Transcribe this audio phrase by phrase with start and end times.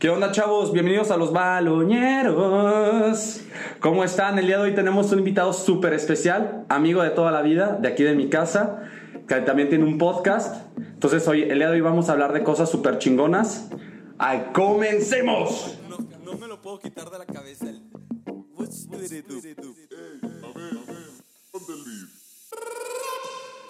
[0.00, 0.72] ¿Qué onda, chavos?
[0.72, 3.42] Bienvenidos a los baloñeros.
[3.80, 4.38] ¿Cómo están?
[4.38, 7.88] El día de hoy tenemos un invitado súper especial, amigo de toda la vida, de
[7.88, 8.82] aquí de mi casa,
[9.28, 10.72] que también tiene un podcast.
[10.78, 13.68] Entonces, hoy, el día de hoy vamos a hablar de cosas súper chingonas.
[14.16, 15.78] ¡Ay, comencemos!
[16.24, 17.68] No, me lo puedo quitar de la cabeza.
[17.68, 17.82] el-
[18.56, 18.88] What's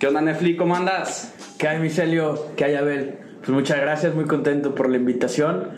[0.00, 0.56] ¿Qué onda, Nefli?
[0.56, 1.34] ¿Cómo andas?
[1.58, 2.46] ¿Qué hay, Micelio?
[2.56, 3.18] ¿Qué hay, Abel?
[3.40, 5.68] Pues muchas gracias, muy contento por la invitación.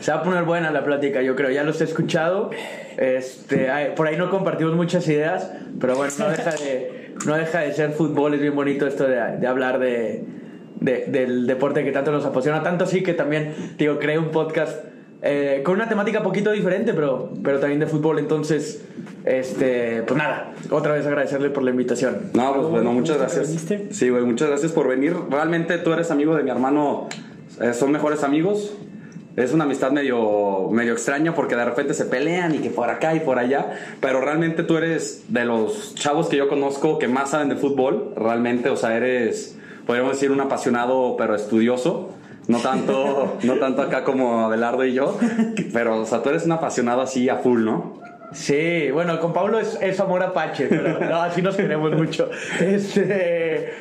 [0.00, 1.50] Se va a poner buena la plática, yo creo.
[1.50, 2.50] Ya los he escuchado.
[2.98, 7.72] Este, por ahí no compartimos muchas ideas, pero bueno, no deja de, no deja de
[7.72, 8.34] ser fútbol.
[8.34, 10.24] Es bien bonito esto de, de hablar de,
[10.80, 12.62] de- del deporte que tanto nos apasiona.
[12.64, 14.84] Tanto sí que también, digo, creé un podcast
[15.22, 18.18] eh, con una temática poquito diferente, pero, pero también de fútbol.
[18.18, 18.82] Entonces,
[19.24, 22.30] este, pues nada, otra vez agradecerle por la invitación.
[22.32, 23.48] No, pues bueno, muchas gracias.
[23.90, 25.14] Sí, güey, muchas gracias por venir.
[25.28, 27.08] Realmente tú eres amigo de mi hermano,
[27.60, 28.74] eh, son mejores amigos.
[29.36, 33.14] Es una amistad medio, medio extraña porque de repente se pelean y que por acá
[33.14, 33.72] y por allá.
[34.00, 38.12] Pero realmente tú eres de los chavos que yo conozco que más saben de fútbol.
[38.16, 42.10] Realmente, o sea, eres, podríamos decir, un apasionado pero estudioso.
[42.50, 45.16] No tanto, no tanto acá como Abelardo y yo.
[45.72, 48.00] Pero, o sea, tú eres un apasionado así a full, ¿no?
[48.32, 52.28] Sí, bueno, con Pablo es, es amor apache, pero no, así nos queremos mucho.
[52.60, 53.72] Este,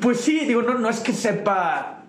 [0.00, 2.04] pues sí, digo, no, no es que sepa.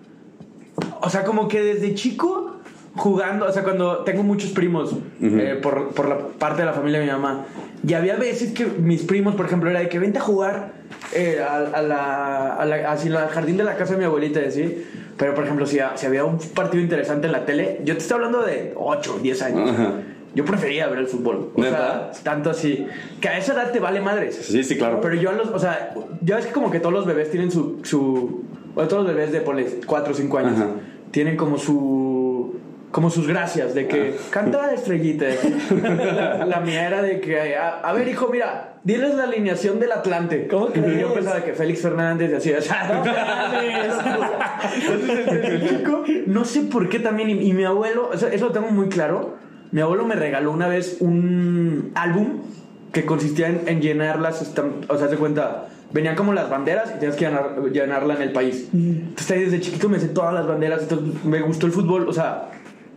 [1.02, 2.60] O sea, como que desde chico
[2.96, 7.00] jugando, o sea, cuando tengo muchos primos eh, por, por la parte de la familia
[7.00, 7.46] de mi mamá,
[7.86, 10.79] y había veces que mis primos, por ejemplo, era de que vente a jugar
[11.14, 14.42] eh, a, a la, a la- así, al jardín de la casa de mi abuelita,
[14.42, 14.86] y así.
[15.18, 18.16] Pero, por ejemplo, si, si había un partido interesante en la tele, yo te estoy
[18.16, 19.70] hablando de 8, 10 años.
[19.72, 19.92] Ajá.
[20.36, 21.52] Yo prefería ver el fútbol.
[21.56, 22.12] O ¿Neta?
[22.14, 22.86] sea, tanto así.
[23.20, 24.36] Que a esa edad te vale madres.
[24.36, 25.02] Sí, sí, claro.
[25.02, 25.48] Pero yo a los.
[25.50, 27.80] O sea, ya ves que como que todos los bebés tienen su.
[27.84, 28.44] su
[28.76, 30.54] o todos los bebés de, ponle, 4 o 5 años.
[30.56, 30.68] Ajá.
[31.12, 31.74] Tienen como su.
[32.92, 35.26] Como sus gracias de que canta estrellita.
[35.84, 39.92] la, la mía era de que, a, a ver, hijo, mira, diles la alineación del
[39.92, 40.48] Atlante.
[40.48, 43.04] ¿Cómo que yo pensaba que Félix Fernández y así, o sea,
[44.76, 47.30] Entonces, desde chico, no sé por qué también.
[47.30, 49.36] Y, y mi abuelo, eso lo tengo muy claro.
[49.72, 52.42] Mi abuelo me regaló una vez un álbum
[52.92, 54.42] que consistía en, en llenar las
[54.88, 55.68] O sea, se cuenta.
[55.92, 58.70] Venían como las banderas y tenías que llenar, llenarla en el país.
[58.74, 60.84] Entonces ahí desde chiquito me sé todas las banderas.
[60.84, 62.08] Entonces me gustó el fútbol.
[62.08, 62.50] O sea,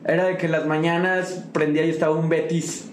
[0.05, 2.91] era de que en las mañanas prendía y estaba un Betis,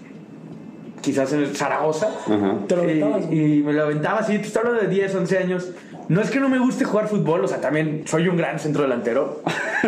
[1.00, 2.08] quizás en el Zaragoza.
[2.08, 2.58] Ajá.
[2.68, 4.38] Te lo aventabas, y, y me lo aventaba así.
[4.38, 5.70] Te estoy hablando de 10, 11 años.
[6.08, 8.82] No es que no me guste jugar fútbol, o sea, también soy un gran centro
[8.82, 9.42] delantero.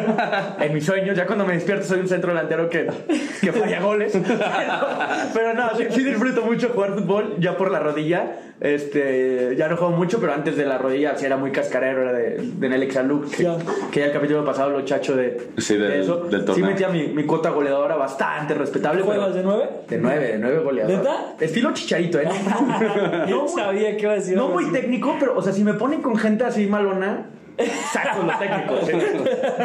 [0.61, 2.89] en mis sueños, ya cuando me despierto, soy un centro delantero que,
[3.41, 4.13] que falla goles.
[4.23, 4.35] Pero,
[5.35, 8.52] pero no, sí, sí disfruto mucho jugar fútbol, ya por la rodilla.
[8.63, 12.13] Este, ya no juego mucho, pero antes de la rodilla sí era muy cascarero, era
[12.13, 13.57] de, de Nelly Xaluk, que, Ya.
[13.91, 16.17] que ya el capítulo pasado lo chacho de, Sí, del- de eso.
[16.31, 19.03] del sí metía mi, mi cuota goleadora bastante respetable.
[19.03, 19.69] ¿Juegas de nueve?
[19.89, 20.99] de nueve, de nueve goleadores.
[20.99, 21.35] ¿Neta?
[21.41, 22.29] Estilo chicharito, ¿eh?
[23.29, 24.73] No, sabía que iba a decir no muy así.
[24.73, 27.27] técnico, pero, o sea, si me ponen con gente así malona,
[27.93, 28.87] saco lo técnico.
[28.87, 28.93] ¿sí?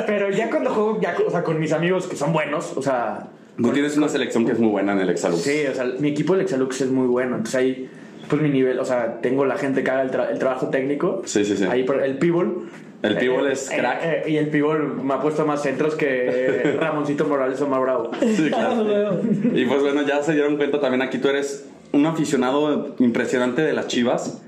[0.07, 3.27] Pero ya cuando juego, ya, o sea, con mis amigos que son buenos, o sea.
[3.57, 5.41] Tú tienes una selección que es muy buena en el Exalux.
[5.41, 7.37] Sí, o sea, mi equipo del Exalux es muy bueno.
[7.37, 7.89] Entonces ahí,
[8.29, 11.21] pues mi nivel, o sea, tengo la gente que haga el, tra- el trabajo técnico.
[11.25, 11.63] Sí, sí, sí.
[11.65, 12.69] Ahí, por- el pibol.
[13.03, 13.99] El pibol es crack.
[14.03, 17.79] eh, y el pibol me ha puesto más centros que eh, Ramoncito Morales o más
[17.79, 18.09] bravo.
[18.19, 18.83] Sí, claro.
[18.83, 19.19] Luego.
[19.53, 23.73] Y pues bueno, ya se dieron cuenta también aquí tú eres un aficionado impresionante de
[23.73, 24.41] las Chivas.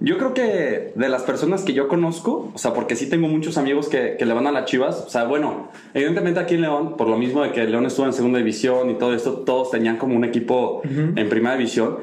[0.00, 3.58] Yo creo que de las personas que yo conozco, o sea, porque sí tengo muchos
[3.58, 6.96] amigos que, que le van a las Chivas, o sea, bueno, evidentemente aquí en León,
[6.96, 9.96] por lo mismo de que León estuvo en segunda división y todo esto, todos tenían
[9.96, 11.96] como un equipo en primera división,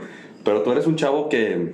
[0.46, 1.74] pero tú eres un chavo que,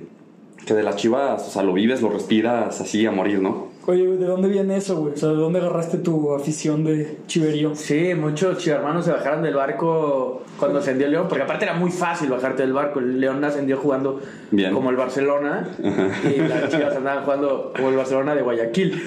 [0.66, 3.68] que de las Chivas, o sea, lo vives, lo respiras así a morir, ¿no?
[3.84, 5.14] Oye, ¿de dónde viene eso, güey?
[5.14, 7.74] O sea, ¿de dónde agarraste tu afición de chiverío?
[7.74, 11.90] Sí, muchos chivermanos se bajaron del barco cuando ascendió el León, porque aparte era muy
[11.90, 13.00] fácil bajarte del barco.
[13.00, 14.20] El León ascendió jugando
[14.52, 14.72] Bien.
[14.72, 19.02] como el Barcelona y las chivas andaban jugando como el Barcelona de Guayaquil.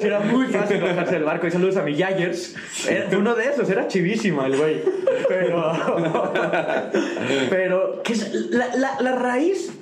[0.00, 1.46] Era muy fácil bajarse del barco.
[1.46, 2.56] Y saludos a mi Yagers.
[2.88, 4.80] Era uno de esos, era chivísimo el güey.
[5.28, 5.72] Pero.
[7.50, 8.32] Pero, ¿qué es?
[8.50, 9.72] La, la- la raíz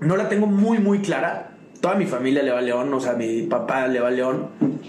[0.00, 1.51] no la tengo muy, muy clara.
[1.82, 4.46] Toda mi familia le va a León, o sea, mi papá le va a León.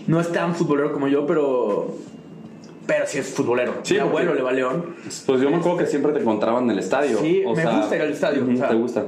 [0.07, 1.95] No es tan futbolero como yo, pero
[2.85, 3.73] pero sí es futbolero.
[3.81, 4.95] Sí, Mi abuelo le va a León.
[5.25, 7.17] Pues yo me acuerdo que siempre te encontraban en el estadio.
[7.17, 9.05] Sí, o me sea, gusta ir al estadio, ujú, o sea, ¿Te gusta?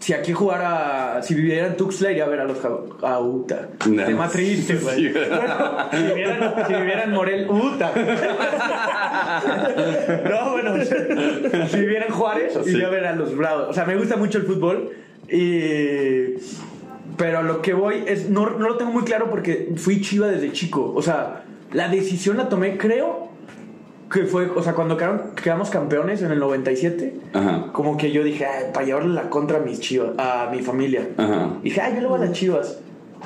[0.00, 2.58] Si aquí jugara, si viviera en Tuxtla, iría a ver a los
[3.04, 3.68] a Uta.
[3.88, 4.04] No.
[4.04, 4.96] Tema triste, güey.
[4.96, 5.12] Sí.
[5.12, 7.92] Bueno, si vivieran en Morel, Uta.
[10.28, 10.74] no, bueno,
[11.68, 12.70] si viviera en Juárez, Sí.
[12.70, 13.68] iría a ver a los Bravos.
[13.68, 14.90] O sea, me gusta mucho el fútbol
[15.28, 16.34] y...
[17.16, 20.28] Pero a lo que voy es, no, no lo tengo muy claro porque fui chiva
[20.28, 20.92] desde chico.
[20.94, 23.28] O sea, la decisión la tomé, creo,
[24.10, 27.66] que fue, o sea, cuando quedaron- quedamos campeones en el 97, Ajá.
[27.72, 31.08] como que yo dije, "Ay, para llevarle la contra a mis chivas, a mi familia.
[31.16, 31.50] Ajá.
[31.62, 32.78] Dije, ay, yo le voy a las chivas.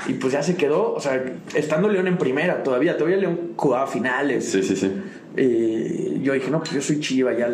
[0.06, 1.22] Y pues ya se quedó, o sea,
[1.54, 4.48] estando León en primera todavía, todavía León jugaba finales.
[4.50, 4.92] Sí, sí, sí.
[5.36, 7.48] Y yo dije, no, pues yo soy chiva, ya.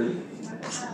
[0.60, 0.84] pues,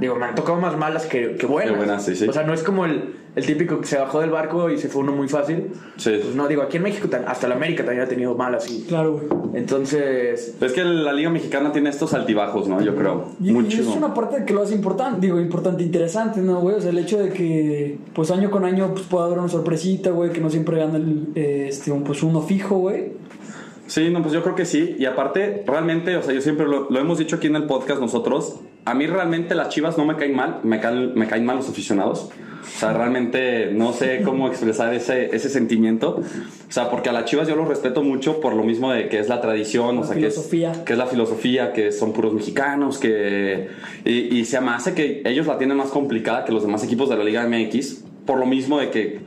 [0.00, 1.72] digo, me han tocado más malas que, que buenas.
[1.72, 2.26] Que buenas, sí, sí.
[2.26, 4.88] O sea, no es como el, el típico que se bajó del barco y se
[4.88, 5.72] fue uno muy fácil.
[5.96, 6.10] Sí.
[6.22, 8.70] Pues no, digo, aquí en México, hasta la América también ha tenido malas.
[8.70, 9.26] Y, Claro, güey.
[9.54, 12.80] entonces, Es que la Liga Mexicana tiene estos altibajos, ¿no?
[12.80, 13.30] Yo creo.
[13.40, 13.80] Y, y Mucho.
[13.80, 16.76] es una parte que lo hace importante, digo, importante, interesante, ¿no, güey?
[16.76, 20.10] O sea, el hecho de que, pues, año con año, pues, pueda haber una sorpresita,
[20.10, 23.12] güey, que no siempre gana el, eh, este, un, pues, uno fijo, güey.
[23.86, 24.96] Sí, no, pues yo creo que sí.
[24.98, 28.00] Y aparte, realmente, o sea, yo siempre lo, lo hemos dicho aquí en el podcast
[28.00, 28.60] nosotros.
[28.86, 31.68] A mí realmente las chivas no me caen mal, me caen, me caen mal los
[31.68, 32.30] aficionados.
[32.62, 36.20] O sea, realmente no sé cómo expresar ese, ese sentimiento.
[36.68, 39.18] O sea, porque a las chivas yo los respeto mucho por lo mismo de que
[39.20, 40.84] es la tradición, o La sea, que es, filosofía.
[40.84, 43.68] que es la filosofía, que son puros mexicanos, que.
[44.04, 47.08] Y, y se me hace que ellos la tienen más complicada que los demás equipos
[47.08, 49.20] de la Liga MX, por lo mismo de que.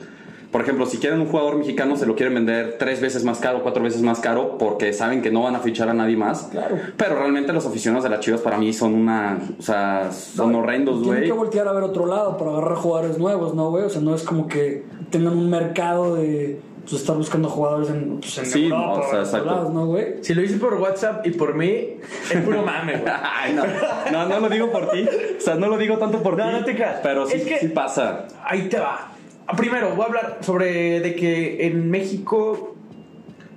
[0.58, 3.62] Por ejemplo, si quieren un jugador mexicano, se lo quieren vender tres veces más caro,
[3.62, 6.46] cuatro veces más caro, porque saben que no van a fichar a nadie más.
[6.50, 6.78] Claro.
[6.98, 9.38] Pero realmente los aficionados de las Chivas para mí son una.
[9.60, 11.26] O sea, son horrendos, Tienen güey.
[11.30, 13.84] que voltear a ver otro lado para agarrar jugadores nuevos, ¿no, güey?
[13.84, 16.60] O sea, no es como que tengan un mercado de
[16.90, 19.46] pues, estar buscando jugadores en, pues, en Sí, Europa no, o sea, exacto.
[19.46, 20.16] lados, ¿no, güey?
[20.24, 21.98] si lo hice por WhatsApp y por mí,
[22.34, 23.14] es puro mame, güey.
[23.38, 23.64] Ay, no,
[24.12, 25.06] no, no lo digo por ti.
[25.38, 26.52] O sea, no lo digo tanto por No, ti.
[26.54, 27.02] no te creas.
[27.04, 28.26] Pero sí, Es que- sí pasa.
[28.44, 29.12] Ahí te va.
[29.48, 32.76] Ah, Primero, voy a hablar sobre de que en México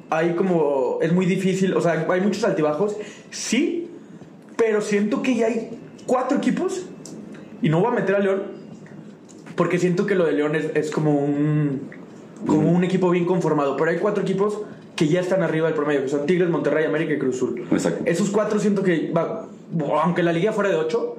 [0.08, 0.98] hay como.
[1.02, 2.96] Es muy difícil, o sea, hay muchos altibajos.
[3.30, 3.90] Sí,
[4.56, 5.70] pero siento que ya hay
[6.06, 6.86] cuatro equipos.
[7.62, 8.42] Y no voy a meter a León.
[9.56, 11.90] Porque siento que lo de León es, es como un.
[12.46, 13.76] Como un equipo bien conformado.
[13.76, 14.62] Pero hay cuatro equipos
[14.96, 17.66] que ya están arriba del promedio, que son Tigres, Monterrey, América y Cruz Azul.
[17.70, 18.02] Exacto.
[18.04, 19.48] Esos cuatro siento que, va,
[20.02, 21.16] aunque la liga fuera de ocho,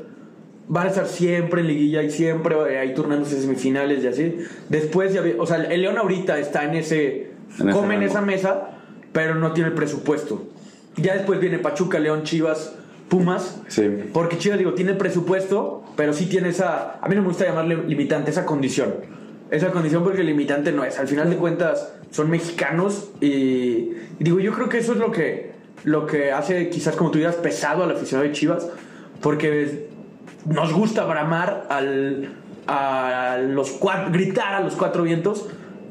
[0.72, 4.38] van a estar siempre en liguilla y siempre ahí turnándose semifinales y así.
[4.70, 8.22] Después, ya, o sea, el León ahorita está en ese, En ese come en esa
[8.22, 8.70] mesa,
[9.12, 10.48] pero no tiene el presupuesto.
[10.96, 12.74] Ya después viene Pachuca, León, Chivas,
[13.10, 13.62] Pumas.
[13.68, 13.84] Sí.
[14.14, 17.00] Porque Chivas, digo, tiene el presupuesto, pero sí tiene esa.
[17.02, 18.94] A mí no me gusta llamarle limitante, esa condición.
[19.50, 20.98] Esa condición porque limitante no es.
[21.00, 25.12] Al final de cuentas, son mexicanos y, y digo, yo creo que eso es lo
[25.12, 25.52] que,
[25.84, 28.70] lo que hace quizás, como tú digas, pesado al aficionado de Chivas,
[29.22, 29.91] porque
[30.46, 32.30] nos gusta bramar al,
[32.68, 35.48] a los cuatro, gritar a los cuatro vientos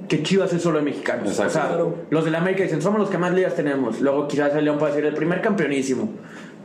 [0.09, 1.29] que Chivas es solo de mexicanos.
[1.29, 1.49] Exacto.
[1.49, 1.95] O sea, Claro.
[2.11, 4.01] los de la América dicen, somos los que más ligas tenemos.
[4.01, 6.11] Luego quizás el León puede decir, el primer campeonísimo.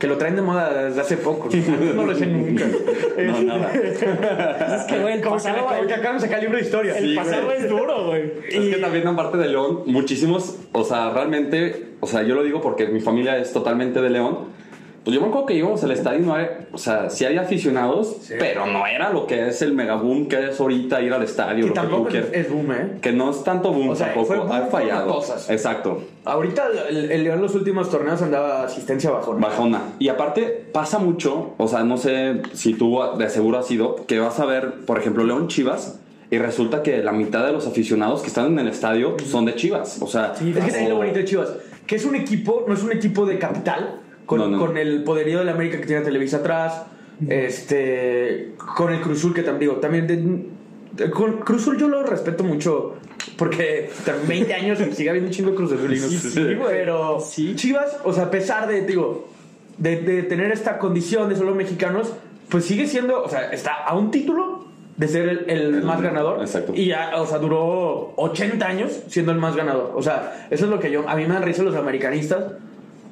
[0.00, 1.48] Que lo traen de moda desde hace poco.
[1.50, 1.94] ¿no?
[1.94, 2.64] No lo sé nunca.
[3.18, 3.72] No, nada.
[3.72, 6.94] Es que, güey, el Como que, pasado, como que acaban de sacar libro de historia.
[6.98, 7.56] Sí, el pasado güey.
[7.58, 8.32] es duro, güey.
[8.50, 12.60] Es que también aparte de León, muchísimos, o sea, realmente, o sea, yo lo digo
[12.60, 14.38] porque mi familia es totalmente de León.
[15.06, 18.16] Pues yo me acuerdo que íbamos al estadio no hay, o sea, sí hay aficionados,
[18.40, 21.62] pero no era lo que es el megaboom que es ahorita ir al estadio.
[21.62, 22.98] Que lo que tú tampoco es, es boom, ¿eh?
[23.00, 25.14] Que no es tanto boom O sea, tampoco, fue boom ha fallado.
[25.14, 25.48] cosas.
[25.48, 29.46] Exacto, Ahorita el, León en los últimos torneos andaba asistencia bajona.
[29.46, 29.80] bajona.
[30.00, 34.18] Y aparte pasa mucho, o sea, no sé si tú de seguro has ido, que
[34.18, 36.00] vas a ver, por ejemplo, León Chivas.
[36.32, 39.54] Y resulta que la mitad de los aficionados que están en el estadio son de
[39.54, 40.02] Chivas.
[40.02, 41.52] O sea, es que también lo bonito de Chivas,
[41.86, 44.58] que es un equipo, no es un equipo de capital, con, No, no.
[44.58, 46.82] con el poderío de la América que tiene Televisa atrás,
[47.28, 52.42] este, con el Cruzul que también digo, también de- de- con Cruzul yo lo respeto
[52.44, 52.94] mucho
[53.36, 56.08] porque también 20 años y sigue habiendo un chingo de Cruz Azulinos.
[56.10, 56.40] Sí, sí.
[56.68, 57.18] Pero
[57.54, 59.28] Chivas, o sea, a pesar de, digo,
[59.78, 62.12] de, de tener esta condición de solo mexicanos,
[62.48, 64.66] pues sigue siendo, o sea, está a un título
[64.96, 66.40] de ser el, el El- más ganador.
[66.40, 66.72] exacto.
[66.74, 69.92] Y ya, o sea, duró 80 años siendo el más ganador.
[69.94, 72.44] O sea, eso es lo que yo, a mí me dan risa los americanistas.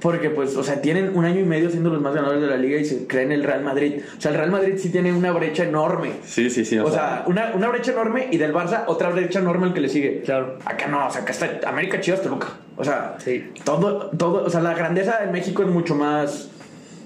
[0.05, 2.59] Porque, pues, o sea, tienen un año y medio siendo los más ganadores de la
[2.59, 4.03] liga y se creen el Real Madrid.
[4.19, 6.17] O sea, el Real Madrid sí tiene una brecha enorme.
[6.27, 6.77] sí, sí, sí.
[6.77, 9.89] O sea, una, una brecha enorme y del Barça otra brecha enorme el que le
[9.89, 10.21] sigue.
[10.21, 10.59] Claro.
[10.67, 12.49] Acá no, o sea, acá está América Chivas Toluca.
[12.77, 13.17] O sea,
[13.65, 16.51] todo, todo, o sea, la grandeza en México es mucho más,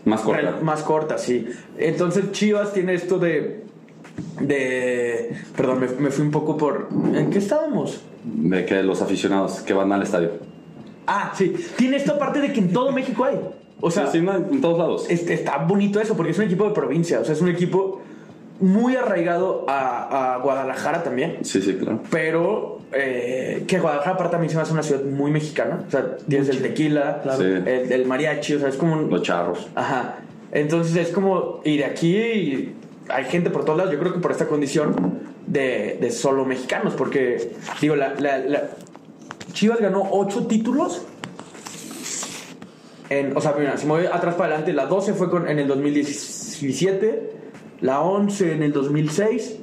[0.05, 0.57] más corta.
[0.61, 1.49] más corta, sí.
[1.79, 3.63] Entonces Chivas tiene esto de,
[4.41, 8.03] de, perdón, me, me fui un poco por, ¿en qué estábamos?
[8.25, 10.58] De que los aficionados que van al estadio.
[11.11, 11.55] Ah, sí.
[11.77, 13.41] Tiene esto aparte de que en todo México hay.
[13.81, 15.07] O sea, Sí, en todos lados.
[15.09, 18.03] este, está bonito eso, porque es un equipo de provincia, o sea, es un equipo
[18.61, 21.39] muy arraigado a, a Guadalajara también.
[21.43, 22.01] Sí, sí, claro.
[22.11, 25.85] Pero eh, que Guadalajara aparte mí se me hace una ciudad muy mexicana.
[25.87, 27.43] O sea, tienes el tequila, Sí.
[27.45, 29.11] el, el mariachi, o sea, es como un...
[29.11, 29.69] Los charros.
[29.77, 30.17] Ajá.
[30.51, 32.75] Entonces es como ir de aquí y
[33.09, 33.93] hay gente por todos lados.
[33.93, 38.71] Yo creo que por esta condición de, de solo mexicanos, porque digo, la, la- la-
[39.53, 41.03] Chivas ganó ocho títulos.
[43.11, 45.59] En, o sea, mira, si me voy atrás para adelante, la 12 fue con, en
[45.59, 47.31] el 2017,
[47.81, 49.57] la 11 en el 2006,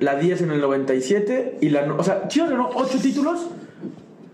[0.00, 1.86] la 10 en el 97 y la...
[1.86, 3.46] no- O sea, Chivas ganó ocho títulos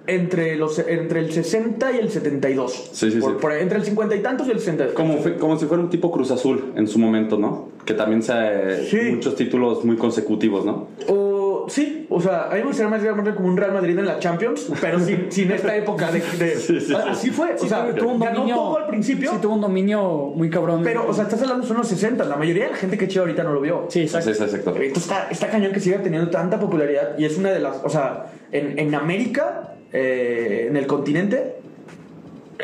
[0.08, 2.90] entre, los, entre el 60 y el 72.
[2.92, 3.38] Sí, sí, Por- sí.
[3.40, 4.94] por- entre el 50 y tantos y el 60.
[4.94, 7.68] Como, como si fuera un tipo Cruz Azul en su momento, ¿no?
[7.84, 8.96] Que también se Sí.
[9.12, 10.88] muchos títulos muy consecutivos, ¿no?
[11.06, 11.31] O,
[11.68, 14.18] sí, o sea, a mí me gustaría más llamarle como un Real Madrid en la
[14.18, 16.20] Champions, pero sin, sin esta época de...
[16.20, 16.94] de- Sí, sí, sí.
[16.94, 18.54] Así fue, Sí, o sea, tuvo- un ganó dominio.
[18.56, 20.82] todo al principio, Sí, tuvo un dominio muy cabrón.
[20.84, 23.22] pero, o sea, estás hablando son los 60, la mayoría de la gente que chiva
[23.24, 23.86] ahorita no lo vio.
[23.88, 24.28] Sí, exacto.
[24.30, 24.70] Sí, sí, exacto.
[24.70, 27.88] Entonces está, está cañón que siga teniendo tanta popularidad y es una de las, o
[27.88, 31.56] sea, en, en América, eh, en el continente,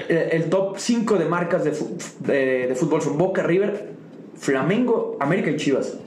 [0.08, 1.72] eh, el top 5 de marcas de,
[2.20, 3.88] de, de fútbol son Boca, River,
[4.36, 5.98] Flamengo, América y Chivas.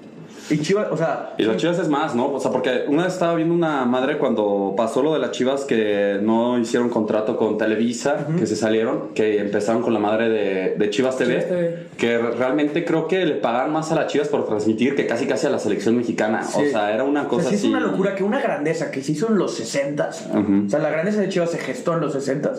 [0.50, 2.34] Y Chivas, o sea, Y las Chivas es más, ¿no?
[2.34, 5.64] O sea, porque una vez estaba viendo una madre cuando pasó lo de las Chivas
[5.64, 10.76] que no hicieron contrato con Televisa, que se salieron, que empezaron con la madre de,
[10.78, 11.88] de Chivas, TV, Chivas TV.
[11.98, 15.48] que realmente creo que le pagaban más a las Chivas por transmitir que casi casi
[15.48, 16.42] a la selección mexicana.
[16.54, 16.70] O Sí.
[16.72, 17.68] sea, era una O cosa sea, sí así.
[17.68, 20.64] es una locura que una grandeza que se hizo en los 60 Ujú.
[20.68, 22.52] O sea, la grandeza de Chivas se gestó en los 60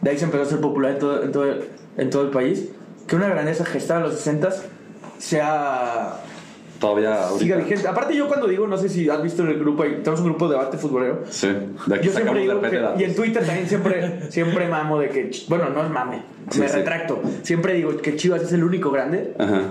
[0.00, 1.44] De ahí se empezó a ser popular en todo, en todo,
[1.98, 2.68] en todo el país.
[3.06, 4.50] Que una grandeza gestada en los 60
[5.18, 6.14] sea.
[6.84, 7.56] Todavía Siga ahorita.
[7.56, 7.88] vigente.
[7.88, 10.48] Aparte, yo cuando digo, no sé si has visto en el grupo, tenemos un grupo
[10.48, 11.22] de debate futbolero.
[11.30, 11.48] Sí,
[11.86, 15.30] de aquí Yo siempre digo que, y en Twitter también siempre, siempre mamo de que,
[15.48, 16.76] bueno, no es mame, Sí, me sí.
[16.76, 17.22] retracto.
[17.42, 19.32] Siempre digo que Chivas es el único grande.
[19.38, 19.62] Ajá.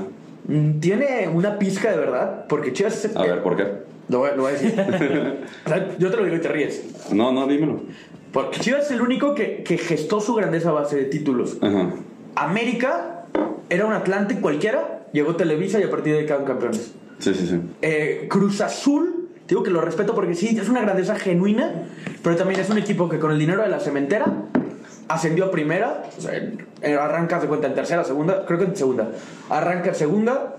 [0.47, 3.67] Mm, Tiene una pizca de verdad, porque Chivas es A ver, ¿por qué?
[4.09, 4.73] Lo voy, lo voy a decir.
[5.65, 6.83] O sea, yo te lo digo y te ríes.
[7.13, 7.79] No, no, dímelo.
[8.31, 11.57] Porque Chivas es el único que, que gestó su grandeza a base de títulos.
[11.61, 11.91] Ajá.
[12.35, 13.25] América
[13.69, 16.93] era un Atlante cualquiera, llegó Televisa y a partir de ahí quedaron campeones.
[17.19, 17.59] Sí, sí, sí.
[17.81, 21.85] Eh, Cruz Azul, te digo que lo respeto porque sí, es una grandeza genuina,
[22.23, 24.25] pero también es un equipo que con el dinero de la cementera
[25.07, 26.33] ascendió a primera, o sea,
[26.81, 29.09] eh, arranca, de cuenta, en tercera, segunda, creo que en segunda.
[29.49, 30.57] Arranca en segunda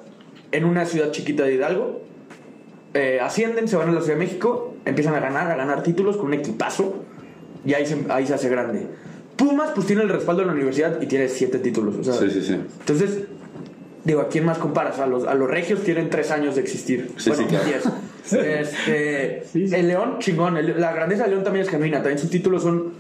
[0.53, 2.03] en una ciudad chiquita de Hidalgo.
[2.93, 6.17] Eh, ascienden, se van a la Ciudad de México, empiezan a ganar, a ganar títulos
[6.17, 7.03] con un equipazo
[7.67, 8.87] y ahí se, ahí se hace grande.
[9.37, 11.97] Pumas, pues tiene el respaldo de la universidad y tiene siete títulos.
[11.97, 12.53] O sea, Sí, sí, sí.
[12.79, 13.25] entonces,
[14.05, 14.99] digo, ¿a quién más comparas?
[15.01, 17.11] A los, a los regios tienen tres años de existir.
[17.17, 17.65] Sí, bueno, sí, claro.
[17.67, 17.85] diez.
[18.25, 19.75] Este, Sí, sí.
[19.75, 20.57] El León, chingón.
[20.57, 21.99] El- la grandeza del León también es genuina.
[21.99, 22.93] También sus títulos son.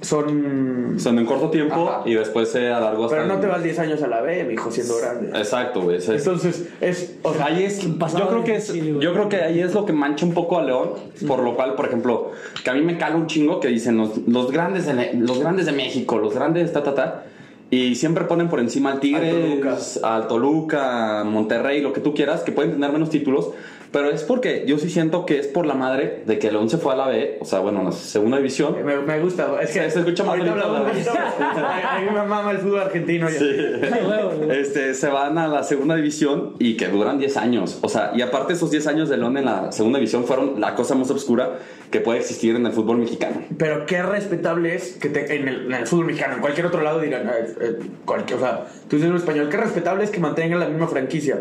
[0.00, 2.02] son Son en corto tiempo Ajá.
[2.08, 3.16] y después se alargó hasta.
[3.16, 5.28] pero no el- te vas 10 años a la B, mi hijo, siendo grande.
[5.38, 5.98] Exacto, güey.
[5.98, 7.14] es- Entonces, es.
[7.22, 8.98] O sea, Ahí es, yo creo que es, güey.
[9.00, 10.90] yo creo que ahí es lo que mancha un poco a León,
[11.26, 12.32] por lo cual, por ejemplo,
[12.62, 15.66] que a mí me cala un chingo que dicen los, los grandes de, los grandes
[15.66, 17.24] de México, los grandes ta ta ta
[17.74, 22.52] y siempre ponen por encima al Tigres, al Toluca, Monterrey, lo que tú quieras, que
[22.52, 23.50] pueden tener menos títulos,
[23.94, 26.76] pero es porque yo sí siento que es por la madre de que León se
[26.76, 28.76] fue a la B, o sea, bueno, la segunda división.
[28.84, 29.48] me, me gusta.
[29.62, 33.28] Es que Se- escucha más bonito A mí me mama el fútbol argentino.
[33.30, 34.54] ya.
[34.54, 37.78] Este, se van a la segunda división y que duran 10 años.
[37.82, 40.74] O sea, y aparte esos 10 años de León en la segunda división fueron la
[40.74, 41.58] cosa más oscura
[41.90, 43.42] que puede existir en el fútbol mexicano.
[43.56, 46.82] Pero qué respetable es que te- en, el, en el fútbol mexicano, en cualquier otro
[46.82, 50.18] lado digan, eh, eh, cualquier, o sea, tú dices un español, qué respetable es que
[50.20, 51.38] mantengan la misma franquicia.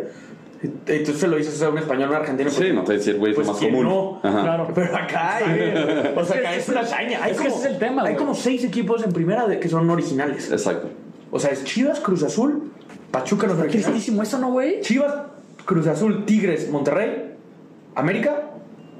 [0.63, 2.50] Y, se lo dices a un español o un argentino.
[2.50, 3.88] Sí, no te decir, güey, es pues más ¿quién común.
[3.88, 4.20] no?
[4.24, 4.41] Ajá.
[4.41, 4.72] Claro.
[4.74, 7.24] Pero acá hay, o sea, acá es una hazaña.
[7.24, 8.17] Hay Es que como, ese es el tema, Hay güey.
[8.17, 10.51] como seis equipos en primera de, que son originales.
[10.51, 10.89] Exacto.
[11.32, 12.72] O sea, es Chivas, Cruz Azul,
[13.12, 13.91] Pachuca no es original.
[13.91, 14.82] Tristísimo eso, ¿no, güey?
[14.82, 15.13] Chivas,
[15.65, 17.34] Cruz Azul, Tigres, Monterrey,
[17.96, 18.51] América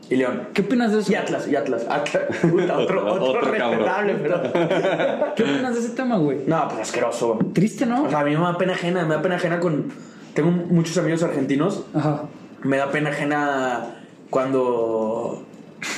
[0.10, 0.50] y León.
[0.54, 1.12] ¿Qué opinas de eso?
[1.12, 1.86] Y Atlas, y Atlas.
[1.90, 2.24] Atlas.
[2.42, 4.42] Puta, otro, otro, Otro respetable, pero...
[5.36, 6.40] ¿Qué opinas de ese tema, güey?
[6.46, 7.40] No, pues asqueroso.
[7.54, 8.04] Triste, ¿no?
[8.04, 9.92] O sea, a mí me da pena ajena, me da pena ajena con...
[10.34, 12.24] Tengo muchos amigos argentinos, Ajá.
[12.64, 13.96] me da pena ajena
[14.30, 15.44] cuando...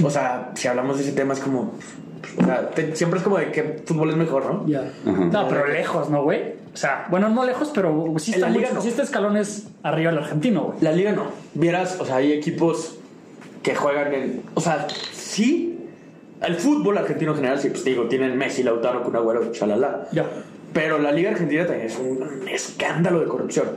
[0.03, 1.73] O sea, si hablamos de ese tema es como...
[2.37, 4.67] O sea, te- siempre es como de que fútbol es mejor, ¿no?
[4.67, 4.81] Ya.
[5.05, 5.25] Ajá.
[5.25, 6.55] No, pero lejos, ¿no, güey?
[6.73, 8.81] O sea, bueno, no lejos, pero sí En la está, liga mucho- no.
[8.81, 10.77] sí está escalones arriba del argentino, güey.
[10.81, 11.27] La liga no.
[11.53, 12.97] Vieras, o sea, hay equipos
[13.63, 14.41] que juegan en...
[14.55, 15.71] O sea, sí...
[16.41, 20.07] El fútbol argentino en general, sí, pues digo, tienen Messi, Lautaro, Kun Agüero, chalala.
[20.11, 20.25] Ya.
[20.73, 23.67] Pero la liga argentina también es un escándalo de corrupción.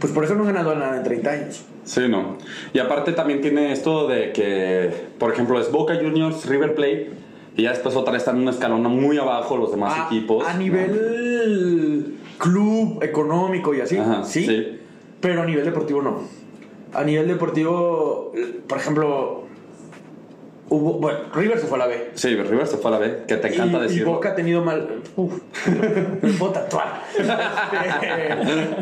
[0.00, 1.64] Pues por eso no han ganado nada en 30 años.
[1.84, 2.36] Sí, no.
[2.72, 7.10] Y aparte también tiene esto de que, por ejemplo, es Boca Juniors, River Plate,
[7.56, 10.46] Y ya después otra vez están en un escalón muy abajo los demás a, equipos.
[10.46, 10.58] a ¿no?
[10.58, 14.44] nivel club económico y así, Ajá, ¿sí?
[14.44, 14.78] sí.
[15.22, 16.20] Pero a nivel deportivo no.
[16.92, 18.32] A nivel deportivo,
[18.68, 19.45] por ejemplo,
[20.68, 22.10] hubo, bueno, River se fue a la B.
[22.14, 24.02] Sí, River se fue a la B, que te encanta y, y.
[24.02, 25.00] Boca ha tenido mal.
[25.16, 25.40] Uf,
[26.22, 27.02] me puedo tatuar.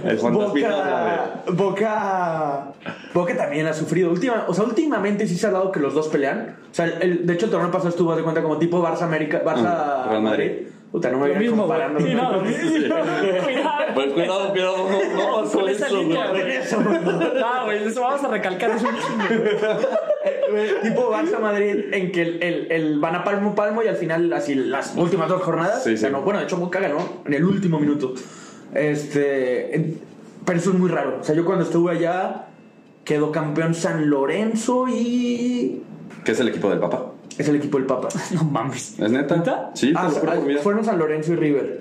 [0.04, 2.64] El Boca, Boca.
[3.12, 4.10] Boca también ha sufrido.
[4.10, 6.56] Última, o sea, últimamente sí se ha dado que los dos pelean.
[6.70, 9.42] O sea, el- de hecho, el torneo pasado estuvo de cuenta como tipo Barça América,
[9.44, 10.50] Barça Ah, Real Madrid.
[10.90, 11.98] Puta, no me Lo mismo, comparando.
[11.98, 12.94] Sí, no, mismo.
[13.42, 13.72] Cuidado.
[13.94, 16.42] Pues cuidado, cuidado, no, no esa eso, línea, güey.
[17.40, 19.42] No, güey, eso vamos a recalcar eso un chingo.
[20.82, 24.32] Tipo Barça Madrid en que el, el- el van a palmo palmo y al final
[24.32, 26.02] así las últimas dos jornadas Sí, sí.
[26.04, 26.22] ganó.
[26.22, 28.14] bueno de hecho Boca ganó en el último minuto
[28.74, 29.98] este en-
[30.44, 32.46] pero eso es muy raro o sea yo cuando estuve allá
[33.04, 35.82] quedó campeón San Lorenzo y
[36.24, 37.06] ¿Qué es el equipo del papá?
[37.36, 38.98] es el equipo del Papa No mames.
[38.98, 39.36] ¿Es neta?
[39.36, 39.70] ¿Neta?
[39.74, 41.80] Sí, te Ah, lo juro ah, fueron San Lorenzo y River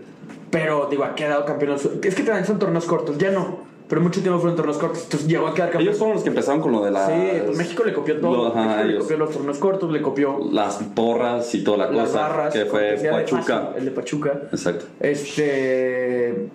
[0.49, 3.59] pero digo ha quedado campeón es que también son torneos cortos ya no
[3.93, 6.29] pero mucho tiempo fueron torneos cortos entonces llegó a quedar campeón Ellos fueron los que
[6.29, 7.05] empezaron con lo de las...
[7.05, 7.13] sí
[7.45, 10.39] pues México le copió todo Lo- ajá, México le copió los torneos cortos le copió
[10.51, 12.19] Las porras y toda la las cosa.
[12.27, 13.69] barras que fue de Pachuca.
[13.77, 14.85] El de Pachuca Exacto.
[14.99, 16.47] este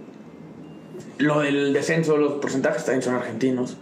[1.18, 3.76] lo del descenso los porcentajes también son argentinos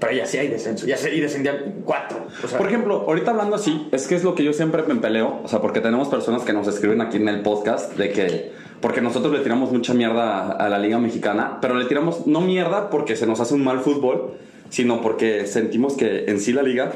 [0.00, 3.32] pero ya sí hay descenso ya se, y descendían cuatro o sea, Por ejemplo, ahorita
[3.32, 6.08] hablando así, es que es lo que yo siempre me peleo, o sea, porque tenemos
[6.08, 9.94] personas que nos escriben aquí en el podcast de que, porque nosotros le tiramos mucha
[9.94, 13.54] mierda a, a la liga mexicana, pero le tiramos no mierda porque se nos hace
[13.54, 14.32] un mal fútbol,
[14.70, 16.92] sino porque sentimos que en sí la liga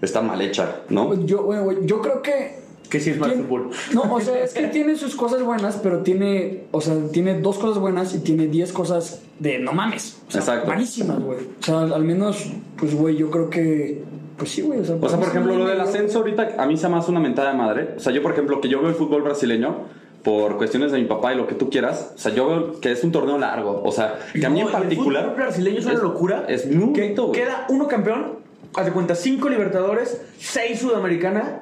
[0.00, 1.14] está mal hecha, ¿no?
[1.24, 2.58] Yo, bueno, yo creo que.
[2.90, 5.78] que sí es mal tiene- fútbol No, o sea, es que tiene sus cosas buenas,
[5.82, 10.20] pero tiene, o sea, tiene dos cosas buenas y tiene diez cosas de no mames.
[10.28, 10.68] O sea, Exacto.
[10.68, 11.38] Malísimas, güey.
[11.60, 14.02] O sea, al menos, pues, güey, yo creo que.
[14.36, 14.80] Pues sí, güey.
[14.80, 17.10] O sea, O sea, por ejemplo, lo del ascenso ahorita a mí se me hace
[17.10, 17.88] una mentada de madre.
[17.96, 19.76] O sea, yo, por ejemplo, que yo veo el fútbol brasileño
[20.22, 22.12] por cuestiones de mi papá y lo que tú quieras.
[22.14, 23.82] O sea, yo veo que es un torneo largo.
[23.84, 25.22] O sea, que a mí No, en el particular...
[25.24, 28.40] fútbol brasileño es una locura Es muy que bonito, queda uno campeón
[28.74, 31.60] haz de cuenta cinco libertadores seis sudamericana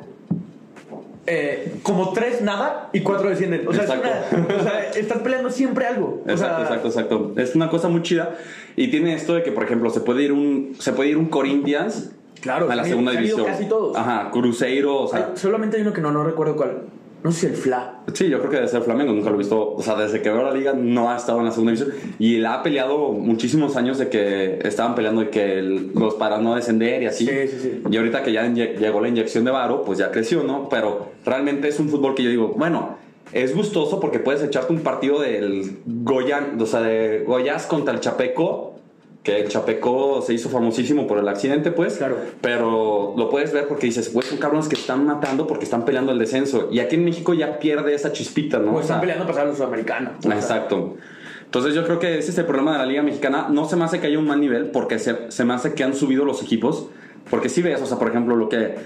[1.26, 5.50] eh, como tres nada y cuatro descienden o sea, es una- o sea, estás peleando
[5.50, 7.32] siempre algo o Exacto, sea, exacto, exacto.
[7.36, 8.36] Es una cosa muy chida.
[8.76, 11.26] Y tiene esto de que, por ejemplo, se puede ir un, se puede ir un
[11.26, 13.44] Corinthians Claro, a la segunda división.
[13.44, 13.96] casi todos.
[13.96, 15.32] Ajá, Cruzeiro, o sea.
[15.34, 16.82] Solamente hay uno que no, no recuerdo cuál.
[17.22, 18.00] No sé si el Fla.
[18.14, 19.74] Sí, yo creo que debe ser Flamengo, nunca lo he visto.
[19.74, 21.94] O sea, desde que veo la liga no ha estado en la segunda división.
[22.18, 26.38] Y él ha peleado muchísimos años de que estaban peleando y que el- los para
[26.38, 27.26] no descender y así.
[27.26, 27.82] Sí, sí, sí.
[27.90, 30.68] Y ahorita que ya llegó la inyección de Varo, pues ya creció, ¿no?
[30.70, 32.96] Pero realmente es un fútbol que yo digo, bueno,
[33.32, 38.00] es gustoso porque puedes echarte un partido del Goyan, o sea, de Goyas contra el
[38.00, 38.79] Chapeco.
[39.22, 41.98] Que el Chapeco se hizo famosísimo por el accidente, pues.
[41.98, 42.16] Claro.
[42.40, 46.10] Pero lo puedes ver porque dices, güey, son cabrones que están matando porque están peleando
[46.12, 46.68] el descenso.
[46.72, 48.72] Y aquí en México ya pierde esa chispita, ¿no?
[48.72, 50.24] O O están sea, peleando para los sudamericanos.
[50.24, 50.96] O Exacto.
[51.44, 53.48] Entonces yo creo que ese es el problema de la Liga Mexicana.
[53.50, 55.84] No se me hace que haya un mal nivel porque se, se me hace que
[55.84, 56.86] han subido los equipos.
[57.28, 58.76] Porque si ves, o sea, por ejemplo, lo que,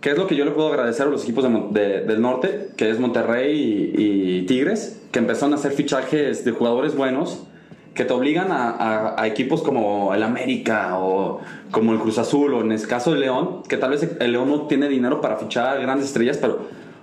[0.00, 2.20] que es lo que yo le puedo agradecer a los equipos de Mon- de- del
[2.20, 7.42] norte, que es Monterrey y, y Tigres, que empezaron a hacer fichajes de jugadores buenos
[7.94, 12.72] que te obligan a, equipos como el América o como el Cruz Azul o en
[12.72, 16.06] el caso de León, que tal vez el León no tiene dinero para fichar grandes
[16.06, 16.60] estrellas, pero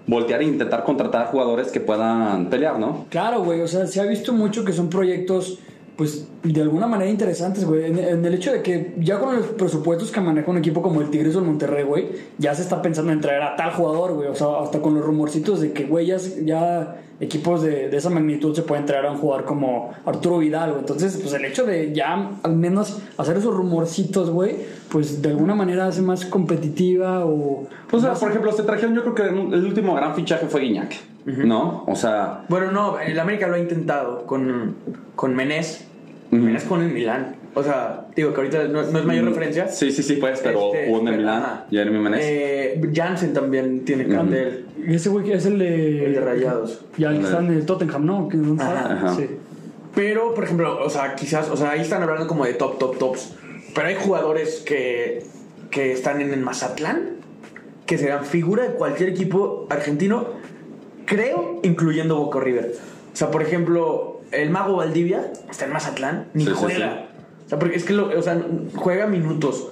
[0.08, 3.06] voltear e intentar contratar jugadores que puedan pelear, ¿no?
[3.10, 5.60] Claro, güey, o sea, se ha visto mucho que son proyectos,
[5.98, 7.86] pues, de alguna manera interesantes, güey.
[7.86, 11.02] En, en el hecho de que ya con los presupuestos que maneja un equipo como
[11.02, 14.14] el Tigres o el Monterrey, güey, ya se está pensando en traer a tal jugador,
[14.14, 14.28] güey.
[14.30, 18.12] O sea, hasta con los rumorcitos de que, güey, ya, ya equipos de, de esa
[18.12, 20.82] magnitud se pueden traer a un jugador como Arturo Vidal, güey.
[20.82, 24.56] Entonces, pues, el hecho de ya al menos hacer esos rumorcitos, güey,
[24.90, 27.68] pues, de alguna manera hace más competitiva o...
[27.90, 30.62] Pues, o sea, por ejemplo, se trajeron, yo creo que el último gran fichaje fue
[30.62, 30.94] Guiñac,
[31.26, 31.84] ¿no?
[31.88, 34.76] O sea, Bueno, no, el América lo ha intentado con,
[35.16, 35.87] con Menés.
[36.32, 37.36] Menés con el Milán.
[37.54, 39.66] O sea, digo que ahorita no, no es mayor referencia.
[39.66, 41.66] Mm, sí, sí, sí, pues, pero Este, jugó en el Milán, ajá.
[41.72, 42.22] Jeremy Menez.
[42.24, 44.66] Eh, Jansen también tiene cartel.
[44.86, 46.06] Ese güey que es el de...
[46.06, 46.86] El de Rayados.
[46.98, 48.28] Ya el que está en el Tottenham, ¿no?
[48.30, 48.38] Que.
[48.60, 49.16] Ajá.
[49.16, 49.28] Sí.
[49.96, 53.00] Pero, por ejemplo, o sea, quizás, o sea, ahí están hablando como de top, top,
[53.00, 53.34] tops.
[53.74, 55.24] Pero hay jugadores que,
[55.72, 57.18] que están en el Mazatlán,
[57.88, 60.28] que serán figura de cualquier equipo argentino,
[61.06, 62.76] creo, incluyendo Boca River.
[63.12, 66.76] O sea, por ejemplo, el Mago Valdivia está en Mazatlán, ni Sí, juega.
[67.08, 67.20] sí.
[67.46, 68.42] O sea, porque es que lo- o sea,
[68.76, 69.70] juega minutos.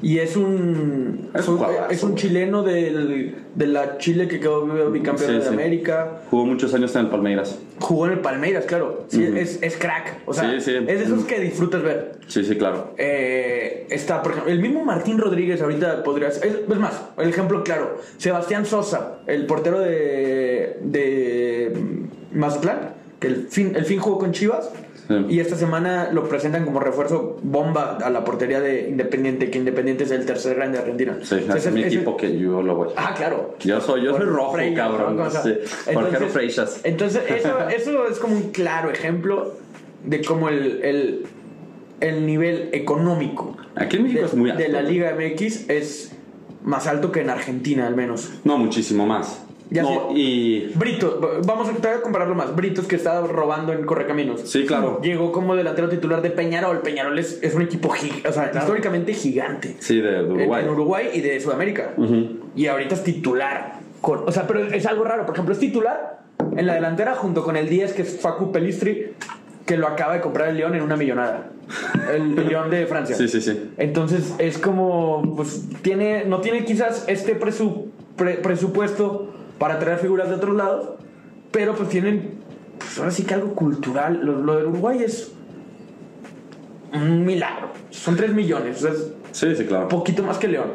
[0.00, 1.28] Y es un.
[1.34, 5.48] Es un es chileno del, de la Chile que quedó bicampeón de.
[5.48, 6.20] América.
[6.30, 7.58] Jugó muchos años en el Palmeiras.
[7.80, 9.06] Jugó en el Palmeiras, claro.
[9.08, 10.20] Sí, es, es crack.
[10.24, 12.12] O sea, es de esos que disfrutas ver.
[12.28, 12.94] Sí, sí, claro.
[12.96, 16.46] Eh, está, por ejemplo, el mismo Martín Rodríguez ahorita podría ser.
[16.46, 17.98] Es, es más, el ejemplo claro.
[18.18, 21.72] Sebastián Sosa, el portero de, de
[22.32, 24.70] Mazatlán, que el fin, el fin jugó con Chivas.
[25.08, 25.14] Sí.
[25.30, 30.04] Y esta semana lo presentan como refuerzo bomba a la portería de Independiente, que Independiente
[30.04, 31.18] es el tercer grande de Argentina.
[31.22, 32.88] Sí, es mi ese- equipo que yo lo voy.
[32.94, 33.56] Ah, claro.
[33.60, 35.16] Yo soy, yo soy rojo, cabrón.
[35.16, 35.24] ¿no?
[36.84, 39.54] Entonces- eso, eso es como un claro ejemplo
[40.04, 41.26] de cómo el, el,
[42.00, 44.62] el nivel económico Aquí en México de, es muy alto.
[44.62, 46.12] de la Liga MX es
[46.64, 48.30] más alto que en Argentina, al menos.
[48.44, 49.42] No, muchísimo más.
[49.70, 50.72] Ya no, y.
[50.74, 52.54] Brito, vamos a, compararlo más.
[52.56, 54.40] Britos que estaba robando en Correcaminos.
[54.44, 55.00] Sí, claro.
[55.02, 56.80] Llegó como delantero titular de Peñarol.
[56.80, 59.76] Peñarol es, es un equipo o sea, históricamente gigante.
[59.80, 60.64] Sí, de, Uruguay.
[60.64, 61.92] En, Uruguay y de Sudamérica.
[61.96, 62.38] Ujú.
[62.56, 63.74] Y ahorita es titular.
[64.00, 65.26] con- o sea, pero es algo raro.
[65.26, 66.20] Por ejemplo, es titular
[66.56, 69.12] en la delantera junto con el 10 que es Facu Pelistri,
[69.66, 71.50] que lo acaba de comprar el León en una millonada.
[72.14, 73.14] El, el León de Francia.
[73.16, 73.70] Sí, sí, sí.
[73.76, 79.27] Entonces es como, pues tiene, no tiene quizás este presu- pre- presupuesto
[79.58, 80.90] para traer figuras de otros lados,
[81.50, 82.34] pero pues tienen,
[82.78, 84.20] pues ahora sí que algo cultural.
[84.22, 85.32] Lo, lo del Uruguay es
[86.92, 87.68] un milagro.
[87.90, 89.84] Son 3 millones, o sea, es Sí, sí, claro.
[89.84, 90.68] un poquito más que León.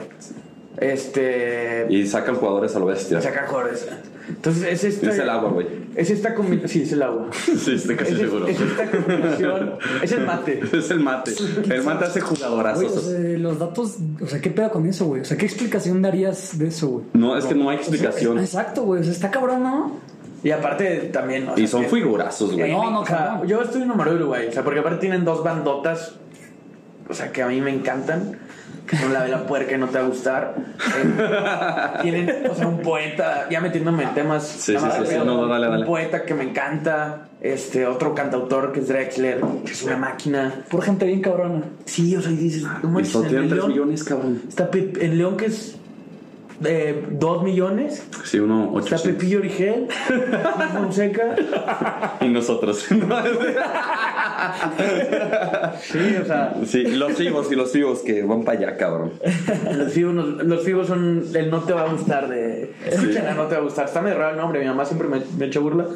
[0.78, 1.86] Este.
[1.90, 3.22] Y sacan jugadores a lo bestia.
[3.22, 3.88] Saca jugadores.
[4.28, 5.10] Entonces es esta.
[5.12, 5.68] Es el agua, güey.
[5.96, 6.70] Es esta combinación.
[6.70, 7.28] Sí, es el agua.
[7.58, 8.48] Sí, estoy casi es, seguro.
[8.48, 9.74] es esta combinación.
[10.02, 10.62] Es el mate.
[10.74, 11.32] Es el mate.
[11.70, 13.04] El mate hace o jugadorazos.
[13.04, 15.22] sea, los datos, o sea, ¿qué pedo con eso, güey?
[15.22, 17.06] O sea, ¿qué explicación darías de eso, güey?
[17.14, 18.40] No, es que no hay O sea, explicación.
[18.40, 19.02] exacto, güey.
[19.02, 20.00] O sea, está cabrón, ¿no?
[20.44, 21.48] Y aparte también.
[21.50, 22.72] o Y son que- figurazos, güey.
[22.72, 23.48] No, no, o sea, cabrón.
[23.48, 26.16] yo estoy enamorado de Uruguay, o sea, porque aparte tienen dos bandotas,
[27.08, 28.40] o sea, que a mí me encantan,
[28.88, 30.56] que son la de la puerca y no te va a gustar.
[30.58, 34.46] Eh, tienen, o sea, un poeta, ya metiéndome en temas.
[34.46, 35.82] Sí, sí, más sí, no, no, dale, dale.
[35.82, 40.64] Un poeta que me encanta, este, otro cantautor que es Drexler, que es una máquina.
[40.70, 41.64] Por gente bien cabrona.
[41.86, 44.42] Sí, o sea, y dices, no manches, en tienen 3 León millones, cabrón.
[44.48, 45.78] Está en León que es
[46.60, 48.06] de 2 millones.
[48.24, 49.02] Sí, uno, Está 800.
[49.04, 49.88] Pepillo Origel,
[50.74, 51.36] Fonseca.
[52.22, 52.86] Y nosotros.
[55.82, 59.14] Sí, o sea, sí, los fibos y los fibos que van para allá, cabrón.
[59.76, 62.74] Los fibos, los fibos son el no te va a gustar de.
[62.86, 63.86] Escúchala, no te va a gustar.
[63.86, 65.88] Está medio raro el nombre, mi mamá siempre me, me echa burla.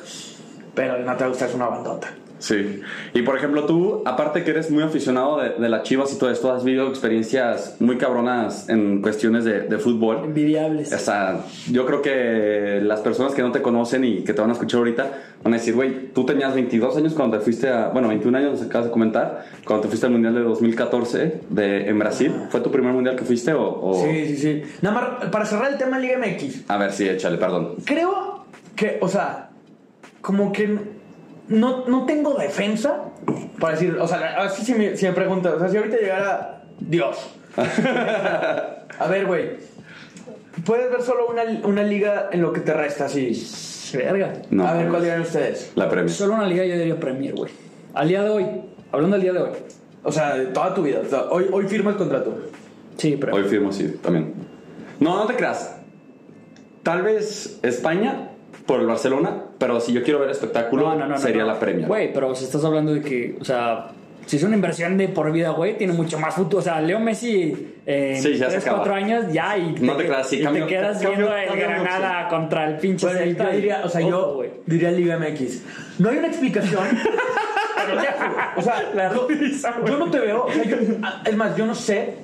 [0.73, 2.07] Pero el no te va a gustar es una bandota.
[2.39, 2.81] Sí.
[3.13, 6.29] Y por ejemplo, tú, aparte que eres muy aficionado de, de las chivas y todo
[6.29, 10.17] esto, has vivido experiencias muy cabronas en cuestiones de, de fútbol.
[10.25, 10.93] Envidiables.
[10.93, 14.51] O sea, yo creo que las personas que no te conocen y que te van
[14.51, 15.11] a escuchar ahorita
[15.43, 18.61] van a decir, güey, tú tenías 22 años cuando te fuiste a, bueno, 21 años,
[18.61, 22.33] acabas de comentar, cuando te fuiste al Mundial de 2014 de, en Brasil.
[22.49, 23.63] ¿Fue tu primer Mundial que fuiste o...?
[23.81, 24.63] o- Sí, sí, sí.
[24.81, 27.75] Nada más, para cerrar el tema Liga MX, A ver, sí, échale, perdón.
[27.85, 28.45] creo
[28.75, 29.49] que, o sea,
[30.21, 30.96] como que
[31.49, 33.05] no, no tengo defensa
[33.59, 36.63] para decir, o sea, así si me, si me preguntas, o sea, si ahorita llegara
[36.79, 37.17] Dios.
[37.57, 39.57] a ver, güey.
[40.65, 43.31] Puedes ver solo una, una liga en lo que te resta, así.
[43.93, 44.33] Verga.
[44.49, 45.71] No, a ver, ¿cuál dirían ustedes?
[45.75, 46.13] La premia.
[46.13, 47.51] Solo una liga yo diría Premier, güey.
[47.93, 48.45] Al día de hoy.
[48.91, 49.51] Hablando del día de hoy.
[50.03, 51.01] O sea, de toda tu vida.
[51.05, 52.37] O sea, hoy, hoy firma el contrato.
[52.97, 53.35] Sí, pero.
[53.35, 54.33] Hoy firmo, sí, también.
[54.99, 55.75] No, no te creas.
[56.83, 58.31] Tal vez España
[58.65, 61.47] por el Barcelona, pero si yo quiero ver espectáculo, No, no, sería no.
[61.47, 61.87] la premia.
[61.87, 63.91] Güey, pero si estás hablando de que, o sea,
[64.25, 66.59] si es una inversión de por vida, güey, tiene mucho más futuro.
[66.59, 68.77] O sea, Leo Messi eh, en Sí, ya se 3, acaba.
[68.79, 71.59] 4 años ya y, No te creas, sí, y cambio- te quedas cambio- viendo el
[71.59, 74.49] Granada contra el pinche Bueno, Celta yo diría, o sea, Ojo, yo güey.
[74.65, 75.61] diría Liga MX.
[75.99, 76.83] No hay una explicación.
[77.87, 79.27] pero ya, o sea, La yo,
[79.87, 80.45] yo no te veo.
[80.45, 80.77] o sea, yo-
[81.25, 82.15] es más, yo no sé.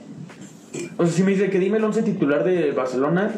[0.98, 3.32] O sea, si me dice que dime el 11 titular de Barcelona,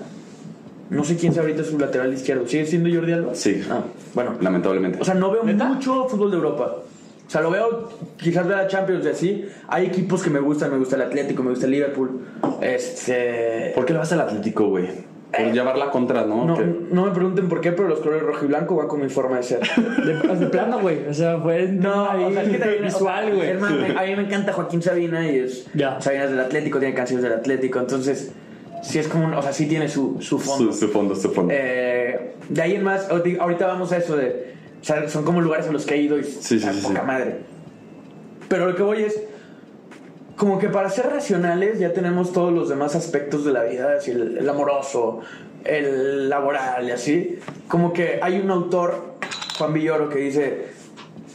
[0.90, 2.48] no sé quién es ahorita su lateral izquierdo.
[2.48, 3.36] ¿Sigue siendo Jordi Alba?
[3.36, 3.62] Sí.
[3.70, 3.82] Ah,
[4.14, 4.36] bueno.
[4.42, 5.00] Lamentablemente.
[5.02, 6.76] O sea, no veo mucho fútbol de Europa.
[7.28, 9.46] O sea, lo veo, quizás vea Champions y así.
[9.68, 12.22] Hay equipos que me gustan, me gusta el Atlético, me gusta el Liverpool.
[12.62, 13.72] Este.
[13.74, 14.88] ¿Por qué le vas al Atlético, güey?
[15.36, 16.46] Por llevar la contra, ¿no?
[16.46, 16.58] No,
[16.92, 19.38] no me pregunten por qué, pero los colores rojo y blanco van con mi forma
[19.38, 19.60] de ser.
[20.06, 21.08] De, de plano, güey.
[21.10, 23.50] O sea, fue No, ahí o sea, es que también, visual, o sea, güey.
[23.50, 25.66] hermano, me- a mí me encanta Joaquín Sabina y es.
[25.74, 26.00] Ya.
[26.00, 28.32] Sabina es del Atlético, tiene canciones del Atlético, entonces.
[28.86, 29.26] Sí, es como.
[29.26, 30.72] un- o sea, sí tiene su, su fondo.
[30.72, 31.54] Su, su fondo, su fondo.
[31.56, 34.54] Eh, de ahí en más, ahorita vamos a eso de.
[34.82, 36.24] O sea, son como lugares a los que he ido y.
[36.24, 37.38] Sí, sí, poca madre.
[38.48, 39.20] Pero lo que voy es.
[40.38, 44.12] Como que para ser racionales ya tenemos todos los demás aspectos de la vida, así
[44.12, 45.22] el, el amoroso,
[45.64, 47.40] el laboral y así.
[47.70, 49.16] Como que hay un autor,
[49.58, 50.66] Juan Villoro, que dice: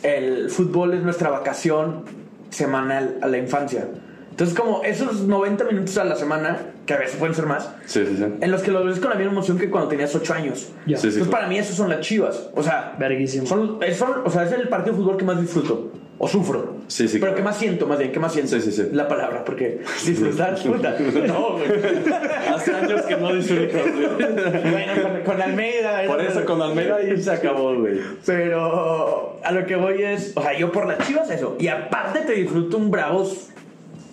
[0.02, 2.04] el fútbol es nuestra vacación
[2.50, 3.88] semanal a la infancia.
[4.30, 6.58] Entonces, como esos 90 minutos a la semana,
[6.90, 8.24] que a veces pueden ser más, Sí, sí, sí.
[8.40, 10.59] en los que los ves con la misma emoción que cuando tenías 8 años.
[10.87, 10.92] Sí.
[10.94, 12.50] Entonces, para mí, esos son las chivas.
[12.57, 13.46] O sea, Verguísimo.
[13.46, 15.92] son, es, son- o sea, es el partido de fútbol que más disfruto.
[16.22, 16.74] O sufro.
[16.88, 17.37] Sí, sí, Pero claro.
[17.37, 18.50] que más siento, más bien, que más siento.
[18.55, 18.88] Sí, sí, sí.
[18.92, 20.94] La palabra, porque disfrutar, puta.
[21.26, 21.64] No, güey.
[22.55, 24.70] Hace años que no disfruto, güey.
[24.70, 26.03] Bueno, con, con Almeida.
[26.07, 28.00] Por eso con Almeida ahí se acabó, güey.
[28.26, 31.57] Pero a lo que voy es, o sea, yo por las chivas eso.
[31.59, 33.48] Y aparte te disfruto un Bravos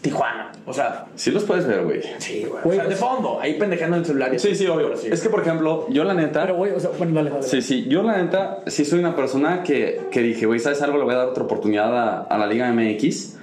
[0.09, 0.51] Tijuana.
[0.65, 2.01] O sea, Sí los puedes ver, güey.
[2.19, 2.61] sí, güey.
[2.63, 4.33] O sea, de pues- fondo, ahí pendejando en el celular.
[4.33, 4.95] y Sí, sí, obvio.
[4.97, 5.07] Sí.
[5.11, 6.41] Es que, por ejemplo, yo la neta...
[6.41, 7.43] Pero, güey, o sea, bueno, dale, dale.
[7.43, 10.97] Sí, sí, yo la neta sí soy una persona que, que dije, güey, ¿sabes algo?
[10.97, 13.35] Le voy a dar otra oportunidad a, a la Liga MX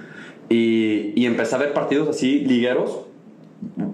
[0.49, 3.04] y, y empecé a ver partidos así ligueros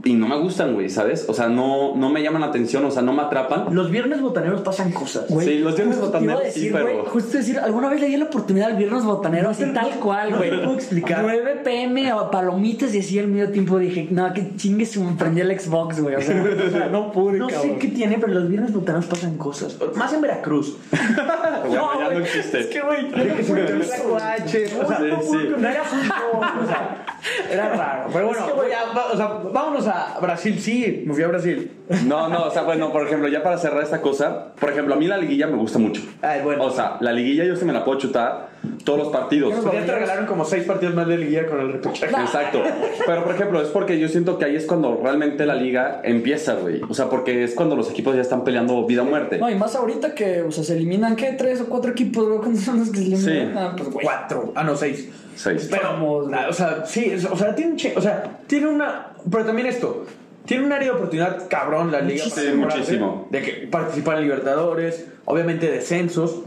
[0.03, 1.25] y no me gustan, güey, ¿sabes?
[1.27, 3.73] O sea, no, no me llaman la atención, o sea, no me atrapan.
[3.75, 5.25] Los viernes botaneros pasan cosas.
[5.29, 8.25] Güey, Sí, los viernes botaneros, sí, pero- güey, Justo decir, alguna vez le di la
[8.25, 10.49] oportunidad al viernes botanero, así tal cual, no güey.
[10.49, 11.21] te puedo explicar.
[11.23, 15.13] 9 pm a palomitas y así al medio tiempo dije, no, que chingue se me
[15.13, 16.15] prendí el Xbox, güey.
[16.15, 19.37] O sea, o sea, no pude, No sé qué tiene, pero los viernes botaneros pasan
[19.37, 19.77] cosas.
[19.95, 20.77] Más en Veracruz.
[21.61, 22.59] Güey, ya no güey, existe.
[22.61, 24.65] Es que, güey, De que se metió el tlacuache.
[24.81, 25.37] O sea, Sí, no, sí.
[25.57, 26.47] no era fútbol.
[26.63, 27.05] O sea,
[27.51, 28.09] era raro.
[28.11, 30.59] Pero bueno, ya, va- o sea, vámonos a Brasil.
[30.59, 31.71] Sí, me fui a Brasil.
[32.05, 34.97] No, no, o sea, bueno, por ejemplo, ya para cerrar esta cosa, por ejemplo, a
[34.97, 36.01] mí la liguilla me gusta mucho.
[36.21, 36.63] Ay, bueno.
[36.63, 38.49] O sea, la liguilla yo se me la puedo chutar
[38.85, 39.53] todos los partidos.
[39.73, 42.13] Ya te regalaron como seis partidos más de liguilla con el repechaje.
[42.15, 42.61] Exacto.
[43.05, 46.53] Pero, por ejemplo, es porque yo siento que ahí es cuando realmente la liga empieza,
[46.55, 46.81] güey.
[46.89, 49.37] O sea, porque es cuando los equipos ya están peleando vida o muerte.
[49.37, 51.33] No, y más ahorita que, o sea, se eliminan, ¿qué?
[51.33, 53.23] Tres o cuatro equipos, güey, ¿cuántos son los que se eliminan?
[53.53, 53.53] Sí.
[53.57, 54.05] Ah, pues, güey.
[54.05, 54.53] Cuatro.
[54.55, 55.09] Ah, no, seis.
[55.35, 55.67] Seis.
[55.71, 59.67] Pero, o sea, sí, o sea, tiene un che- o sea, tiene una, pero también
[59.67, 60.05] esto,
[60.45, 62.23] tiene un área de oportunidad cabrón la liga.
[62.29, 63.27] para Sí, mejorarse, muchísimo.
[63.29, 66.41] De que participar en Libertadores, obviamente descensos,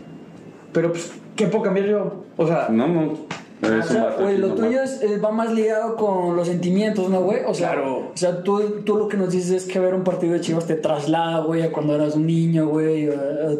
[0.73, 2.25] pero pues, ¿qué puedo cambiar yo?
[2.37, 3.35] O sea, No, no.
[3.63, 7.09] O Es un sea, aquí lo tuyo es, eh, va más ligado con los sentimientos,
[7.09, 7.39] ¿no, güey?
[7.47, 7.99] O sea, Claro.
[8.13, 10.67] o sea tú, tú lo que nos dices es que ver un partido de Chivas
[10.67, 13.09] te traslada, güey, a cuando eras un niño, güey,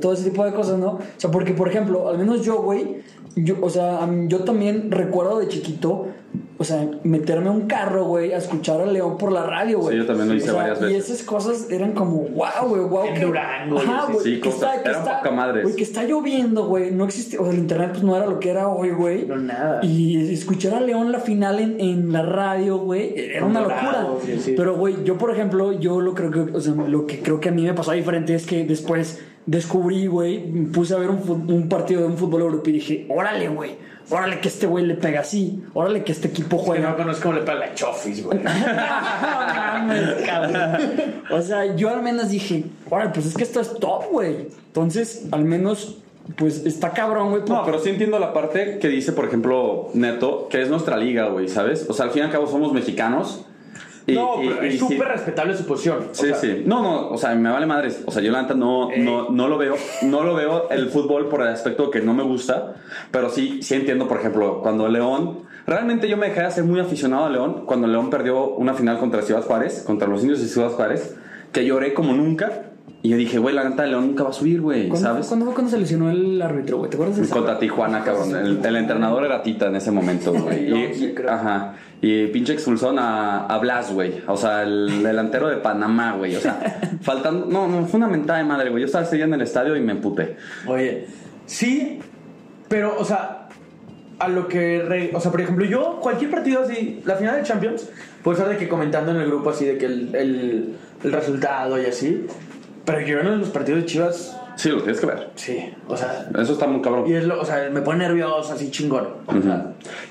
[0.03, 0.89] todo ese tipo de cosas, ¿no?
[0.89, 2.97] O sea, porque, por ejemplo, al menos yo, güey,
[3.37, 6.07] yo, o sea, yo también recuerdo de chiquito,
[6.57, 9.97] o sea, meterme a un carro, güey, a escuchar a León por la radio, güey.
[9.97, 11.11] Sí, yo también lo hice O sea, varias Y veces.
[11.11, 13.05] esas cosas eran como, wow, güey, wow.
[13.07, 14.25] En que- Durango y Ajá, güey.
[14.25, 14.75] Sí, que cosas.
[14.77, 15.63] está, que está- poca madres.
[15.65, 16.93] Güey, que está lloviendo, güey.
[16.93, 19.27] No existe, o sea, el internet pues no era lo que era hoy, güey.
[19.27, 19.81] No, nada.
[19.85, 24.07] Y escuchar a León la final en, en la radio, güey, era una locura.
[24.25, 24.55] Sí, sí.
[24.57, 27.49] Pero, güey, yo, por ejemplo, yo lo creo que, o sea, lo que creo que
[27.49, 31.69] a mí me pasó diferente es que después descubrí, güey, me puse a ver un,
[31.69, 33.77] partido de un fútbol europeo y dije, órale, güey,
[34.11, 36.91] órale que este güey le pega así, órale que este equipo que juega.
[36.91, 38.39] no conozco cómo le pega la Chofis, güey.
[38.45, 41.23] No mames, cabrón.
[41.31, 44.49] O sea, yo al menos dije, órale, pues es que esto es top, güey.
[44.67, 45.99] Entonces, al menos,
[46.37, 47.43] pues está cabrón, güey.
[47.47, 51.29] No, pero sí entiendo la parte que dice, por ejemplo, Neto, que es nuestra liga,
[51.29, 51.87] güey, ¿sabes?
[51.89, 53.45] O sea, al fin y al cabo somos mexicanos.
[54.07, 56.09] No, y- pero y es sí- súper respetable su posición.
[56.11, 56.63] O Sí, sea, sí.
[56.67, 58.03] No, no, o sea, me vale madres.
[58.07, 59.77] O sea, yo la neta no, no, no lo veo.
[60.03, 62.75] No lo veo el fútbol por el aspecto que no me gusta.
[63.11, 65.45] Pero sí, sí entiendo, por ejemplo, cuando León.
[65.67, 68.99] Realmente yo me dejé de ser muy aficionado a León cuando León perdió una final
[68.99, 71.17] contra Ciudad Juárez, contra los indios de Ciudad Juárez,
[71.53, 72.65] que lloré como nunca.
[73.05, 75.27] Y yo dije, güey, la neta, León nunca va a subir, güey, ¿Cuándo, ¿sabes?
[75.27, 76.89] ¿Cuándo fue cuando se lesionó el árbitro, güey?
[76.89, 77.35] ¿Te acuerdas de eso?
[77.35, 78.35] Contra Tijuana, cabrón.
[78.35, 80.71] El, el entrenador era Tita en ese momento, güey.
[80.73, 81.75] Y, ajá.
[82.01, 84.23] Y pinche expulsón a, a Blas, güey.
[84.27, 86.35] O sea, el delantero de Panamá, güey.
[86.35, 87.45] O sea, faltando.
[87.45, 88.81] No, no, fue una mentada de madre, güey.
[88.81, 90.37] Yo estaba ese día en el estadio y me emputé.
[90.67, 91.07] Oye,
[91.45, 91.99] sí,
[92.71, 93.49] pero, o sea,
[94.19, 94.81] a lo que.
[94.83, 97.87] re- o sea, por ejemplo, yo, cualquier partido así, la final de Champions,
[98.23, 101.79] puedo estar de que comentando en el grupo así de que el, el, el resultado
[101.81, 102.27] y así.
[102.85, 105.31] Pero yo en los partidos de Chivas, Sí, lo tienes que ver.
[105.35, 106.29] sí, o sea.
[106.39, 107.05] Eso está muy cabrón.
[107.09, 109.09] Y es lo, o sea, me pone nervioso, así chingón.
[109.27, 109.41] Ujú.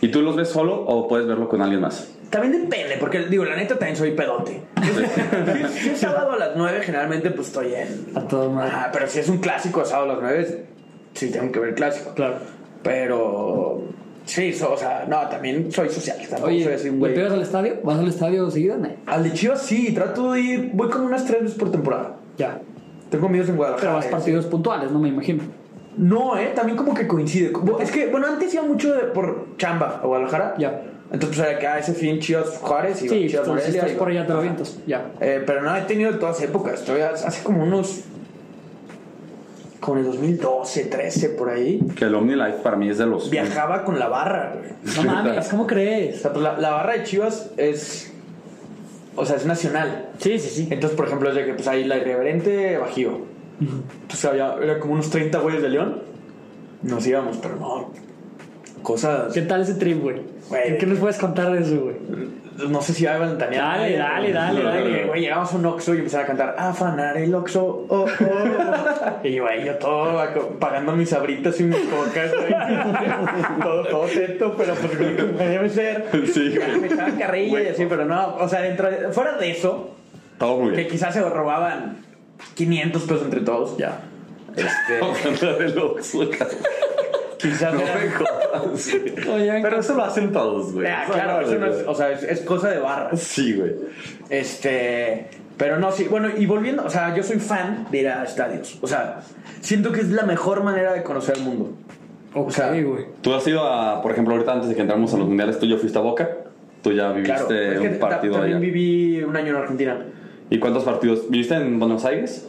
[0.02, 2.10] ¿Y tú los ves solo o puedes verlo con alguien más?
[2.30, 4.60] También depende, porque digo, la neta también soy pedote.
[4.84, 8.06] si, si es sábado a las 9, generalmente pues estoy en.
[8.16, 8.72] A todo madre.
[8.74, 10.66] Ah, pero si es un clásico de sábado a las 9,
[11.14, 12.14] sí tengo que ver el clásico.
[12.16, 12.38] Claro.
[12.82, 13.84] Pero.
[14.26, 16.18] Sí, so- o sea, no, también soy social.
[16.18, 17.14] Tampoco soy Oye, así un ¿le güey.
[17.14, 17.76] pegas al estadio?
[17.84, 18.78] ¿Vas al estadio seguido?
[18.78, 18.88] No.
[19.06, 20.70] Al de Chivas sí, trato de ir.
[20.74, 22.16] Voy como unas tres veces por temporada.
[22.38, 22.60] Ya.
[23.10, 23.92] Tengo amigos en Guadalajara.
[23.92, 25.44] Pero vas partidos puntuales, no me imagino.
[25.98, 27.54] No, eh, también como que coincide.
[27.80, 30.56] Es que, bueno, antes iba mucho de- por chamba a Guadalajara.
[30.58, 30.82] Ya.
[31.12, 33.80] Entonces, pues era que a ese fin Chivas Juárez y Sí, Chivas entonces Morelia.
[33.82, 34.80] estás y- por allá, te lo avientas.
[34.88, 35.12] Ya.
[35.22, 36.80] Eh, pero no he tenido de todas épocas.
[36.80, 38.02] Estoy hace como unos.
[39.80, 41.80] Como en el 2012, 13, por ahí.
[41.98, 43.30] Que el OmniLife para mí es de los.
[43.30, 44.72] Viajaba con la barra, güey.
[44.96, 46.22] No mames, ¿cómo O crees?
[46.22, 48.13] sea, pues la, la barra de Chivas es.
[49.16, 50.10] O sea, es nacional.
[50.18, 50.68] Sí, sí, sí.
[50.72, 53.20] Entonces, por ejemplo, de que pues ahí la irreverente Bajío.
[53.60, 56.02] Entonces había, era como unos 30 güeyes de León.
[56.82, 57.92] Nos íbamos, pero no.
[58.82, 59.34] cosas.
[59.34, 60.02] ¿Qué tal ese trip?
[60.02, 60.22] Güey.
[60.80, 61.96] ¿Qué nos puedes contar de eso, güey?
[62.58, 63.80] No sé si va a ventanear.
[63.80, 67.34] Dale, dale, dale, Güey, Güey, llegamos a un Oxxo y empezaron a cantar Afanar el
[67.34, 68.08] Oxxo, oh, oh.
[69.28, 70.24] y güey, yo todo
[70.60, 72.54] pagando mis sabritas y mis cocas, güey.
[73.62, 76.06] todo, todo teto, pero pues güey, debe ser.
[76.32, 76.80] Sí, güey.
[76.80, 79.96] Me echaban carrilla y así, pero no, o sea, dentro de- fuera de eso,
[80.38, 81.98] Todo muy que quizás se robaban
[82.56, 84.00] 500 pesos entre todos, ya.
[84.56, 85.00] Este.
[87.40, 89.30] Quizás No me jodas, güey.
[89.42, 90.88] Oigan, Pero eso lo hacen todos, güey.
[90.88, 93.16] Ah, claro, eso no es, o sea, es, es cosa de barra.
[93.16, 93.74] Sí, güey.
[94.30, 98.24] Este, pero no, sí, bueno, y volviendo, o sea, yo soy fan de ir a
[98.24, 98.78] estadios.
[98.82, 99.20] O sea,
[99.62, 101.74] siento que es la mejor manera de conocer el mundo.
[102.34, 103.06] ok, sea, güey.
[103.22, 105.66] Tú has ido a, por ejemplo, ahorita antes de que entramos a los mundiales, tú
[105.68, 106.30] ya fuiste a Boca.
[106.82, 108.66] Tú ya viviste Claro, es que un partido ta- también allá.
[108.66, 110.06] viví un año en Argentina.
[110.50, 111.30] ¿Y cuántos partidos?
[111.30, 112.48] ¿Viviste en Buenos Aires?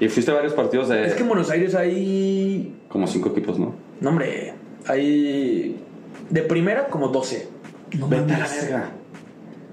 [0.00, 3.58] Y fuiste a varios partidos de Es que en Buenos Aires hay, como cinco equipos,
[3.58, 3.74] ¿no?
[4.00, 4.54] no hombre,
[4.86, 5.76] hay
[6.30, 7.48] de primera como 12.
[8.08, 8.90] Vete a la verga.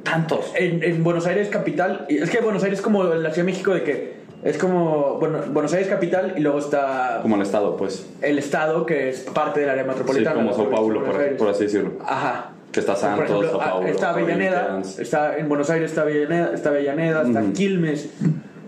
[0.04, 0.52] Tantos.
[0.56, 3.44] En, en Buenos Aires capital, y es que Buenos Aires es como la Ciudad de
[3.44, 7.76] México de que es como, bueno, Buenos Aires capital y luego está Como el estado,
[7.78, 8.06] pues.
[8.22, 10.36] el estado que es parte del área Sí, metropolitana.
[10.36, 10.56] como ¿no?
[10.56, 11.04] Sao Paulo,
[11.38, 11.94] por, así decirlo.
[12.06, 12.52] Ajá.
[12.72, 13.88] Que está Santos, Sao ah, Paulo.
[13.88, 17.44] está Avellaneda, está en Buenos Aires está Avellaneda, está Avellaneda, está.
[17.54, 18.10] Quilmes.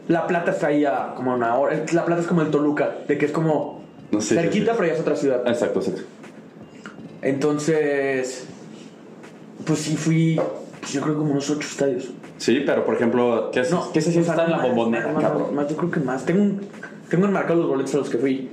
[0.08, 1.84] La Plata está ahí a como una hora.
[1.92, 4.72] La Plata es como el Toluca, de que es como No cerquita, sí, sí.
[4.78, 5.48] pero ya es otra ciudad.
[5.48, 6.02] Exacto, exacto.
[7.22, 8.48] Entonces,
[9.66, 10.40] pues sí fui,
[10.80, 12.10] pues yo creo como unos ocho estadios.
[12.38, 15.24] Sí, pero por ejemplo, ¿qué, es, No, ¿qué se siente estar en la bombonera, más,
[15.24, 15.42] cabrón?
[15.44, 16.26] más, más, yo creo que más.
[16.26, 16.62] Tengo, un,
[17.10, 18.50] tengo enmarcados los boletos a los que fui.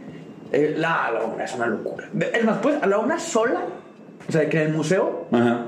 [0.50, 2.08] Eh, la, la bombonera es una locura.
[2.32, 3.60] Es más, pues a la una sola,
[4.28, 5.66] o sea, que en el museo, Ajá.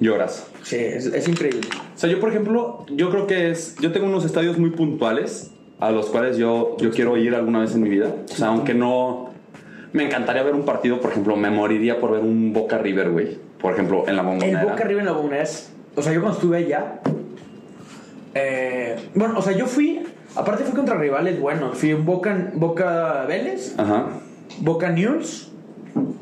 [0.00, 0.46] Lloras.
[0.62, 1.68] sí, es, es increíble.
[1.98, 3.74] O sea, yo, por ejemplo, yo creo que es.
[3.80, 7.74] Yo tengo unos estadios muy puntuales a los cuales yo, yo quiero ir alguna vez
[7.74, 8.14] en mi vida.
[8.32, 9.30] O sea, aunque no.
[9.92, 13.38] Me encantaría ver un partido, por ejemplo, me moriría por ver un Boca River, güey.
[13.60, 14.62] Por ejemplo, en la El bombonera.
[14.62, 15.72] Boca arriba en la bombonera es.
[15.96, 17.00] O sea, yo cuando estuve allá.
[18.34, 20.00] eh, bueno, o sea, yo fui.
[20.36, 21.76] Aparte, fui contra rivales buenos.
[21.78, 24.06] Fui en Boca, Boca Vélez, Ajá.
[24.60, 25.50] Boca News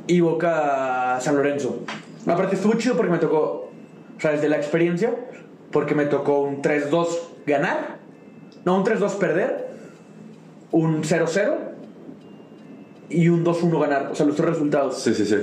[0.07, 1.81] y Boca San Lorenzo.
[2.27, 3.69] Aparte, estuvo chido porque me tocó.
[4.17, 5.13] O sea, desde la experiencia,
[5.73, 7.09] porque me tocó un 3-2
[7.47, 7.97] ganar.
[8.65, 9.67] No, un 3-2 perder.
[10.73, 11.55] Un 0-0.
[13.09, 14.09] Y un 2-1 ganar.
[14.13, 15.01] O sea, los tres resultados.
[15.01, 15.37] Sí, sí, sí.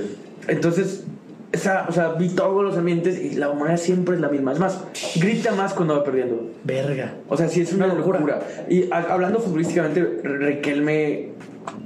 [0.48, 1.04] Entonces,
[1.52, 4.52] esa, o sea, vi todos los ambientes y la bombonera siempre es la misma.
[4.52, 4.80] Es más,
[5.16, 6.50] grita más cuando va perdiendo.
[6.64, 7.14] Verga.
[7.28, 8.18] O sea, sí es una, Una locura.
[8.18, 8.40] locura.
[8.68, 11.30] Y a- hablando futbolísticamente, Riquelme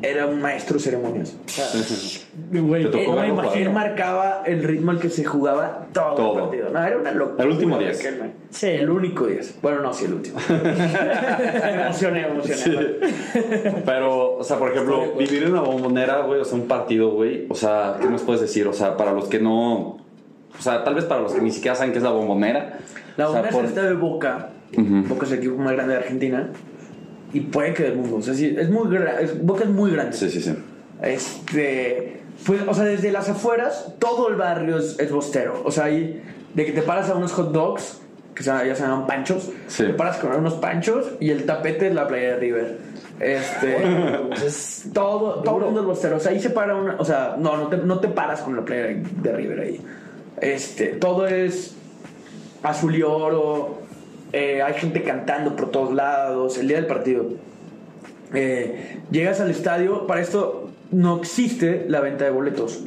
[0.02, 1.36] era un maestro de ceremonias.
[1.46, 1.66] O sea,
[2.50, 3.66] Güey, Te tocó no me verlo imagino.
[3.68, 6.32] él marcaba el ritmo al que se jugaba todo, Todo.
[6.34, 6.70] el partido.
[6.70, 7.44] No, era una locura.
[7.44, 7.96] El último 10.
[7.98, 8.30] Riquelme.
[8.50, 8.66] Sí.
[8.68, 9.58] El único 10.
[9.60, 10.38] Bueno, no, sí, el último.
[10.48, 12.86] me emocioné, me emocioné.
[13.84, 17.46] Pero, o sea, por ejemplo, vivir en la bombonera, güey, o sea, un partido, güey,
[17.48, 18.66] o sea, ¿qué nos puedes decir?
[18.66, 19.98] O sea, para los que no.
[20.58, 22.78] O sea, tal vez para los que ni siquiera saben qué es la bombonera.
[23.16, 24.48] La o sea, bombonera por- es el estadio de Boca.
[24.76, 25.08] Ujú.
[25.08, 26.50] Boca es el equipo más grande de Argentina.
[27.32, 28.16] Y puede que del mundo.
[28.16, 30.14] O sea, sí, es muy gra- es- Boca es muy grande.
[30.16, 30.54] Sí, sí, sí.
[31.02, 32.20] Este.
[32.46, 35.60] Pues, o sea, desde las afueras, todo el barrio es, es bostero.
[35.64, 36.22] O sea, ahí,
[36.54, 38.00] de que te paras a unos hot dogs,
[38.34, 39.84] que se, ya se llaman panchos, Sí.
[39.84, 42.78] te paras con unos panchos y el tapete es la playa de River.
[43.20, 43.76] Este.
[44.46, 46.16] Es todo, todo el mundo es bostero.
[46.16, 46.94] O sea, ahí se para una.
[46.98, 49.80] O sea, no, no te, no te paras con la playa de, de River ahí.
[50.40, 50.86] Este.
[50.88, 51.74] Todo es
[52.62, 53.78] azul y oro.
[54.32, 56.56] eh, hay gente cantando por todos lados.
[56.58, 57.24] El día del partido.
[58.34, 60.06] Eh, llegas al estadio.
[60.06, 62.80] Para esto no existe la venta de boletos.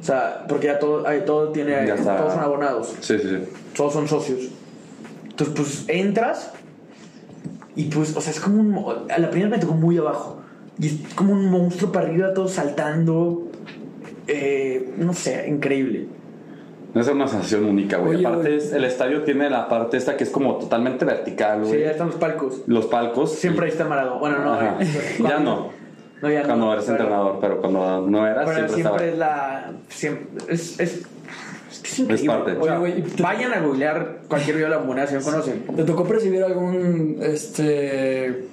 [0.00, 1.86] O sea, porque ya todo, hay- todo tiene.
[1.86, 1.96] Ya.
[1.96, 3.38] Todos son abonados Sí, sí, sí.
[3.76, 4.40] todos son socios.
[5.28, 6.52] Entonces, pues entras
[7.76, 9.10] y pues, o sea, es como un...
[9.10, 10.40] A la primera me tocó muy abajo.
[10.80, 13.48] Y es como un monstruo para arriba, todo saltando.
[14.26, 16.06] Eh, no sé, increíble.
[16.98, 18.16] Es una sensación única, güey.
[18.16, 21.68] Oye, Aparte, es- el estadio tiene la parte esta que es como totalmente vertical, Sí,
[21.68, 21.80] güey.
[21.84, 22.62] ya están los palcos.
[22.66, 23.32] Los palcos.
[23.32, 24.18] Siempre ahí está Maradona.
[24.20, 24.52] Bueno, no.
[24.54, 24.76] Ajá.
[24.80, 25.70] eh, Ya no.
[26.20, 26.46] No, ya no.
[26.46, 29.12] Cuando eres Pero- entrenador, pero cuando no eras, Pero siempre, siempre, estaba.
[29.12, 29.72] es la...
[29.88, 32.28] Siempre, es, es, es que es increíble.
[32.28, 32.56] parte.
[32.58, 35.62] Oye, güey, te- vayan a googlear cualquier video de la moneda si no conocen.
[35.76, 38.46] ¿Te tocó percibir algún este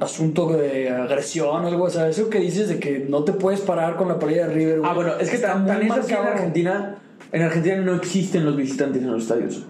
[0.00, 1.84] asunto de agresión o algo?
[1.84, 4.54] O sea, eso que dices de que no te puedes parar con la playa de
[4.54, 4.78] River.
[4.80, 6.22] güey, Ah, bueno, es que está tan, tan en marcado.
[6.24, 6.96] Argentina.
[7.34, 9.64] En Argentina no existen los visitantes en los estadios.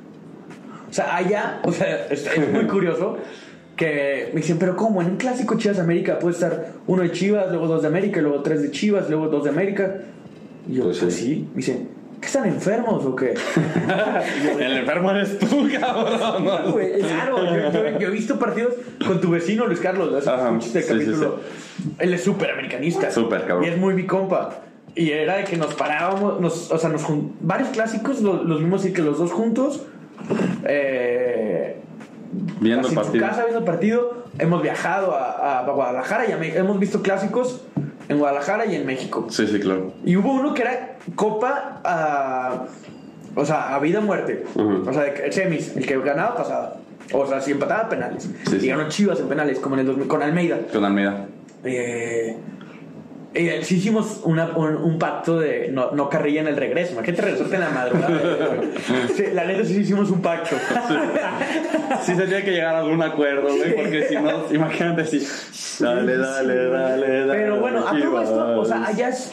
[0.90, 3.16] O sea, allá, o sea, es, es muy curioso
[3.74, 5.00] que me dicen, pero ¿cómo?
[5.02, 8.42] En un clásico Chivas América puede estar uno de Chivas, luego dos de América, luego
[8.42, 9.96] tres de Chivas, luego dos de América.
[10.68, 11.24] Y yo, Pues pues, sí.
[11.24, 11.48] sí.
[11.52, 11.88] Me dicen,
[12.20, 13.34] ¿qué están enfermos o qué?
[14.60, 16.44] El enfermo eres tú, cabrón.
[16.44, 16.72] ¿no?
[16.72, 18.74] Güey, claro, yo, yo- yo he visto partidos
[19.06, 21.40] con tu vecino Luis Carlos, hace escuchaste el sí, sí, capítulo.
[21.98, 23.10] Él es súper americanista.
[23.10, 23.64] Súper, cabrón.
[23.64, 24.60] Y es muy mi compa.
[24.94, 27.02] Y era de que nos parábamos, nos, o sea, nos
[27.40, 29.82] varios clásicos lo- los, vimos y que los dos juntos.
[30.64, 31.76] Eh,
[32.60, 33.26] Viendo el en su partido.
[33.26, 34.24] casa viendo el partido.
[34.38, 37.62] Hemos viajado a, a Guadalajara y a hemos visto clásicos
[38.08, 39.26] en Guadalajara y en México.
[39.30, 39.92] Sí, sí, claro.
[40.04, 42.64] Y hubo uno que era Copa a.
[43.36, 44.44] O sea, a vida o muerte.
[44.54, 44.88] Ujú.
[44.88, 45.76] O sea, de que- semis.
[45.76, 46.76] El que ganaba pasaba.
[47.12, 48.28] O sea, si empataba penales.
[48.48, 48.68] Sí, y sí.
[48.68, 50.58] ganó Chivas en penales, como en el 2000, con Almeida.
[50.72, 51.26] Con Almeida.
[51.64, 52.36] Eh,
[53.34, 56.92] eh, sí hicimos una- un, un pacto de no, no carrilla en el regreso.
[56.92, 58.18] Imagínate regresarte en la madrugada.
[59.16, 60.56] Sí, la neta sí hicimos un pacto.
[62.02, 65.26] Sí se tiene que llegar a algún acuerdo, güey, porque si no, imagínate si...
[65.82, 67.32] Dale, dale, dale, dale.
[67.32, 69.32] Pero bueno, a todo esto, o sea, allá es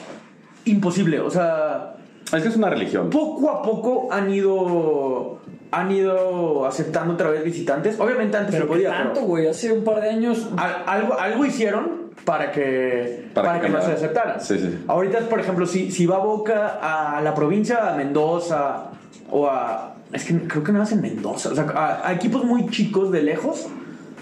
[0.66, 1.20] imposible.
[1.20, 1.96] O sea,
[2.34, 3.10] Es que es una religión.
[3.10, 5.40] poco a poco han ido
[5.72, 8.00] han ido aceptando otra vez visitantes.
[8.00, 9.48] Obviamente antes Pero se podía, tanto, güey.
[9.48, 10.50] Hace un par de años.
[10.58, 14.42] al- algo, algo hicieron para que Para para, que que, no se aceptaran.
[14.42, 14.84] Sí, sí.
[14.88, 16.80] Ahorita, por ejemplo, si, si va Boca
[17.16, 18.92] a la provincia, a Mendoza
[19.32, 22.68] o a es que creo que no hacen Mendoza, o sea, a, a equipos muy
[22.70, 23.66] chicos de lejos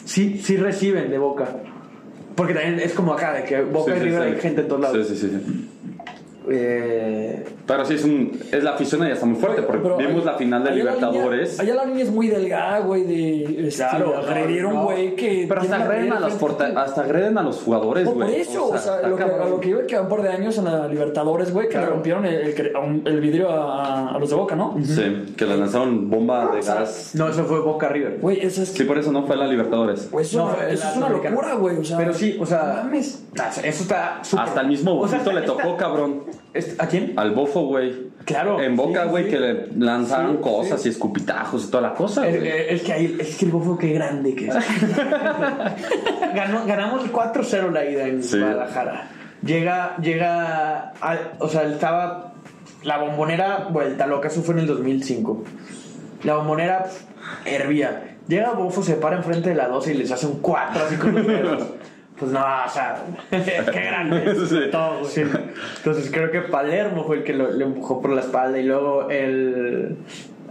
[0.06, 1.45] sí sí reciben de Boca.
[2.36, 4.36] Porque también es como acá de que Boca Sí, y sí, River sí.
[4.36, 5.08] hay gente en todos lados.
[5.08, 5.70] Sí, sí, sí.
[6.52, 10.26] Eh, Pero sí, es, un, es la afición ya está muy fuerte, porque Pero vimos
[10.26, 11.49] la final de allá la Libertadores.
[11.59, 15.15] línea- allá la línea es muy delgada, güey, de este, Claro, agredir un no, güey
[15.15, 15.45] que.
[15.47, 18.17] Pero hasta agreden, a los porta- hasta agreden a los jugadores, güey.
[18.17, 20.57] por eso, o sea, lo que, a lo que iba que un par de años
[20.57, 22.55] en la Libertadores, güey, que le rompieron el,
[23.05, 24.76] el- vidrio a, a los de Boca, ¿no?
[24.84, 27.11] Sí, que le lanzaron bomba de gas.
[27.13, 28.17] no, eso fue Boca River.
[28.20, 28.70] Güey, eso es.
[28.70, 30.09] Sí, por eso no fue la Libertadores.
[30.09, 31.78] Güey, eso, No, fue eso la es una locura, güey.
[31.78, 33.24] O sea, Pero sí, o sea, mames.
[33.63, 36.24] Eso está súper- Hasta el mismo bofito le tocó, cabrón.
[36.80, 37.13] ¿A quién?
[37.15, 38.10] Al bofo, güey.
[38.26, 39.30] Claro, En Boca, sí, güey, sí.
[39.32, 40.89] que le lanzaron Sí, cosas sí.
[40.89, 42.51] y escupitajos y toda la cosa, Es, güey.
[42.70, 44.55] es que ahí, es que el bofo qué grande que es.
[46.36, 48.38] Ganó, ganamos 4-0 la ida en Sí.
[48.39, 49.07] Guadalajara.
[49.43, 52.34] Llega, llega, al- o sea, estaba
[52.84, 55.43] la bombonera vuelta loca, eso fue en el 2005.
[56.24, 56.86] La bombonera
[57.45, 58.18] hervía.
[58.28, 61.16] Llega Bofo, se para enfrente de la 12 y les hace un 4 así con
[61.16, 61.64] los dedos.
[62.20, 64.36] Pues no, o sea, qué grande.
[64.45, 64.59] Sí.
[64.72, 65.24] Todo, sí.
[65.78, 69.09] Entonces creo que Palermo fue el que lo, le empujó por la espalda y luego
[69.09, 69.97] el,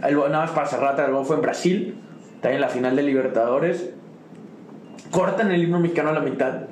[0.03, 1.95] el nada más para cerrar, el fue en Brasil,
[2.41, 3.91] también en la final de Libertadores.
[5.11, 6.63] Cortan el himno mexicano a la mitad.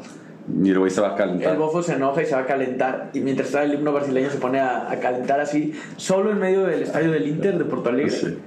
[0.63, 1.51] Y el se va a calentar.
[1.53, 3.09] El bofo se enoja y se va a calentar.
[3.13, 6.63] Y mientras está el himno brasileño se pone a, a calentar así, solo en medio
[6.65, 8.11] del estadio del Inter de Porto Alegre.
[8.11, 8.37] Sí.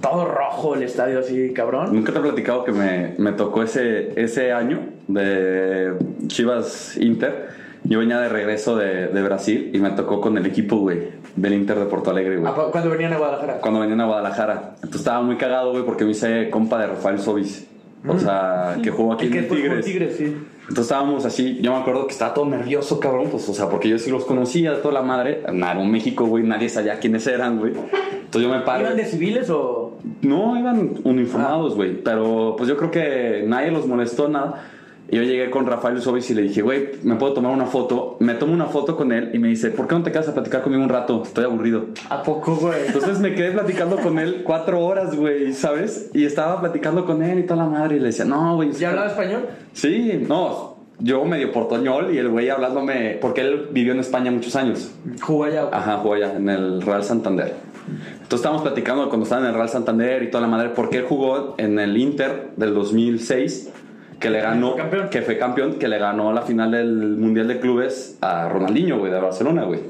[0.00, 1.92] Todo rojo el estadio así, cabrón.
[1.92, 5.94] Nunca te he platicado que me, me tocó ese, ese año de
[6.28, 7.48] Chivas Inter.
[7.84, 11.54] Yo venía de regreso de, de Brasil y me tocó con el equipo, güey, del
[11.54, 12.52] Inter de Porto Alegre, güey.
[12.54, 13.60] Ah, Cuando venían a Guadalajara.
[13.60, 14.70] Cuando venían a Guadalajara.
[14.76, 17.66] Entonces estaba muy cagado, güey, porque me hice compa de Rafael Sobis.
[18.06, 20.16] O sea, que jugó aquí que en después Tigres.
[20.16, 20.24] sí.
[20.62, 23.88] Entonces estábamos así, yo me acuerdo que estaba todo nervioso, cabrón, pues, o sea, porque
[23.88, 25.42] yo sí los conocía, toda la madre.
[25.52, 27.72] Nada, en México, güey, nadie sabía quiénes eran, güey.
[27.72, 28.82] Entonces yo me paro.
[28.82, 29.98] ¿Iban de civiles o.?
[30.20, 32.02] No, iban uniformados, güey.
[32.02, 34.62] Pero pues yo creo que nadie los molestó nada.
[35.10, 38.16] Y yo llegué con Rafael Sobis y le dije, güey, ¿me puedo tomar una foto?
[38.20, 40.34] Me tomo una foto con él y me dice, ¿por qué no te quedas a
[40.34, 41.22] platicar conmigo un rato?
[41.22, 41.86] Estoy aburrido.
[42.10, 42.86] ¿A poco, güey?
[42.86, 46.10] Entonces me quedé platicando con él cuatro horas, güey, ¿sabes?
[46.12, 47.96] Y estaba platicando con él y toda la madre.
[47.96, 48.72] Y le decía, no, güey.
[48.72, 49.46] ¿Ya hablaba español?
[49.72, 50.76] Sí, no.
[51.00, 54.90] Yo medio portoñol y el güey hablándome, porque él vivió en España muchos años.
[55.22, 55.68] Jugó allá.
[55.72, 57.54] Ajá, jugó allá en el Real Santander.
[57.88, 61.04] Entonces estábamos platicando cuando estaba en el Real Santander y toda la madre, porque él
[61.08, 63.70] jugó en el Inter del 2006,
[64.18, 65.08] que le ganó, campeón.
[65.10, 69.12] que fue campeón, que le ganó la final del Mundial de Clubes a Ronaldinho, güey,
[69.12, 69.80] de Barcelona, güey.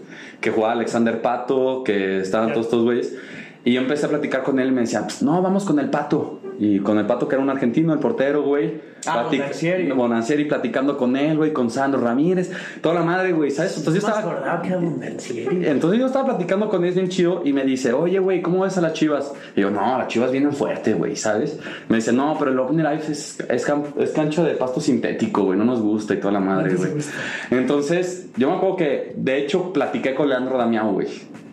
[0.41, 3.17] Que jugaba Alexander Pato, que estaban todos estos güeyes.
[3.65, 5.91] Y yo empecé a platicar con él y me decía, pues, no, vamos con el
[5.91, 6.38] Pato.
[6.59, 8.81] Y con el Pato, que era un argentino, el portero, güey.
[9.07, 9.91] Ah, Bonancieri.
[9.93, 12.51] Bonancieri platicando con él, güey, con Sandro Ramírez.
[12.81, 13.79] Toda la madre, güey, ¿sabes?
[13.79, 14.61] Entonces yo estaba...
[14.61, 15.71] que era.
[15.71, 18.77] Entonces yo estaba platicando con él bien chido y me dice, oye, güey, ¿cómo ves
[18.77, 19.33] a las chivas?
[19.55, 21.61] Y yo, no, las chivas vienen fuerte, güey, ¿sabes?
[21.89, 25.65] Me dice, no, pero el Open Life es, es, cancha de pasto sintético, güey, no
[25.65, 26.91] nos gusta y toda la madre, güey.
[27.53, 31.07] Entonces, yo me acuerdo que, de hecho, platiqué con Leandro Damián, güey.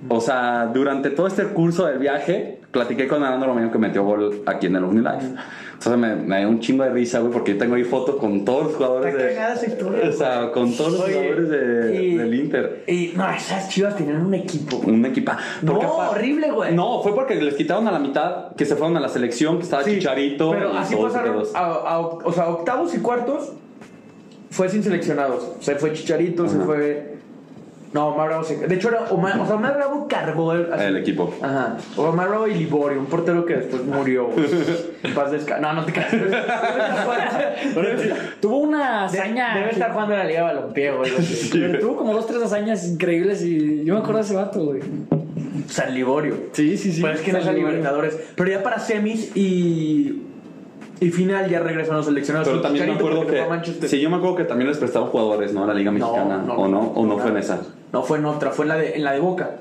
[0.08, 4.44] O sea, durante todo este curso del viaje, platiqué con Leandro Damián que metió gol
[4.46, 5.28] aquí en el OmniLife.
[5.74, 8.46] Entonces me, me dio un chingo de risa, güey, porque yo tengo ahí foto con
[8.46, 9.68] todos los jugadores de...
[9.68, 12.84] historia, O sea, con todos los Oye, jugadores de- y- del Inter.
[12.88, 14.78] Y no, esas chivas tenían un equipo.
[14.78, 14.96] güey.
[14.96, 15.38] Un equipa.
[15.62, 16.74] No, Porque apa- horrible, güey.
[16.74, 19.64] No, fue porque les quitaron a la mitad, que se fueron a la selección, que
[19.64, 20.52] estaba Sí, Chicharito.
[20.52, 21.44] Pero así pasaron.
[21.54, 23.52] A, a- o sea, octavos y cuartos
[24.50, 25.52] fue sin seleccionados.
[25.60, 27.15] Se fue Chicharito, se fue
[27.96, 28.58] No, Omar Bravo se...
[28.58, 30.84] De hecho, era Omar, o sea, Omar Bravo cargó el, así.
[30.84, 31.34] El equipo.
[31.42, 31.78] Ajá.
[31.96, 34.30] Omar Bravo y Liborio, un portero que después murió.
[35.04, 35.32] En paz.
[35.62, 36.12] No, no te creas.
[38.42, 39.56] Tuvo una hazaña.
[39.56, 41.10] debe estar jugando en la Liga Balompié, güey.
[41.54, 44.82] Pero tuvo como dos, tres hazañas increíbles y yo me acuerdo de ese vato, güey.
[45.70, 46.36] San Liborio.
[46.52, 47.00] Sí, sí, sí.
[47.00, 48.20] Pues es que no es a Libertadores.
[48.36, 50.22] Pero ya para semis y.
[51.00, 52.48] Y final ya regresan los seleccionados.
[52.48, 53.46] Pero también me acuerdo que.
[53.48, 53.90] Manchester.
[53.90, 55.64] Sí, yo me acuerdo que también les prestaban jugadores, ¿no?
[55.64, 56.44] A la Liga Mexicana.
[56.56, 56.80] ¿O no?
[56.96, 57.62] ¿O no fue en esa?
[57.92, 58.52] No, fue en otra.
[58.52, 59.52] Fue en la de, en la de Boca.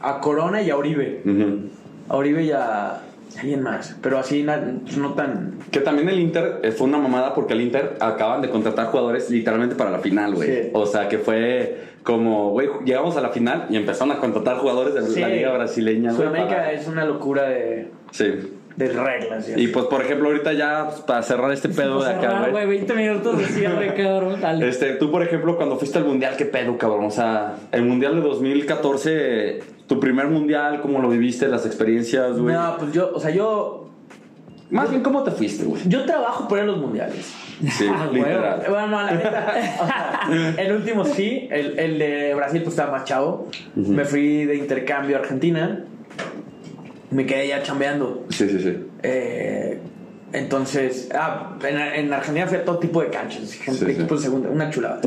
[0.00, 1.22] A Corona y a Oribe.
[1.24, 1.68] Ujú.
[2.08, 3.00] A Oribe y a.
[3.40, 3.96] Alguien más.
[4.00, 4.62] Pero así na-
[4.96, 5.58] no tan.
[5.72, 9.28] Que también el Inter eh, fue una mamada porque el Inter acaban de contratar jugadores
[9.28, 10.48] literalmente para la final, güey.
[10.48, 10.70] Sí.
[10.72, 14.94] O sea, que fue como, güey, llegamos a la final y empezaron a contratar jugadores
[14.94, 15.18] de Sí.
[15.20, 16.12] la liga brasileña.
[16.12, 18.53] Sudamérica para- es una locura de, Sí.
[18.76, 19.48] De reglas.
[19.56, 22.50] y pues, por ejemplo, ahorita ya para cerrar este pedo de acá, güey.
[22.50, 24.40] güey, 20 minutos de cierre, cabrón.
[24.40, 24.68] Dale.
[24.68, 27.04] Este, tú, por ejemplo, cuando fuiste al mundial, ¿qué pedo, cabrón?
[27.04, 31.46] O sea, el mundial de 2014, tu primer mundial, ¿cómo lo viviste?
[31.48, 32.54] Las experiencias, güey.
[32.54, 33.80] No, pues yo, o sea, yo.
[34.70, 35.82] Más bien, ¿cómo te fuiste, güey?
[35.86, 37.32] Yo trabajo por ir a los mundiales.
[37.70, 38.62] Sí, Ah, literal.
[38.68, 39.54] Bueno, no, la neta.
[39.80, 43.48] o sea, el último sí, el, el de Brasil pues estaba más chavo.
[43.76, 45.84] Me fui de intercambio a Argentina.
[47.14, 48.26] Me quedé ya chambeando.
[48.30, 48.76] Sí, sí, sí.
[49.04, 49.78] Eh,
[50.32, 54.48] entonces, ah, en, en Argentina fui a todo tipo de canchas, gente, Sí, de segunda,
[54.48, 55.00] una chulada.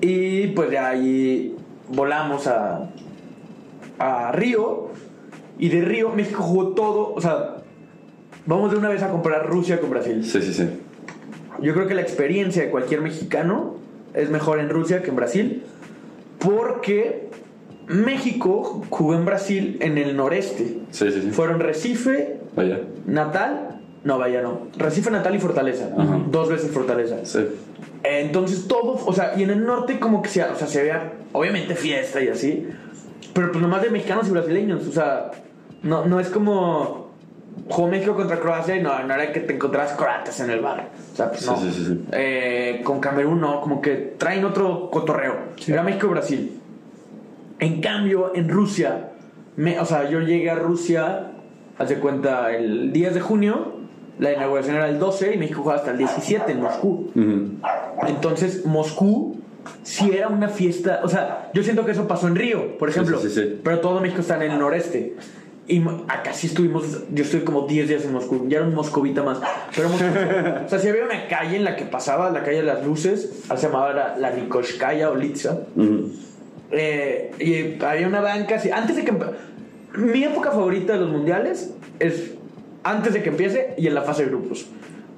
[0.00, 1.54] Y pues de ahí
[1.90, 2.88] volamos a,
[3.98, 4.88] a Río.
[5.58, 7.12] Y de Río, México jugó todo.
[7.12, 7.56] O sea,
[8.46, 10.24] vamos de una vez a comparar Rusia con Brasil.
[10.24, 10.66] Sí, sí, sí.
[11.60, 13.76] Yo creo que la experiencia de cualquier mexicano
[14.14, 15.62] es mejor en Rusia que en Brasil.
[16.38, 17.28] Porque
[17.88, 20.78] México jugó en Brasil en el noreste.
[20.90, 21.30] Sí, sí, sí.
[21.30, 22.80] Fueron Recife, Vaya.
[23.06, 24.68] Natal, no, vaya, no.
[24.76, 25.90] Recife, Natal y Fortaleza.
[25.96, 26.20] Ajá.
[26.30, 27.16] Dos veces Fortaleza.
[27.24, 27.46] Sí.
[28.04, 31.12] Entonces todo, o sea, y en el norte como que se, o sea, se vea,
[31.32, 32.68] obviamente fiesta y así,
[33.34, 35.32] pero pues nomás de mexicanos y brasileños, o sea,
[35.82, 37.10] no, no es como
[37.68, 40.88] jugó México contra Croacia y no, no era que te encontrabas croatas en el bar,
[41.12, 41.56] o sea, pues no.
[41.56, 42.04] sí, sí, sí.
[42.12, 46.60] Eh, con Camerún no, como que traen otro cotorreo, era México-Brasil.
[47.58, 49.12] En cambio, en Rusia,
[49.56, 51.32] me- o sea, yo llegué a Rusia,
[51.78, 53.76] haz de cuenta, el 10 de junio,
[54.18, 57.10] la inauguración era el 12 y México jugaba hasta el 17 en Moscú.
[57.14, 57.50] Ujú.
[58.06, 59.38] Entonces, Moscú
[59.82, 61.00] sí era una fiesta.
[61.04, 63.18] O sea, yo siento que eso pasó en Río, por ejemplo.
[63.18, 63.60] sí, sí, sí.
[63.62, 65.16] Pero todo México está en el noreste.
[65.68, 67.02] Y acá sí estuvimos.
[67.12, 68.46] Yo estuve como 10 días en Moscú.
[68.48, 69.40] Ya era un moscovita más.
[69.74, 70.04] Pero Moscú.
[70.66, 73.42] o sea, si había una calle en la que pasaba, la calle de las luces.
[73.54, 75.58] Se llamaba la, la Nikoshkaya o Litza.
[75.74, 76.10] Ujú.
[76.70, 78.70] Eh, y había una banca así.
[78.70, 79.12] Antes de que.
[79.96, 82.32] Mi época favorita de los mundiales es
[82.84, 84.66] antes de que empiece y en la fase de grupos.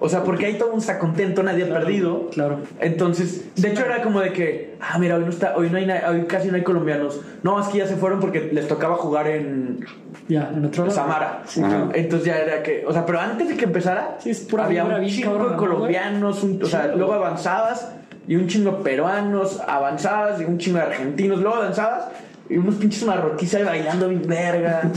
[0.01, 2.31] O sea, porque ahí todo el mundo está contento, nadie ha perdido.
[2.31, 2.61] Claro.
[2.81, 5.91] Entonces, de hecho era como de que, ah, mira, hoy no está, hoy no hay,
[6.09, 7.21] hoy casi no hay colombianos.
[7.43, 9.85] No, es que ya se fueron porque les tocaba jugar en
[10.29, 10.95] Ya, en otro lado.
[10.95, 11.43] Samara.
[11.45, 11.89] Ajá.
[11.95, 14.85] Entonces ya era que, o sea, pero antes de que empezara, Sí, es pura había
[14.85, 14.91] un
[15.25, 17.93] cabrona, de colombianos, un- o sea, Sí, luego avanzabas
[18.29, 22.09] y un chingo de peruanos, avanzabas y un chingo de argentinos, luego avanzabas
[22.51, 24.83] y unos pinches marroquíes ahí bailando bien verga.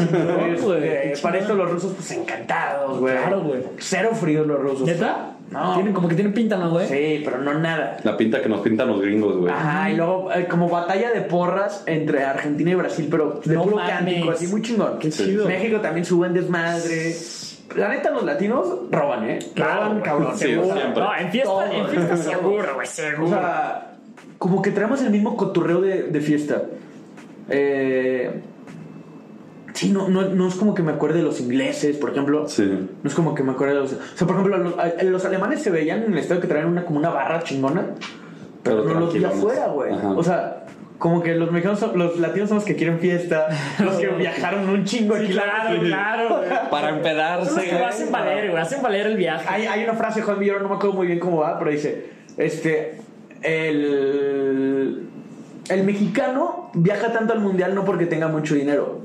[0.52, 3.16] Este, para esto los rusos pues encantados, güey.
[3.16, 3.62] Claro, güey.
[3.80, 4.86] Cero fríos los rusos.
[4.88, 5.34] ¿Neta?
[5.50, 5.74] No.
[5.74, 6.88] Tienen, como que tienen pinta, ¿no, güey?
[6.88, 7.98] Sí, pero no nada.
[8.04, 9.52] La pinta que nos pintan los gringos, güey.
[9.52, 13.64] Ajá, y luego eh, como batalla de porras entre Argentina y Brasil, pero de No
[13.64, 13.92] puro mames.
[13.92, 14.98] cántico, así muy chingón.
[15.00, 15.46] Qué chido.
[15.48, 17.16] México también suben desmadre.
[17.76, 19.40] La neta, los latinos roban, ¿eh?
[19.56, 20.04] roban, güey.
[20.04, 20.38] cabrón.
[20.38, 20.76] Sí, seguro.
[20.76, 21.04] siempre.
[21.04, 21.92] No, en fiesta, Todo, en güey.
[21.92, 23.28] fiesta seguro, güey, O seguro.
[23.30, 23.94] sea,
[24.38, 26.64] como que traemos el mismo coturreo de, de fiesta.
[27.50, 28.42] Eh,
[29.74, 32.48] sí, no, no, no es como que me acuerde de los ingleses, por ejemplo.
[32.48, 32.88] Sí.
[33.04, 33.94] No es como que me acuerde de los...
[33.94, 37.00] O sea, por ejemplo, los, alemanes se veían en el estadio que traían una, como
[37.00, 37.88] una barra chingona.
[38.64, 39.92] Pero Pero no los vi afuera, güey.
[40.16, 40.66] O sea,
[41.02, 43.48] como que los mexicanos, los latinos son los que quieren fiesta,
[43.84, 45.34] los que viajaron un chingo Sí, aquí.
[45.34, 46.50] claro, claro, güey.
[46.70, 48.62] Para Son los empedarse, que lo hacen valer, güey.
[48.62, 49.44] Hacen valer el viaje.
[49.50, 51.72] Hay, hay una frase de Juan Villoro, no me acuerdo muy bien cómo va, pero
[51.72, 52.06] dice,
[52.38, 53.00] este,
[53.42, 55.08] el,
[55.70, 59.00] el mexicano viaja tanto al mundial no porque tenga mucho dinero,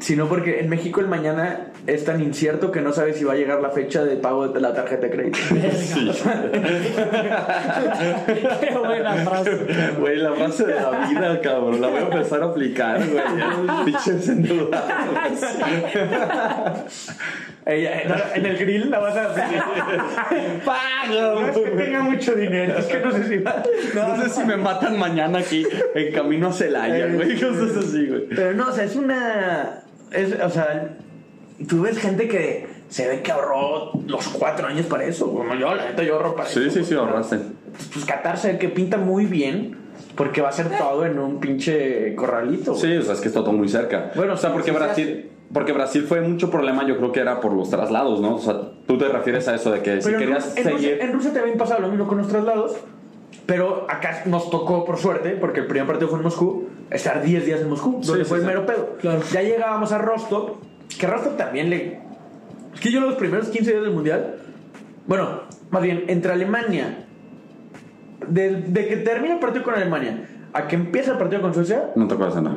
[0.00, 3.36] sino porque en México el mañana es tan incierto que no sabe si va a
[3.36, 5.38] llegar la fecha de pago de la tarjeta de crédito.
[8.60, 9.58] Qué buena frase.
[9.98, 11.80] Güey, la frase de la vida, cabrón.
[11.80, 13.22] La voy a empezar a aplicar, güey.
[13.86, 14.88] Pinches endeudados.
[17.64, 19.34] Ella, en, en el grill la vas a
[21.08, 23.62] No es que tenga mucho dinero, es que no sé si va.
[23.94, 27.38] No sé si me matan mañana aquí en camino a Celaya, güey.
[27.38, 28.26] Cosas así, güey.
[28.28, 29.82] Pero no, o sea, es una.
[30.10, 30.96] Es, o sea,
[31.66, 35.30] tú ves gente que se ve que ahorró los cuatro años para eso.
[35.32, 36.60] Como yo, la neta, yo ahorro para eso.
[36.60, 37.38] Sí, sí, sí, ahorraste.
[37.92, 39.88] Pues Qatar se ve que pinta muy bien.
[40.14, 42.72] Porque va a ser todo en un pinche corralito.
[42.72, 42.82] güey.
[42.82, 44.10] Sí, o sea, es que está todo muy cerca.
[44.16, 47.20] Bueno, o sea, sí, porque sí Brasil, porque Brasil fue mucho problema, yo creo que
[47.20, 48.34] era por los traslados, ¿no?
[48.34, 50.78] O sea, tú te refieres a eso de que si Pero en, querías en Rusia,
[50.88, 51.02] seguir.
[51.02, 52.76] en Rusia también pasaba lo mismo con los traslados.
[53.46, 57.46] Pero acá nos tocó, por suerte, porque el primer partido fue en Moscú, estar 10
[57.46, 58.48] días en Moscú, donde sí, fue el sí.
[58.48, 58.96] mero pedo.
[59.00, 59.20] Claro.
[59.32, 60.56] Ya llegábamos a Rostov,
[60.96, 61.98] que Rostov también le.
[62.74, 64.36] Es que yo los primeros 15 días del mundial,
[65.06, 67.04] bueno, más bien, entre Alemania,
[68.28, 71.90] de, de que termina el partido con Alemania a que empieza el partido con Suecia,
[71.94, 72.56] No te acuerdas de nada.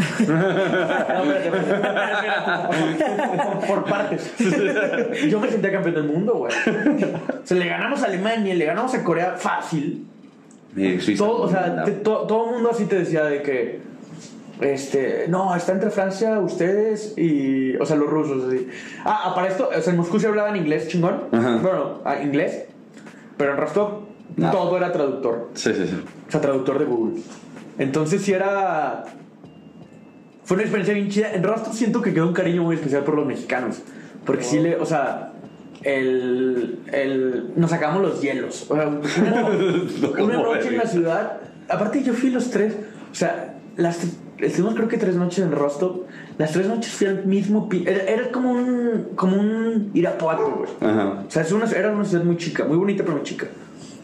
[3.66, 4.32] por partes.
[5.28, 6.52] Yo me sentía campeón del mundo, güey.
[6.52, 10.06] O sea, le ganamos a Alemania, le ganamos a Corea fácil.
[11.18, 11.84] Todo, o sea, no.
[11.84, 13.80] te- to- todo el mundo así te decía de que.
[14.60, 17.76] Este, no, está entre Francia, ustedes y.
[17.76, 18.68] O sea, los rusos, así.
[19.04, 21.24] Ah, ah, para esto, o sea, en Moscú se hablaba en inglés chingón.
[21.32, 21.58] Ajá.
[21.62, 22.64] Bueno, ah, inglés.
[23.38, 24.00] Pero en Rostov
[24.36, 24.50] No.
[24.50, 25.48] todo era traductor.
[25.54, 26.04] Sí, sí, sí.
[26.28, 27.22] O sea, traductor de Google.
[27.78, 29.06] Entonces, sí era.
[30.44, 31.32] Fue una experiencia bien chida.
[31.32, 33.80] En Rostov siento que quedó un cariño muy especial por los mexicanos.
[34.26, 34.76] Porque sí le.
[34.76, 35.32] O sea.
[35.82, 38.66] El, el, nos sacamos los hielos.
[38.68, 39.46] O sea, una,
[40.22, 41.40] una noche en la ciudad.
[41.70, 42.74] Aparte, yo fui los tres.
[43.10, 44.00] O sea, las,
[44.42, 46.02] estuvimos creo que tres noches en Rostov.
[46.38, 47.68] Las tres noches fui al mismo.
[47.68, 49.08] pi- Era, era como un.
[49.14, 50.70] Como un Irapuato, güey.
[50.90, 51.24] Ajá.
[51.26, 53.46] O sea, es una, era una ciudad muy chica, muy bonita, pero muy chica.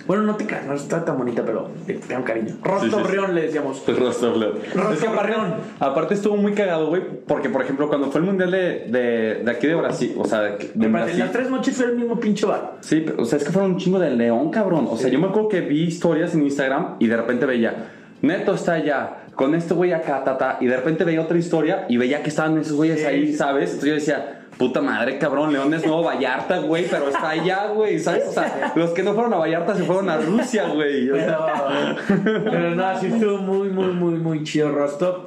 [0.07, 2.55] Bueno, no te no está tan bonita, pero le tengo cariño.
[2.63, 3.33] Rostov sí, sí.
[3.35, 3.83] Le decíamos.
[3.89, 4.53] Rostov, León.
[4.73, 5.55] Rostov, León.
[5.81, 9.51] aparte estuvo muy cagado, güey, porque por ejemplo cuando fue el mundial de, de, de
[9.51, 12.47] aquí de Brasil, o sea, de, de Brasil, las tres noches fue el mismo pinche
[12.47, 12.77] bar.
[12.83, 14.87] Sí, pero, o sea, es que fueron un chingo de león, cabrón.
[14.89, 17.89] O sea, yo me acuerdo que vi historias en Instagram y de repente veía,
[18.23, 21.99] Neto está allá, con este güey acá, tata, y de repente veía otra historia y
[21.99, 23.33] veía que estaban esos güeyes Sí, ahí.
[23.35, 23.75] ¿sabes?
[23.75, 27.99] Entonces yo decía, puta madre, cabrón, León es nuevo Vallarta, güey, pero está allá, güey,
[27.99, 28.25] ¿sabes?
[28.29, 31.11] O sea, los que no fueron a Vallarta se fueron a Rusia, güey.
[31.11, 35.27] Pero no, sí estuvo muy, muy, muy, muy chido Rostov.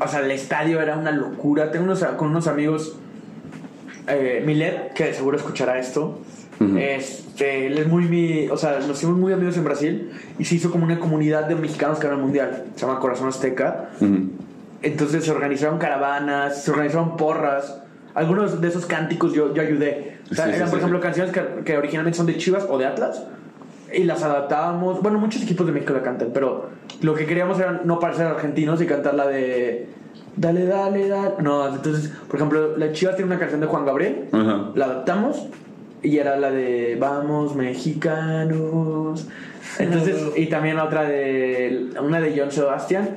[0.00, 1.70] O sea, el estadio era una locura.
[1.70, 2.98] Tengo unos, con unos amigos,
[4.08, 6.20] eh, Milet, que seguro escuchará esto.
[6.78, 10.54] Este, él es muy, mi, o sea, nos hicimos muy amigos en Brasil y se
[10.54, 12.64] hizo como una comunidad de mexicanos que van al mundial.
[12.74, 13.90] Se llama Corazón Azteca.
[14.00, 14.30] ujú.
[14.82, 17.82] Entonces se organizaron caravanas, se organizaron porras.
[18.14, 20.18] Algunos de esos cánticos yo, yo ayudé.
[20.30, 21.02] O sea, Sí, eran, sí, por ejemplo, sí.
[21.02, 23.22] canciones que, que originalmente son de Chivas o de Atlas.
[23.92, 25.02] Y las adaptábamos.
[25.02, 26.68] Bueno, muchos equipos de México la cantan, pero
[27.02, 29.88] lo que queríamos era no parecer argentinos y cantar la de.
[30.36, 31.34] Dale, dale, dale.
[31.42, 34.28] No, entonces, por ejemplo, la Chivas tiene una canción de Juan Gabriel.
[34.32, 34.70] Ajá.
[34.74, 35.46] La adaptamos
[36.02, 39.26] y era la de Vamos mexicanos.
[39.78, 43.08] Entonces, y también otra de una de John Sebastian.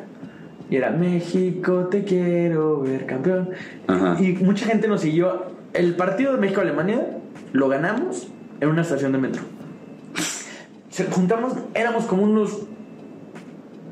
[0.70, 3.50] Y era México, te quiero ver campeón.
[3.88, 4.18] Ajá.
[4.22, 5.46] Y mucha gente nos siguió.
[5.74, 7.08] El partido de México-Alemania
[7.54, 8.28] lo ganamos
[8.62, 9.42] en una estación de metro.
[10.90, 12.60] Se juntamos, éramos como unos.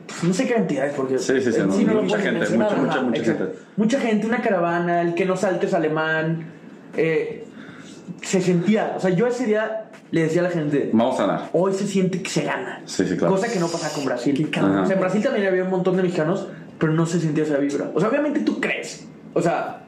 [0.07, 1.17] pues, No sé qué cantidades, porque.
[1.17, 3.45] Sí, sí, sí, no mucha gente, mucha, mucha, mucha gente.
[3.75, 6.45] Mucha gente, una caravana, el que no saltes alemán.
[6.95, 7.46] eh,
[8.21, 8.93] se sentía.
[8.97, 10.89] O sea, yo ese día le decía a la gente.
[10.93, 11.49] Vamos a ganar.
[11.53, 12.81] Hoy se siente que se gana.
[12.85, 13.35] Sí, sí, claro.
[13.35, 14.49] Cosa que no pasa con Brasil.
[14.49, 16.47] O sea, en Brasil también había un montón de mexicanos,
[16.77, 17.91] pero no se sentía esa vibra.
[17.93, 19.07] O sea, obviamente tú crees.
[19.33, 19.83] O sea,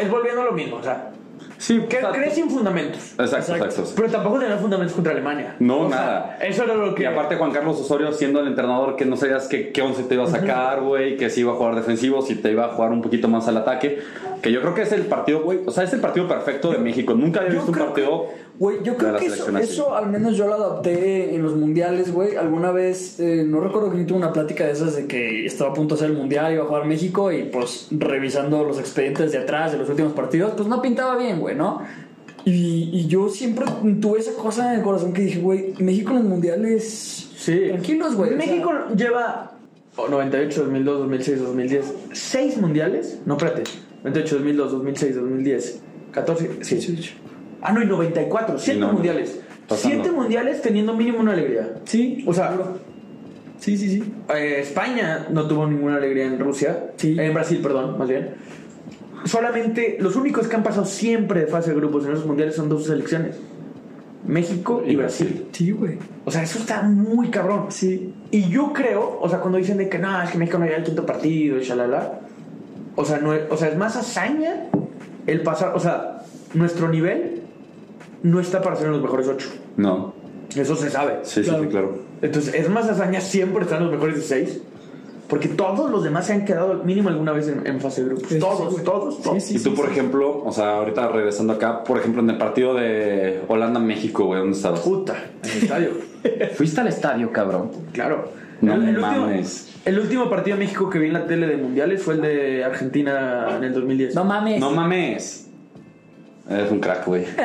[0.00, 0.76] es volviendo a lo mismo.
[0.76, 1.10] O sea,
[1.58, 3.12] Sí, que o sea, crees sin fundamentos.
[3.18, 3.92] Exacto, exacto.
[3.96, 5.56] Pero tampoco tenía fundamentos contra Alemania.
[5.58, 6.38] No, O sea, nada.
[6.40, 7.02] eso era lo que.
[7.02, 10.14] Y aparte Juan Carlos Osorio siendo el entrenador que no sabías qué, qué once te
[10.14, 12.92] iba a sacar, güey, que si iba a jugar defensivo, si te iba a jugar
[12.92, 14.00] un poquito más al ataque,
[14.42, 16.78] que yo creo que es el partido, güey, o sea, es el partido perfecto de
[16.78, 17.14] México.
[17.14, 18.26] Nunca había Yo visto un partido
[18.58, 22.36] Güey, yo creo que eso, eso al menos yo lo adapté en los mundiales, güey.
[22.36, 25.74] Alguna vez, eh, no recuerdo que tuve una plática de esas de que estaba a
[25.74, 29.38] punto de hacer el mundial, iba a jugar México y pues revisando los expedientes de
[29.38, 31.82] atrás de los últimos partidos, pues no pintaba bien, güey, ¿no?
[32.44, 33.66] Y, y yo siempre
[34.00, 37.30] tuve esa cosa en el corazón que dije, güey, México en los mundiales.
[37.36, 37.68] Sí.
[37.68, 38.34] Tranquilos, güey.
[38.34, 39.52] o sea, México lleva
[39.96, 41.94] oh, 98, 2002, 2006, 2010.
[42.12, 43.18] Seis mundiales.
[43.26, 43.64] No, espérate.
[44.04, 45.82] 98, 2002, 2006, 2010.
[46.12, 46.50] 14.
[46.60, 46.80] Sí.
[46.80, 47.10] sí, sí.
[47.64, 48.58] Ah, no, y 94.
[48.58, 48.92] Siete no, no.
[48.92, 49.40] mundiales.
[49.66, 49.94] Pasando.
[49.94, 51.76] Siete mundiales teniendo mínimo una alegría.
[51.84, 52.54] Sí, O sea,
[53.58, 54.12] sí, sí, sí.
[54.36, 56.90] eh, España no tuvo ninguna alegría en Rusia.
[56.96, 57.16] Sí.
[57.18, 58.34] En Brasil, perdón, más bien.
[59.24, 62.68] Solamente los únicos que han pasado siempre de fase de grupos en esos mundiales son
[62.68, 63.36] dos selecciones:
[64.26, 65.46] México y, Y Brasil.
[65.52, 65.96] Sí, güey.
[66.26, 67.66] O sea, eso está muy cabrón.
[67.70, 68.12] Sí.
[68.30, 70.76] Y yo creo, o sea, cuando dicen de que no, es que México no llega
[70.76, 72.20] al quinto partido y shalala.
[72.96, 74.66] O sea, no, o sea, es más hazaña
[75.26, 75.74] el pasar.
[75.74, 77.43] O sea, nuestro nivel
[78.24, 79.48] no está para ser en los mejores ocho.
[79.76, 80.12] No.
[80.56, 81.20] Eso se sabe.
[81.22, 81.62] Sí, sí, Claro.
[81.62, 81.98] sí, claro.
[82.22, 84.60] Entonces, es más hazaña siempre estar en los mejores de seis.
[85.28, 88.28] Porque todos los demás se han quedado mínimo alguna vez en, en fase de grupos.
[88.28, 89.42] Sí, todos, todos, todos.
[89.42, 92.74] Sí, y tú, por ejemplo, o sea, ahorita regresando acá, por ejemplo, en el partido
[92.74, 94.80] de Holanda-México, güey, ¿dónde estabas?
[94.80, 95.90] Puta, en el estadio.
[96.56, 97.70] Fuiste al estadio, cabrón.
[97.92, 98.28] claro.
[98.60, 99.68] No el, el último, mames.
[99.84, 102.64] el último partido de México que vi en la tele de mundiales fue el de
[102.64, 104.14] Argentina en el 2010.
[104.14, 104.60] No mames.
[104.60, 105.43] No mames.
[106.48, 107.24] Eres un crack, güey.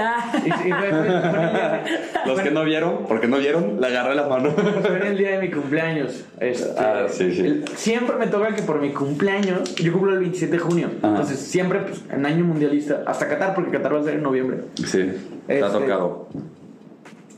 [2.25, 4.51] Los que no vieron, porque no vieron, le agarré la mano.
[4.51, 6.25] Fue el día de mi cumpleaños.
[6.39, 7.41] Este, Ah, sí, sí.
[7.45, 10.89] el- siempre me toca que por mi cumpleaños, yo cumplo el 27 de junio.
[11.01, 11.07] Ajá.
[11.11, 14.57] Entonces, siempre pues, en año mundialista, hasta Qatar, porque Qatar va a ser en noviembre.
[14.85, 15.11] Sí,
[15.47, 16.27] Este- tocado.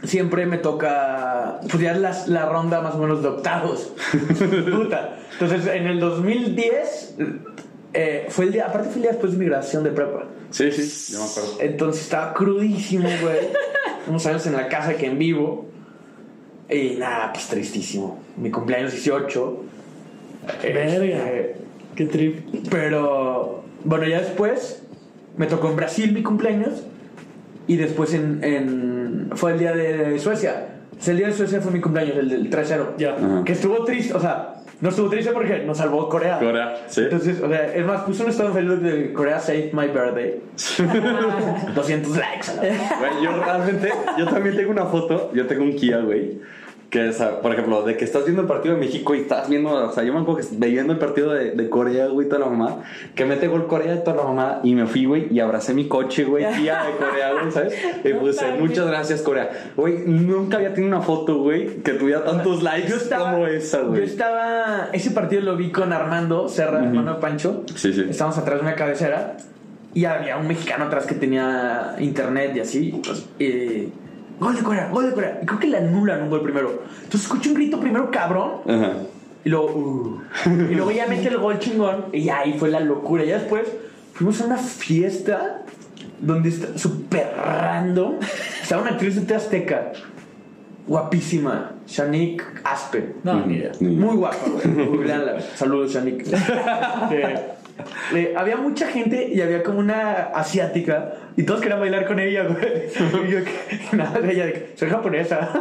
[0.03, 3.93] Siempre me toca, pues ya las- la ronda más o menos de octavos.
[4.73, 5.17] Puta.
[5.33, 7.17] Entonces, en el 2010,
[7.93, 10.25] eh, fue el día, aparte fue el día después de mi graduación de prepa.
[10.51, 11.57] Sí, sí, yo me acuerdo.
[11.59, 13.37] Entonces estaba crudísimo, güey.
[14.07, 15.67] Unos años en la casa que en vivo.
[16.69, 18.19] Y nada, pues tristísimo.
[18.37, 19.63] Mi cumpleaños 18.
[20.63, 20.85] Verga.
[20.85, 21.55] Este,
[21.95, 22.67] Qué trip.
[22.69, 24.81] pero bueno, ya después
[25.37, 26.83] me tocó en Brasil mi cumpleaños.
[27.67, 30.67] Y después en, en- fue el día de Suecia.
[30.99, 32.97] O sea, el día de Suecia fue mi cumpleaños, el del 3-0.
[32.97, 33.15] Ya.
[33.15, 33.43] Ajá.
[33.45, 34.50] Que estuvo triste, o sea,
[34.81, 36.39] no estuvo triste porque nos salvó Corea.
[36.39, 37.01] Corea, sí.
[37.01, 40.41] Entonces, o sea, es más, puse un estado en Facebook de Corea Saved My Birthday.
[41.75, 42.47] 200 likes.
[42.57, 46.39] Güey, yo realmente, yo también tengo una foto, yo tengo un Kia, güey.
[46.91, 49.47] Que es, ah, por ejemplo, de que estás viendo el partido de México y estás
[49.47, 52.39] viendo, o sea, yo me acuerdo que viendo el partido de, de Corea, güey, toda
[52.39, 52.83] la mamá,
[53.15, 55.87] que mete gol Corea y toda la mamá, y me fui, güey, y abracé mi
[55.87, 57.73] coche, güey, Kia de Corea, güey, ¿sabes?
[58.03, 59.71] Y puse, muchas gracias, Corea.
[59.77, 63.83] Güey, nunca había tenido una foto, güey, que tuviera tantos likes Yo estaba, como esa,
[63.83, 64.03] yo güey.
[64.03, 67.63] estaba, ese partido lo vi con Armando Serra, hermano de Pancho.
[67.73, 68.07] Sí, sí.
[68.09, 69.37] Estábamos atrás de una cabecera
[69.93, 73.01] y había un mexicano atrás que tenía internet y así.
[73.05, 73.89] Pues, y,
[74.41, 75.39] gol de Corea, gol de Corea.
[75.41, 76.83] Y creo que le anulan un gol primero.
[76.95, 78.93] Entonces escucho un grito primero cabrón Ajá.
[79.45, 83.23] y luego, uh, y luego ya mete el gol chingón y ahí fue la locura.
[83.23, 83.67] Ya después
[84.13, 85.61] fuimos a una fiesta
[86.19, 88.15] donde está súper random.
[88.61, 89.93] Estaba una actriz de Azteca.
[90.87, 91.73] Guapísima.
[91.87, 93.15] Shanique Aspe.
[93.23, 93.71] No, ni idea.
[93.79, 95.41] Muy guapa, güey.
[95.55, 96.25] Saludos, Shanique.
[98.13, 102.43] Eh, había mucha gente y había como una asiática y todos querían bailar con ella,
[102.43, 102.87] güey.
[103.25, 103.51] Y yo que
[103.95, 105.49] nada de ella de que soy japonesa.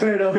[0.00, 0.32] pero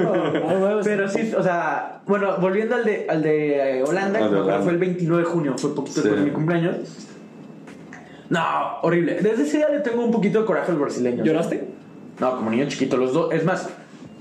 [0.83, 4.59] pero sí, o sea, bueno, volviendo al de al de eh, Holanda, que Holanda.
[4.61, 6.07] fue el 29 de junio, fue poquito Sí.
[6.07, 6.75] después de mi cumpleaños.
[8.29, 9.15] No, horrible.
[9.21, 11.23] Desde ese día le tengo un poquito de coraje al brasileño.
[11.23, 11.63] ¿Lloraste?
[12.19, 13.33] No, como niño chiquito, los dos.
[13.33, 13.69] Es más,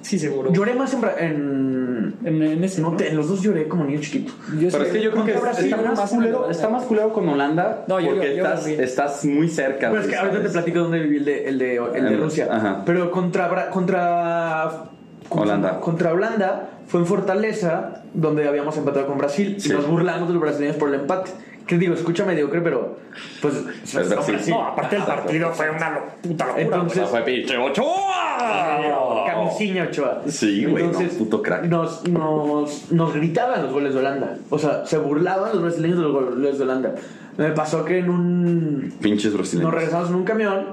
[0.03, 0.53] Sí, seguro.
[0.53, 2.81] lloré más en, Bra- en En, en ese.
[2.83, 2.97] no, ¿no?
[2.97, 4.33] te- en los dos lloré como niño chiquito.
[4.59, 7.13] Yo Pero sé- es que yo creo que Brasil, está, más culero, está más culero
[7.13, 9.91] con Holanda No, yo- porque yo- yo estás, estás muy cerca.
[9.91, 12.21] Pero es que ahorita te platico dónde viví el de, el de, el de En-
[12.21, 12.49] Rusia.
[12.51, 12.83] ajá.
[12.85, 14.91] Pero contra, Bra- contra, contra
[15.31, 15.81] Holanda.
[15.81, 19.57] Contra Holanda fue en Fortaleza, donde habíamos empatado con Brasil.
[19.59, 19.71] Sí.
[19.71, 21.31] Y nos burlamos de los brasileños por el empate.
[21.67, 22.97] Que digo, escucha mediocre, pero
[23.41, 23.55] pues
[23.85, 24.41] Es Brasil.
[24.49, 26.63] No, aparte el partido fue una lo- puta locura.
[26.65, 29.25] Entonces- fue pinche Ochoa.
[29.27, 30.23] Camisinha Ochoa.
[30.27, 31.65] Sí, güey, no, puto crack.
[31.67, 34.37] Nos, nos, nos gritaban los goles de Holanda.
[34.51, 36.95] O sea, se burlaban los brasileños de los goles de Holanda.
[37.37, 39.73] Me pasó que en un Pinches Nos brasileños.
[39.73, 40.67] regresamos en un camión,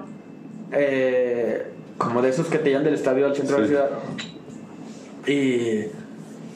[0.71, 3.89] eh, como de esos que te llevan del estadio al centro de la ciudad.
[5.27, 5.85] Y,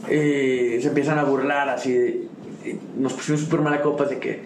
[0.09, 2.27] y se empiezan a burlar así.
[2.97, 4.43] nos pusimos súper mala copas de que,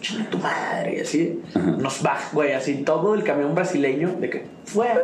[0.00, 1.40] chinga tu madre, y así.
[1.78, 5.00] Nos baja, güey, así todo el camión brasileño, de que, fuera,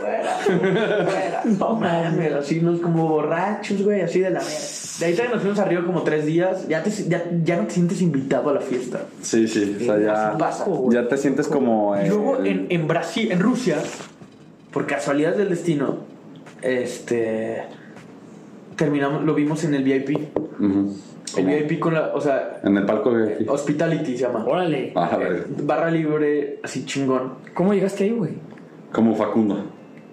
[0.00, 1.42] fuera, fuera.
[1.58, 4.58] No mames, así nos como borrachos, güey, así de la verga.
[4.98, 6.68] De ahí también nos fuimos arriba como tres días.
[6.68, 9.00] Ya, te, ya, ya no te sientes invitado a la fiesta.
[9.22, 9.78] Sí, sí.
[9.80, 11.96] O sea, ya, pasa, ya te sientes como.
[11.98, 13.78] Y luego en, en Brasil, en Rusia,
[14.72, 15.98] por casualidad del destino,
[16.60, 17.62] este
[18.80, 20.18] terminamos, lo vimos en el VIP.
[21.36, 23.44] El VIP con la, o sea, En el palco de.
[23.46, 24.44] Hospitality se llama.
[24.46, 24.92] Órale.
[24.96, 25.44] Ah, a ver.
[25.62, 27.34] Barra libre, así chingón.
[27.52, 28.32] ¿Cómo llegaste ahí, güey?
[28.90, 29.64] Como Facundo.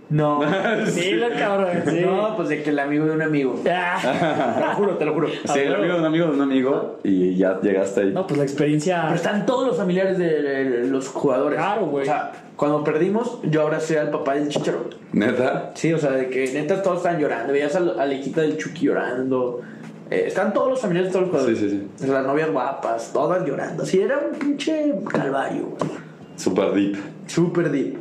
[0.10, 0.42] No.
[0.86, 2.02] Sí, los cabrones, sí.
[2.02, 3.56] No, pues de que el amigo de un amigo.
[3.64, 5.28] Te lo juro, te lo juro.
[5.28, 7.00] Sí, el amigo de un amigo de un amigo.
[7.04, 8.12] Y ya llegaste ahí.
[8.12, 9.04] No, pues la experiencia.
[9.04, 11.58] Pero están todos los familiares de, de los jugadores.
[11.58, 12.04] Claro, güey.
[12.04, 14.90] O sea, cuando perdimos, yo abracé al papá del chicharo.
[15.14, 15.72] Neta.
[15.76, 17.54] Sí, o sea, de que neta todos están llorando.
[17.54, 19.62] Veías a, la- hijita del Chucky llorando.
[20.10, 21.60] Eh, están todos los familiares de todos los jugadores.
[21.60, 22.08] Sí, sí, sí.
[22.08, 23.86] Las novias guapas, todas llorando.
[23.86, 25.92] Sí, era un pinche calvario, güey.
[26.36, 26.98] Super deep.
[27.26, 27.98] Súper deep.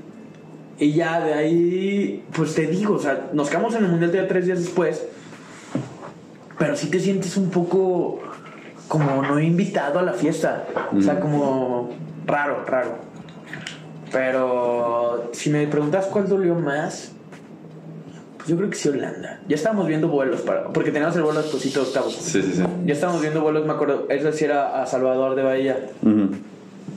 [0.78, 4.28] Y ya de ahí, pues te digo, o sea, nos quedamos en el mundial ya
[4.28, 5.07] tres días después.
[6.59, 8.20] Pero sí te sientes un poco
[8.88, 10.64] como no invitado a la fiesta.
[10.96, 11.90] O sea, como
[12.26, 12.90] raro, raro.
[14.16, 17.12] Pero si me preguntas cuál dolió más,
[18.38, 19.40] pues yo creo que sí Holanda.
[19.46, 20.68] Ya estábamos viendo vuelos para.
[20.68, 22.14] Porque teníamos el vuelo despuésito de octavos.
[22.14, 22.62] Sí, sí, sí.
[22.86, 24.06] Ya estábamos viendo vuelos, me acuerdo.
[24.08, 25.90] Eso sí era a Salvador de Bahía.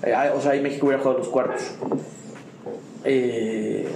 [0.03, 1.61] Eh, ah, o sea, ahí México hubiera jugado los cuartos.
[3.03, 3.89] Eh,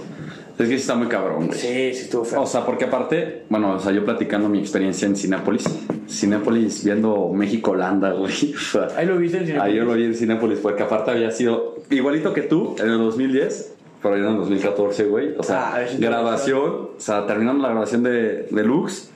[0.58, 1.58] Es que sí está muy cabrón, güey.
[1.58, 2.42] Sí, sí estuvo feo.
[2.42, 5.64] O sea, porque aparte, bueno, o sea, yo platicando mi experiencia en Cinépolis,
[6.08, 8.54] Cinépolis viendo México-Holanda, güey.
[8.54, 9.72] O sea, Ahí lo viste en Cinépolis.
[9.72, 12.98] Ahí yo lo vi en Cinépolis, porque aparte había sido igualito que tú en el
[12.98, 15.34] 2010, pero yo en el 2014, güey.
[15.38, 19.10] O sea, Ah, grabación, o sea, terminando la grabación de, de Lux,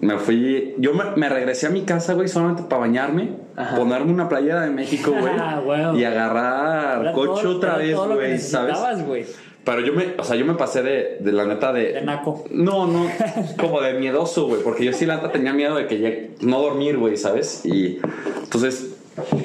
[0.00, 0.74] me fui.
[0.78, 3.76] Yo me, me regresé a mi casa, güey, solamente para bañarme, Ajá.
[3.76, 6.00] ponerme una playera de México, güey, Ah, güey.
[6.00, 9.04] y agarrar coche otra vez, güey, ¿sabes?
[9.06, 9.24] güey.
[9.66, 11.92] Pero yo me, o sea, yo me pasé de, de la neta de.
[11.92, 12.44] De naco.
[12.50, 13.06] No, no,
[13.60, 16.62] como de miedoso, güey, porque yo sí la neta tenía miedo de que llegue- no
[16.62, 17.66] dormir, güey, ¿sabes?
[17.66, 17.98] Y
[18.44, 18.94] entonces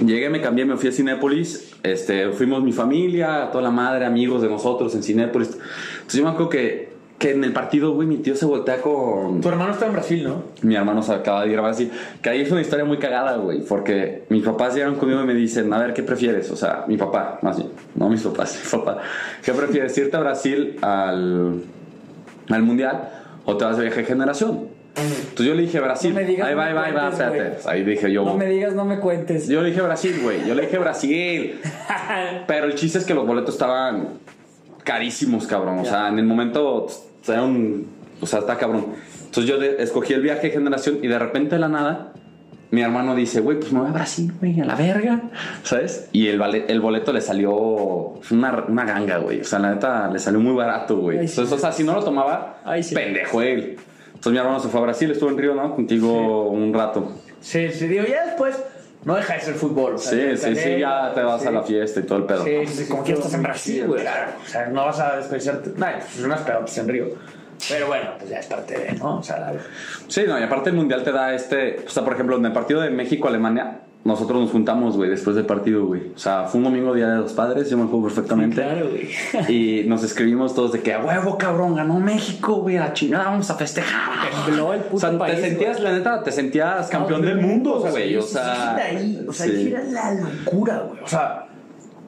[0.06, 4.42] llegué, me cambié, me fui a Cinépolis, este, fuimos mi familia, toda la madre, amigos
[4.44, 5.50] de nosotros en Cinépolis.
[5.96, 6.91] Entonces yo me acuerdo que,
[7.22, 10.24] que en el partido, güey, mi tío se voltea con, Tu hermano está en Brasil,
[10.24, 10.44] ¿no?
[10.64, 11.92] mi hermano se acaba de ir a Brasil.
[12.20, 13.62] Que ahí es una historia muy cagada, güey.
[13.62, 16.50] Porque mis papás llegan conmigo y me dicen, a ver, ¿qué prefieres?
[16.50, 17.70] O sea, mi papá, más bien.
[17.94, 19.04] No mis papás, mi papá.
[19.46, 19.96] ¿Qué prefieres?
[20.00, 21.62] ¿Irte a Brasil al,
[22.50, 23.10] al Mundial
[23.46, 24.70] o te vas de viaje de generación?
[24.96, 26.16] Entonces yo le dije Brasil.
[26.16, 27.70] No me digas, ahí va, ahí va, ahí va, cuentes, espérate.
[27.70, 28.26] Ahí dije yo.
[28.26, 29.48] No me digas, no me cuentes.
[29.48, 30.48] Yo le dije Brasil, güey.
[30.48, 31.62] Yo le dije Brasil.
[32.48, 34.08] Pero el chiste es que los boletos estaban
[34.84, 35.80] carísimos, cabrón.
[35.80, 36.88] O sea, en el momento,
[37.22, 37.88] o sea, un,
[38.20, 38.88] o sea, está cabrón.
[39.26, 42.14] Entonces yo de- escogí el viaje de generación y de repente de la nada,
[42.72, 45.22] mi hermano dice, güey, pues me voy a Brasil, güey, a la verga,
[45.64, 46.08] ¿sabes?
[46.14, 47.52] Y el, vale- el boleto le salió
[48.32, 49.42] una, una ganga, güey.
[49.42, 51.20] O sea, la neta, le salió muy barato, güey.
[51.20, 51.34] Ay, sí.
[51.34, 52.96] Entonces, o sea, si no lo tomaba, Ay, sí.
[52.96, 53.78] pendejo él.
[54.08, 55.76] Entonces mi hermano se fue a Brasil, estuvo en Río, ¿no?
[55.76, 57.12] Contigo un rato.
[57.42, 58.56] Sí, sí, digo, ya después
[59.04, 59.96] no deja de ser fútbol.
[59.96, 61.48] o sea, Sí, sí, sí, ya te vas sí.
[61.48, 62.44] a la fiesta y todo el pedo.
[62.44, 64.02] Sí, sí, sí, Como que estás en Brasil, güey.
[64.02, 65.72] Claro, o sea, no vas a desperdiciarte.
[65.78, 67.06] Nah, pues unas pedotas en Río.
[67.70, 69.18] Pero bueno, pues ya es parte de, ¿no?
[69.20, 69.54] O sea, la-
[70.08, 71.84] Sí, no, y aparte el mundial te da este.
[71.86, 75.46] O sea, por ejemplo, en el partido de México-Alemania, nosotros nos juntamos, güey, después del
[75.46, 76.12] partido, güey.
[76.16, 78.56] O sea, fue un domingo, día de los padres, yo me acuerdo perfectamente.
[78.56, 79.10] Claro, güey.
[79.48, 83.26] Y nos escribimos todos de que, a huevo, cabrón, ganó México, güey, a la chingada,
[83.26, 84.30] vamos a festejar.
[84.46, 87.86] Tembló el puto O sea, país, te sentías, la neta, te sentías campeón del mundo,
[87.90, 88.16] güey.
[88.18, 89.52] O sea, sí, ahí, o sea, sí.
[89.52, 91.04] ahí era la locura, güey.
[91.04, 91.48] O sea,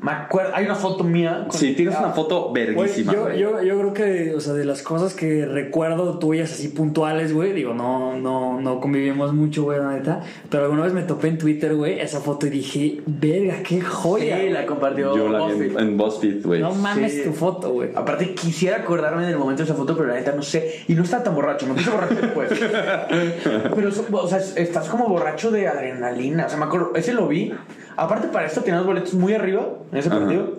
[0.03, 1.45] me acuerdo, hay una foto mía.
[1.47, 3.39] con- Sí, tienes una foto Güey, verguísima, yo, güey.
[3.39, 7.53] yo, yo creo que, o sea, de las cosas que recuerdo tuyas así puntuales, güey,
[7.53, 11.37] digo, no, no, no convivimos mucho, güey, la neta, pero alguna vez me topé en
[11.37, 14.39] Twitter, güey, esa foto y dije, verga, qué joya.
[14.41, 15.15] Sí, la compartió.
[15.15, 16.61] Yo la vi en, en BuzzFeed, güey.
[16.61, 17.21] No mames Sí.
[17.23, 17.89] tu foto, güey.
[17.95, 20.81] Aparte, quisiera acordarme del momento de esa foto, pero la neta no sé.
[20.87, 22.49] Y no estaba tan borracho, me puse borracho después.
[23.75, 23.89] pero,
[24.21, 26.45] o sea, estás como borracho de adrenalina.
[26.45, 27.53] O sea, me acuerdo, ese lo vi.
[27.95, 30.19] Aparte, para esto teníamos boletos muy arriba en ese Ajá.
[30.19, 30.57] partido.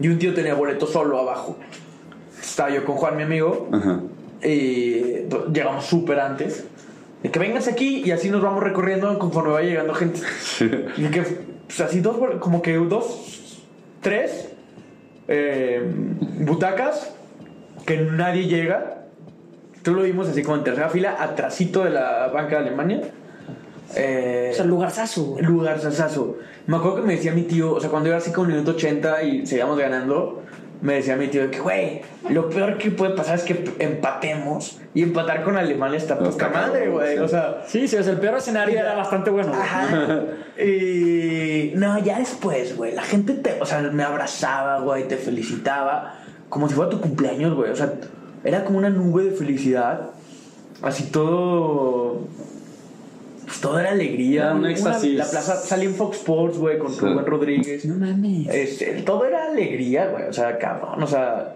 [0.00, 1.56] Y un tío tenía boleto solo abajo.
[2.40, 3.68] Estaba yo con Juan, mi amigo.
[3.72, 4.00] Ajá.
[4.42, 6.66] Y to- llegamos súper antes.
[7.22, 10.20] De que vengas aquí y así nos vamos recorriendo conforme va llegando gente.
[10.96, 11.22] Y que,
[11.66, 13.62] pues así dos, como que dos,
[14.02, 14.50] tres
[15.28, 15.82] eh,
[16.40, 17.14] butacas
[17.86, 19.04] que nadie llega.
[19.82, 23.00] Tú lo vimos así como en tercera fila, atrasito de la banca de Alemania.
[23.94, 25.44] Eh, O sea, lugarzazo, güey.
[25.44, 26.36] lugar sasazo.
[26.66, 29.22] Me acuerdo que me decía mi tío, o sea, cuando iba así con minuto 80
[29.22, 30.42] y seguíamos ganando,
[30.82, 34.80] me decía mi tío que, güey, lo peor que puede pasar es que empatemos.
[34.94, 37.16] Y empatar con Alemania está No, poca madre, güey.
[37.16, 37.22] sí.
[37.22, 39.52] O sea, Sí, sí, o sea, el peor escenario era bastante bueno.
[39.54, 40.22] Ajá.
[40.58, 46.14] Y no, ya después, güey, la gente te, o sea, me abrazaba, güey, te felicitaba,
[46.48, 47.70] como si fuera tu cumpleaños, güey.
[47.70, 47.92] O sea,
[48.42, 50.10] era como una nube de felicidad.
[50.82, 52.20] Así todo.
[53.46, 54.42] Pues todo era alegría.
[54.44, 55.16] Era un Una- éxtasis.
[55.16, 57.00] la plaza salí en Fox Sports, güey, con Sí.
[57.00, 57.84] Rubén Rodríguez.
[57.86, 58.48] No mames.
[58.52, 60.24] Este, todo era alegría, güey.
[60.28, 61.54] O sea, cabrón, o sea.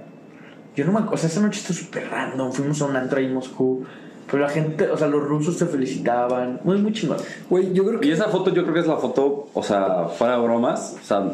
[0.77, 1.17] Yo no me acuerdo.
[1.17, 2.53] O sea, esa noche estuvo súper random.
[2.53, 3.85] Fuimos a un antro ahí en Moscú.
[4.31, 6.61] Pero la gente, o sea, los rusos te felicitaban.
[6.63, 7.17] Muy, muy chingón.
[7.51, 8.07] Güey, yo creo que.
[8.07, 11.05] Y esa foto yo creo que es la foto, o sea, fuera de bromas, o
[11.05, 11.25] sea,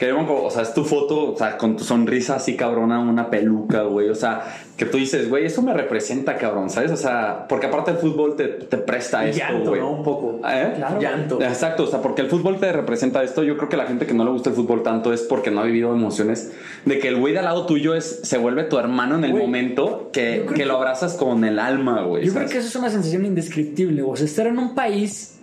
[0.00, 2.56] que yo me acuerdo, o sea, es tu foto, o sea, con tu sonrisa así
[2.56, 4.42] cabrona, una peluca, güey, o sea,
[4.76, 6.90] que tú dices, güey, eso me representa, cabrón, ¿sabes?
[6.90, 9.80] O sea, porque aparte el fútbol te, te presta esto, Llanto, güey.
[9.82, 9.90] ¿no?
[9.90, 10.40] Un poco.
[10.48, 10.72] ¿Eh?
[10.74, 11.02] Claro, güey.
[11.06, 11.42] Llanto.
[11.42, 13.42] Exacto, o sea, porque el fútbol te representa esto.
[13.42, 15.60] Yo creo que la gente que no le gusta el fútbol tanto es porque no
[15.60, 16.50] ha vivido emociones
[16.86, 19.32] de que el güey de al lado tuyo es, se vuelve tu hermano en el
[19.32, 22.24] Güey, momento que, creo que que- lo abrazas con el alma, güey.
[22.24, 22.52] Yo creo ¿sabes?
[22.52, 24.14] que eso es una sensación indescriptible, güey.
[24.14, 25.36] O sea, estar en un país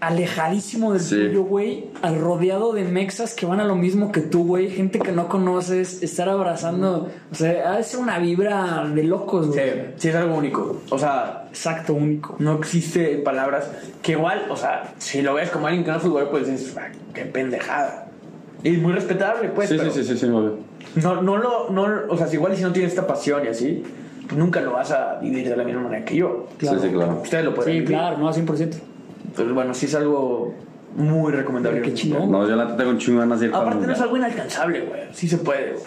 [0.00, 1.14] alejadísimo del Sí.
[1.16, 4.98] tuyo, güey, al rodeado de mexas que van a lo mismo que tú, güey, gente
[4.98, 9.72] que no conoces, estar abrazando, o sea, ser una vibra de locos, Sí, güey.
[9.96, 10.82] sí es algo único.
[10.90, 12.36] O sea, Exacto, único.
[12.38, 13.70] no existe palabras
[14.02, 16.76] que igual, o sea, si lo ves como alguien que no es fútbol, pues dices,
[16.78, 18.06] "Ah, qué pendejada.
[18.64, 19.68] Y muy respetable, pues.
[19.68, 20.26] Sí, pero sí, sí, sí, sí.
[20.26, 23.84] No, no lo, no, o sea, si igual si no tienes esta pasión y así,
[24.26, 26.46] pues nunca lo vas a vivir de la misma manera que yo.
[26.58, 26.80] Claro.
[26.80, 27.20] Sí, sí, claro.
[27.22, 27.88] Ustedes lo pueden Sí, vivir.
[27.96, 28.78] claro, no, 100%.
[29.38, 30.54] Entonces, bueno, sí es algo
[30.96, 31.80] muy recomendable.
[31.82, 32.30] Qué chingón.
[32.30, 34.00] No, yo la tengo un chingo de ganas de ir para el Aparte no es
[34.00, 35.00] algo inalcanzable, güey.
[35.12, 35.84] Sí se puede, güey.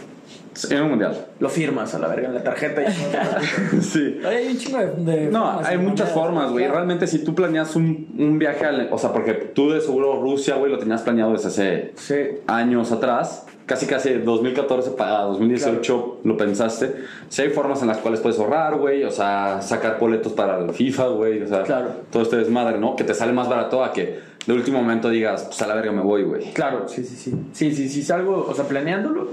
[0.69, 1.27] En un mundial.
[1.39, 2.85] Lo firmas a la verga en la tarjeta y
[3.81, 4.19] Sí.
[4.25, 4.87] Ay, Hay un chingo de.
[5.25, 6.67] de No, hay muchas formas, güey.
[6.67, 8.89] Realmente, si tú planeas un, un viaje al.
[8.91, 12.39] O sea, porque tú de seguro Rusia, güey, lo tenías planeado desde hace Sí.
[12.47, 13.45] años atrás.
[13.71, 16.93] Casi, casi 2014 para 2018 lo pensaste.
[17.29, 19.05] Sí, hay formas en las cuales puedes ahorrar, güey.
[19.05, 21.41] O sea, sacar boletos para el FIFA, güey.
[21.41, 21.91] O sea, Claro.
[22.11, 22.97] todo este desmadre, ¿no?
[22.97, 25.93] Que te sale más barato a que de último momento digas, pues a la verga
[25.93, 26.51] me voy, güey.
[26.51, 27.33] Claro, sí, sí, sí.
[27.53, 29.29] Sí, sí, sí, salgo, o sea, planeándolo,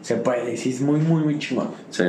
[0.00, 0.56] se puede.
[0.56, 1.68] Sí, es muy, muy, muy chingón.
[1.90, 2.04] Sí.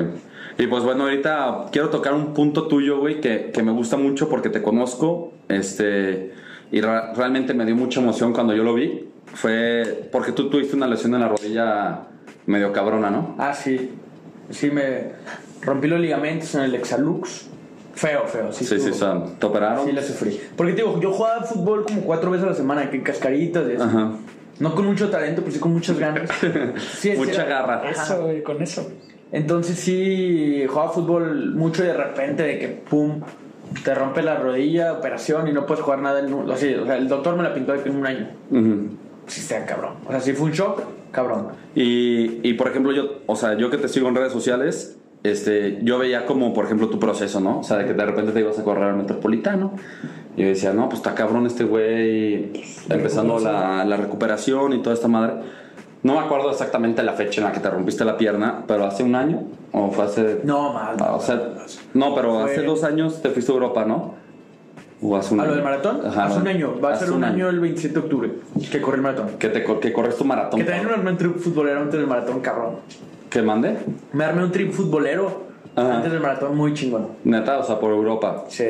[0.57, 4.30] Y pues bueno, ahorita quiero tocar un punto tuyo, güey, que, que me gusta mucho
[4.30, 5.34] porque te conozco.
[5.49, 6.32] Este.
[6.72, 9.09] Y realmente me dio mucha emoción cuando yo lo vi.
[9.34, 12.01] Fue porque tú tuviste una lesión en la rodilla
[12.45, 13.36] medio cabrona, ¿no?
[13.38, 13.91] Ah, sí.
[14.49, 15.11] Sí, me
[15.61, 17.47] rompí los ligamentos en el Exalux.
[17.93, 18.51] Feo, feo.
[18.53, 19.86] Sí, Sí, sí, o sea, te operaron.
[19.86, 20.39] Sí, la sufrí.
[20.55, 23.63] Porque te digo, yo jugaba fútbol como cuatro veces a la semana, que en cascaritas
[23.70, 23.84] y eso.
[23.84, 24.11] Ajá.
[24.59, 26.30] No con mucho talento, pero sí con muchas ganas.
[26.99, 27.89] Sí, sí, Mucha era- garra.
[27.89, 28.89] Eso, güey, con eso.
[29.32, 33.20] Entonces sí, jugaba fútbol mucho y de repente de que pum,
[33.84, 37.36] te rompe la rodilla, operación y no puedes jugar nada en o sea, el doctor
[37.36, 38.28] me la pintó en un año.
[39.28, 39.95] Sí, está cabrón.
[40.05, 41.49] O sea, sí fue un shock, cabrón.
[41.76, 45.80] Y, y por ejemplo, yo, o sea, yo que te sigo en redes sociales, este,
[45.84, 47.59] yo veía como, por ejemplo, tu proceso, ¿no?
[47.59, 49.74] O sea, de que de repente te ibas a correr al metropolitano.
[50.36, 52.51] Y yo decía, no, pues está cabrón este güey,
[52.89, 55.34] empezando la, la recuperación y toda esta madre.
[56.08, 59.03] No me acuerdo exactamente la fecha en la que te rompiste la pierna, pero hace
[59.03, 59.43] un año,
[59.74, 60.39] o fue hace.
[60.45, 60.95] No, mal.
[60.99, 61.41] Ah, o sea,
[61.93, 64.14] no, pero Fue- hace dos años te fuiste a Europa, ¿no?
[65.01, 65.55] O hace un ¿A lo año.
[65.55, 66.01] del maratón?
[66.08, 66.80] Ajá, Hace un año.
[66.84, 68.32] Va a ser un año el 27 de octubre
[68.72, 69.28] que corrí el maratón.
[69.38, 70.60] Que, te, que corres tu maratón.
[70.60, 72.78] Que también me armé un trip futbolero antes del maratón, cabrón.
[73.30, 73.78] ¿Que mande?
[74.14, 75.43] Me armé un trip futbolero
[75.76, 75.97] Ajá.
[75.97, 77.10] antes del maratón muy chingón.
[77.26, 78.45] Neta, o sea, por Europa.
[78.47, 78.66] Sí.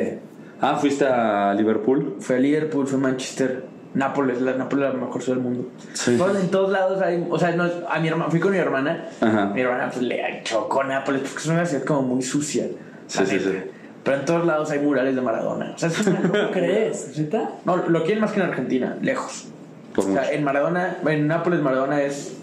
[0.60, 2.16] Ah, fuiste a Liverpool.
[2.18, 3.64] Fue a Liverpool, fue a Manchester,
[3.98, 5.68] Nápoles, la Nápoles es la mejor ciudad del mundo.
[5.92, 6.16] Sí.
[6.16, 9.08] Bueno, en todos lados hay, o sea, no, a mi hermana, fui con mi hermana.
[9.20, 9.46] Ajá.
[9.46, 12.68] Mi hermana pues le chocó Nápoles porque es una ciudad como muy sucia.
[13.08, 13.58] Sí, sí, sí.
[14.04, 15.72] Pero en todos lados hay murales de Maradona.
[15.74, 17.18] O sea, ¿Cómo crees?
[17.18, 17.50] ¿Neta?
[17.64, 19.48] No, lo quieren más que en Argentina, lejos.
[19.94, 20.32] Por o sea, mucho.
[20.32, 22.36] en Maradona, en Nápoles Maradona es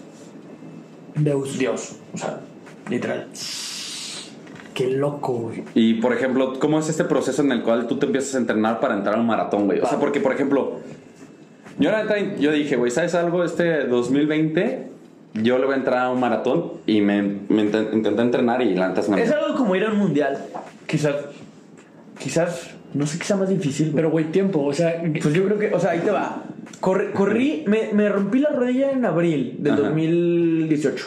[1.14, 1.58] Deus.
[1.58, 2.40] Dios, o sea,
[2.90, 3.28] literal.
[4.74, 5.64] Qué loco, güey.
[5.74, 8.78] Y por ejemplo, ¿cómo es este proceso en el cual tú te empiezas a entrenar
[8.78, 9.80] para entrar a un maratón, güey?
[9.80, 10.80] O sea, porque por ejemplo,
[11.78, 13.44] yo la neta, yo dije, güey, ¿sabes algo?
[13.44, 14.86] Este 2020
[15.34, 18.74] yo le voy a entrar a un maratón y me, me inten- intenté entrenar y
[18.74, 20.38] la neta es una Es algo como ir a un mundial.
[20.86, 21.14] Quizás,
[22.18, 23.92] quizás, no sé qué sea más difícil.
[23.94, 24.64] Pero, güey, tiempo.
[24.64, 26.44] O sea, Pues yo creo que, o sea, ahí te va.
[26.80, 29.82] Corri, corrí, me, me rompí la rodilla en abril del Ajá.
[29.82, 31.06] 2018.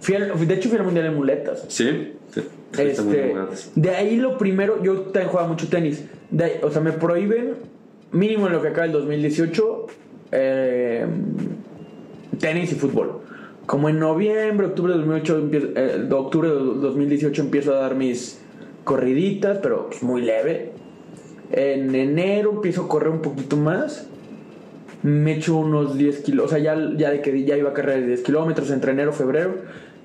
[0.00, 1.64] Fui al- de hecho, fui al mundial en muletas.
[1.68, 2.12] ¿Sí?
[2.32, 2.42] Sí.
[2.78, 3.34] Este,
[3.74, 6.04] de ahí lo primero, yo también jugaba mucho tenis.
[6.30, 7.54] De ahí- o sea, me prohíben,
[8.12, 9.86] mínimo en lo que acaba el 2018,
[10.32, 11.06] eh,
[12.40, 13.20] tenis y fútbol.
[13.66, 17.94] Como en noviembre, octubre de 2008, empiezo- eh, de octubre de 2018 empiezo a dar
[17.94, 18.40] mis
[18.84, 20.72] corriditas, pero pues, muy leve.
[21.50, 24.06] En enero empiezo a correr un poquito más.
[25.02, 28.04] Me echo unos 10 kilos, o sea, ya, ya de que ya iba a correr
[28.06, 29.54] 10 kilómetros entre enero, febrero.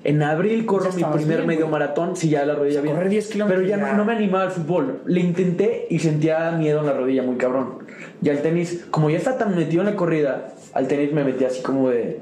[0.04, 1.72] En abril corro mi primer bien, medio güey.
[1.72, 2.94] maratón, sí, ya la rodilla bien.
[2.94, 3.92] correr 10 kilómetros, Pero ya, ya.
[3.92, 5.00] No, no me animaba al fútbol.
[5.06, 7.78] Le intenté y sentía miedo en la rodilla, muy cabrón.
[8.22, 11.44] Y al tenis, como ya está tan metido en la corrida, al tenis me metí
[11.44, 12.20] así como de.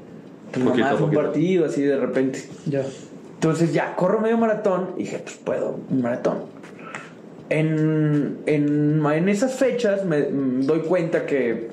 [0.53, 1.21] Poquito, mamá, fue un poquito.
[1.23, 2.43] partido, así de repente.
[2.65, 2.83] ya.
[3.35, 6.37] Entonces ya, corro medio maratón y dije, pues puedo, un maratón.
[7.49, 11.69] En, en, en esas fechas me doy cuenta que,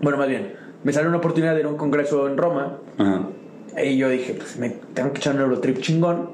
[0.00, 3.28] bueno, más bien, me sale una oportunidad de ir a un congreso en Roma Ajá.
[3.82, 6.30] Y yo dije, pues me tengo que echar un Eurotrip chingón.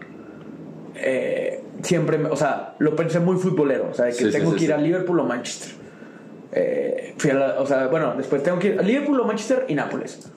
[0.94, 4.56] Eh, siempre, o sea, lo pensé muy futbolero, o sea, de que Sí, tengo sí,
[4.58, 5.72] que ir a Liverpool o Manchester.
[6.52, 9.66] Eh, fui a la- o sea, bueno, después tengo que ir a Liverpool o Manchester
[9.68, 10.30] y Nápoles.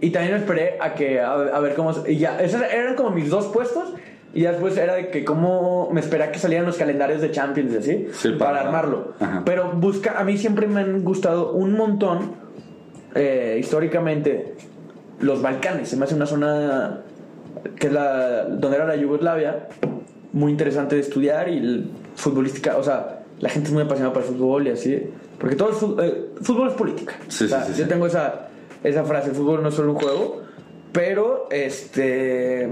[0.00, 3.28] Y también esperé a que, a, a ver cómo, y ya, esos eran como mis
[3.30, 3.92] dos puestos.
[4.34, 7.74] Y ya después era de que cómo me esperaba que salieran los calendarios de Champions
[7.74, 9.14] así, Sí, para, para- armarlo.
[9.18, 9.42] Ajá.
[9.46, 12.32] Pero busca, a mí siempre me han gustado un montón,
[13.14, 14.54] eh, históricamente,
[15.20, 15.88] los Balcanes.
[15.88, 17.00] Se me hace una zona
[17.78, 19.68] que es la, donde era la Yugoslavia,
[20.32, 24.22] muy interesante de estudiar y el- futbolística, o sea, la gente es muy apasionada por
[24.22, 25.10] el fútbol y así.
[25.38, 27.14] Porque todo el fútbol, eh, fútbol es política.
[27.28, 28.48] Sí, O sea, sí, sí, yo tengo esa,
[28.82, 30.42] esa frase, el fútbol no es solo un juego,
[30.92, 32.70] pero este...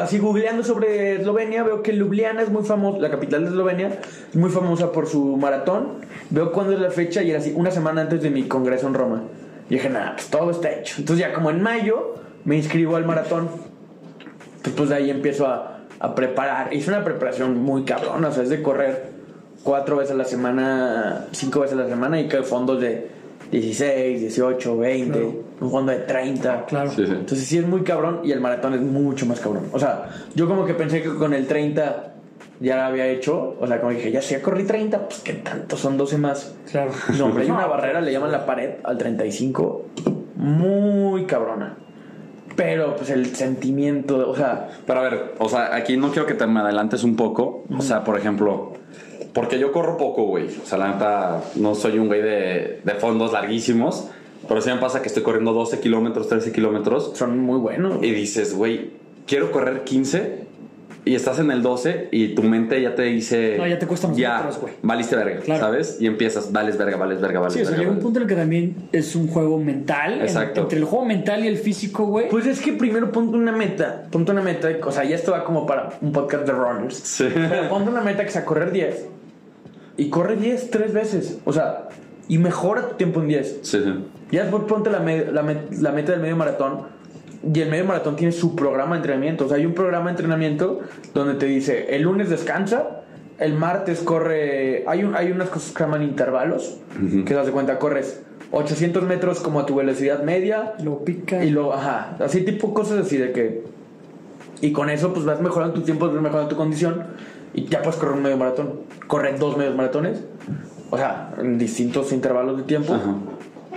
[0.00, 3.98] Así googleando sobre Eslovenia, veo que Ljubljana es muy famosa, la capital de Eslovenia,
[4.30, 5.88] es muy famosa por su maratón.
[6.30, 8.94] Veo cuándo es la fecha y era así, una semana antes de mi congreso en
[8.94, 9.22] Roma.
[9.68, 10.96] Y dije, nada, pues todo está hecho.
[10.98, 12.14] Entonces ya como en mayo
[12.44, 13.48] me inscribo al maratón.
[14.56, 16.72] Entonces pues de ahí empiezo a, a preparar.
[16.72, 19.10] Hice una preparación muy cabrona, o sea, es de correr
[19.62, 23.08] cuatro veces a la semana, cinco veces a la semana y que fondos de
[23.50, 25.34] 16, 18, 20, Claro.
[25.60, 26.66] un fondo de 30.
[26.66, 26.90] Claro.
[26.90, 27.12] Sí, sí.
[27.12, 29.64] Entonces sí es muy cabrón y el maratón es mucho más cabrón.
[29.72, 32.12] O sea, yo como que pensé que con el 30
[32.60, 33.56] ya lo había hecho.
[33.60, 36.54] O sea, como dije, ya si ya corrí 30, pues qué tanto, son 12 más.
[36.70, 36.92] Claro.
[37.16, 39.86] No, hombre, hay una barrera, le llaman la pared al 35,
[40.36, 41.76] muy cabrona.
[42.54, 46.34] Pero pues el sentimiento, o sea, Pero a ver, o sea, aquí no quiero que
[46.34, 47.64] te me adelantes un poco.
[47.76, 48.72] O sea, por ejemplo,
[49.34, 50.46] porque yo corro poco, güey.
[50.46, 54.08] O sea, la neta, no soy un güey de, de fondos larguísimos.
[54.48, 57.12] Pero sí me pasa que estoy corriendo 12 kilómetros, 13 kilómetros.
[57.14, 58.02] son muy buenos.
[58.02, 58.92] Y dices, güey,
[59.26, 60.46] quiero correr 15.
[61.06, 63.54] Y estás en el 12 y tu mente ya te dice.
[63.56, 64.74] No, ya te cuesta más Ya, metros, güey.
[64.82, 65.60] valiste verga, Claro.
[65.60, 65.98] ¿sabes?
[66.00, 67.82] Y empiezas, vales verga, vales verga, vales Sí, o sea, verga.
[67.84, 70.14] llega un punto en el que también es un juego mental.
[70.14, 70.62] en- Exacto.
[70.62, 72.28] entre el juego mental y el físico, güey.
[72.28, 75.44] Pues es que primero ponte una meta, ponte una meta, o sea, ya esto va
[75.44, 76.96] como para un podcast de runners.
[76.96, 77.28] Sí.
[77.32, 79.06] Pero ponte una meta que sea correr 10
[79.96, 81.88] y corre 10 tres veces, o sea,
[82.28, 83.60] y mejora tu tiempo en 10.
[83.62, 83.94] Sí, sí.
[84.32, 86.95] Ya después ponte la, me- la met- la meta del medio maratón.
[87.42, 89.46] Y el medio maratón tiene su programa de entrenamiento.
[89.46, 90.80] O sea, hay un programa de entrenamiento
[91.14, 93.02] donde te dice, el lunes descansa,
[93.38, 94.84] el martes corre...
[94.86, 98.22] Hay, un, hay unas cosas que se llaman intervalos, que te das de cuenta, corres
[98.52, 100.74] 800 metros como a tu velocidad media.
[100.82, 101.44] Lo pica.
[101.44, 103.64] Y lo, ajá, así tipo cosas así de que...
[104.62, 107.04] Y con eso pues vas mejorando tu tiempo, vas mejorando tu condición.
[107.52, 108.80] Y ya puedes correr un medio maratón.
[109.06, 110.24] Corre dos medios maratones.
[110.90, 112.94] O sea, en distintos intervalos de tiempo.
[112.94, 113.14] Ajá.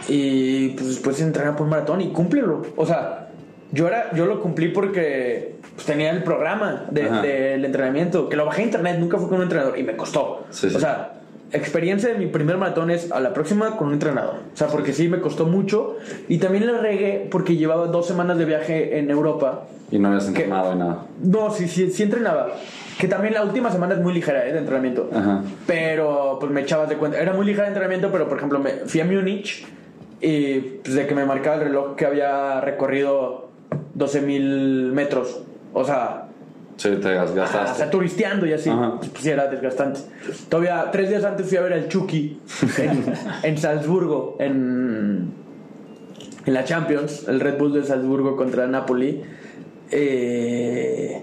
[0.08, 2.62] Y pues después entrenar por un maratón y cúmplelo.
[2.78, 3.29] O sea,
[3.72, 7.22] yo era, yo lo cumplí porque pues, tenía el programa de- Ajá.
[7.22, 10.46] del entrenamiento, que lo bajé a internet, nunca fui con un entrenador y me costó.
[10.50, 10.76] Sí, sí.
[10.76, 11.14] O sea,
[11.52, 14.36] experiencia de mi primer maratón es a la próxima con un entrenador.
[14.54, 15.98] O sea, porque sí me costó mucho.
[16.28, 19.64] Y también le regué porque llevaba dos semanas de viaje en Europa.
[19.92, 21.06] Y no habías entrenado y nada.
[21.24, 22.50] No, sí, sí, sí entrenaba.
[23.00, 24.52] Que también la última semana es muy ligera ¿eh?
[24.52, 25.10] de entrenamiento.
[25.14, 25.42] Ajá.
[25.66, 27.20] Pero pues me echabas de cuenta.
[27.20, 29.66] Era muy ligera de entrenamiento, pero por ejemplo me fui a Múnich
[30.22, 33.49] y pues, de que me marcaba el reloj que había recorrido
[33.98, 35.42] 12.000 metros.
[35.74, 36.26] O sea,
[36.78, 37.78] Sí, te o desgastaste.
[37.78, 38.70] sea, turisteando y así.
[38.70, 38.96] Ajá.
[39.00, 40.00] Pues, sí, era desgastante.
[40.48, 42.40] Todavía tres días antes fui a ver al Chucky
[42.78, 43.04] en,
[43.44, 45.34] en Salzburgo, en,
[46.46, 49.22] en la Champions, el Red Bull de Salzburgo contra Napoli.
[49.92, 51.22] Eh,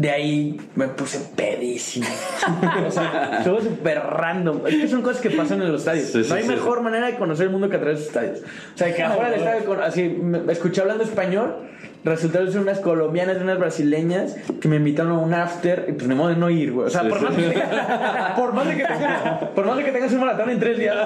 [0.00, 2.06] de ahí me puse pedísimo.
[2.86, 4.66] o sea, estuvo súper random.
[4.66, 6.08] Es que son cosas que pasan en los estadios.
[6.08, 6.48] Sí, no hay sí.
[6.48, 8.38] mejor manera de conocer el mundo que a través de los estadios.
[8.74, 11.68] O sea, que afuera del estadio, así, me escuché hablando español.
[12.04, 16.08] Resultaron ser unas colombianas y unas brasileñas que me invitaron a un after y pues
[16.08, 16.86] ni modo de no ir, güey.
[16.86, 17.24] O sea, Sí, por, sí.
[17.24, 17.60] más de que,
[18.36, 19.22] por, más de que tengas,
[19.54, 20.96] por más de que tengas un maratón en tres días,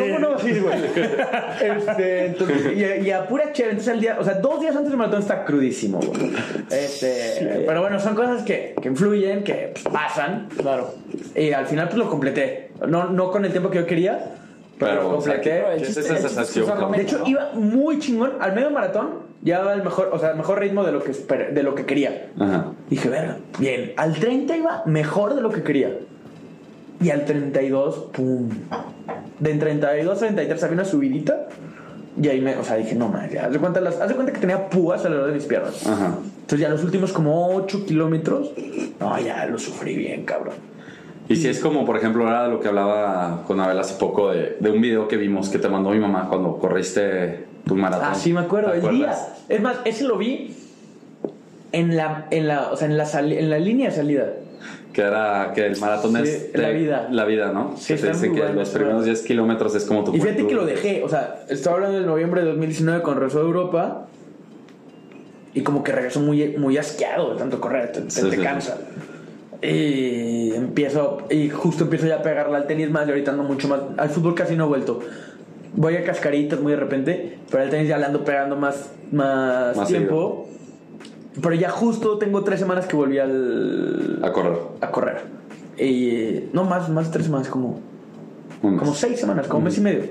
[0.00, 0.74] ¿cómo no vas a ir, güey?
[1.60, 4.90] Este, entonces, y, y a pura chévere, entonces el día, o sea, dos días antes
[4.90, 6.32] del maratón está crudísimo, güey.
[6.70, 10.94] Este, pero bueno, son cosas que, que influyen, que pues, pasan, claro.
[11.36, 12.70] Y al final pues lo completé.
[12.88, 14.24] No, no con el tiempo que yo quería,
[14.84, 15.42] pero, o sea, completé.
[15.42, 16.92] ¿qué- qué es esa sensación?
[16.92, 18.32] De hecho, iba muy chingón.
[18.40, 19.10] Al medio maratón,
[19.42, 21.84] llevaba el mejor, o sea, el mejor ritmo de lo que, esper- de lo que
[21.86, 22.30] quería.
[22.38, 22.66] Ajá.
[22.90, 23.92] Dije, verga, bien.
[23.96, 25.90] Al 30 iba mejor de lo que quería.
[27.00, 28.48] Y al 32, pum.
[29.40, 31.48] De en 32 a 33 había una subidita.
[32.20, 33.46] Y ahí me, o sea, dije, no más, ya.
[33.46, 35.86] Haz de cuenta, las, haz de cuenta que tenía púas alrededor de mis piernas.
[35.86, 36.18] Ajá.
[36.42, 38.52] Entonces, ya los últimos como 8 kilómetros,
[39.00, 40.54] no, ya lo sufrí bien, cabrón.
[41.28, 44.56] Y si es como, por ejemplo, era lo que hablaba con Abel hace poco de,
[44.60, 48.08] de un video que vimos que te mandó mi mamá cuando corriste tu maratón.
[48.10, 48.72] Ah, sí, me acuerdo.
[48.72, 49.14] ¿Te El día.
[49.48, 50.54] Es más, ese lo vi
[51.72, 54.26] en la, en la, o sea, en la, en la línea de salida.
[54.92, 57.08] Que era que el maratón Sí, es la vida.
[57.10, 57.74] La vida, ¿no?
[57.78, 59.06] Sí, que te dicen que bueno, los primeros bueno.
[59.14, 62.04] 10 kilómetros es como tu Y fíjate que lo dejé, o sea, estaba hablando de
[62.06, 64.06] noviembre de 2019 con Rezo de Europa
[65.54, 68.76] y como que regresó muy, muy asqueado de tanto correr, te, te- Sí, te cansa.
[69.62, 73.68] Y empiezo, y justo empiezo ya a pegarle al tenis más y ahorita ando mucho
[73.68, 75.00] más, al fútbol casi no he vuelto.
[75.74, 79.76] Voy a cascaritas muy de repente, pero al tenis ya le ando pegando más, más,
[79.76, 80.48] Más tiempo.
[81.40, 84.58] Pero ya justo tengo tres semanas que volví al, A correr.
[84.80, 85.20] a correr.
[85.78, 87.80] Y no más, más tres semanas, como
[88.62, 88.80] Un mes.
[88.80, 90.02] como seis semanas, como mes y medio.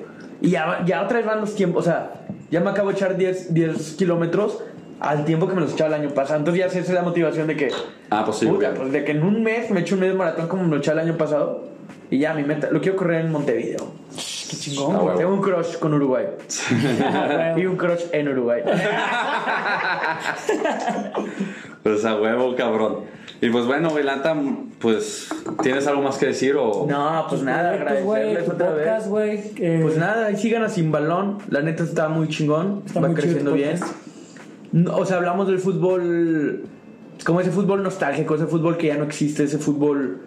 [0.42, 3.16] Y ya, ya otra vez van los tiempos, o sea, ya me acabo de echar
[3.16, 4.64] 10, 10 kilómetros
[5.02, 6.40] al tiempo que me los echaba el año pasado.
[6.40, 7.70] Entonces ya esa es la motivación de que,
[8.10, 10.48] Ah, pues sí, puta, pues de que en un mes me echo un medio maratón
[10.48, 11.66] como me lo echaba el año pasado.
[12.10, 13.92] Y ya mi meta, lo quiero correr en Montevideo.
[14.16, 15.14] Qué chingón, Ah.
[15.18, 16.26] Tengo un crush con Uruguay.
[17.58, 18.62] y un crush en Uruguay.
[21.84, 22.98] Pues a huevo, cabrón.
[23.42, 24.36] Y pues bueno, güey, la neta,
[24.80, 25.30] pues,
[25.64, 26.86] ¿tienes algo más que decir o...?
[26.88, 29.08] No, pues nada, agradecerles otra podcast, vez.
[29.08, 29.40] güey.
[29.58, 31.40] eh, Pues nada, y sigan a Sin Balón.
[31.50, 32.84] La neta está muy chingón.
[32.86, 33.80] Está va muy chido creciendo bien.
[33.80, 33.96] podcast.
[34.72, 36.64] No, O sea, hablamos del fútbol.
[37.18, 40.22] Es como ese fútbol nostálgico, ese fútbol que ya no existe, ese fútbol.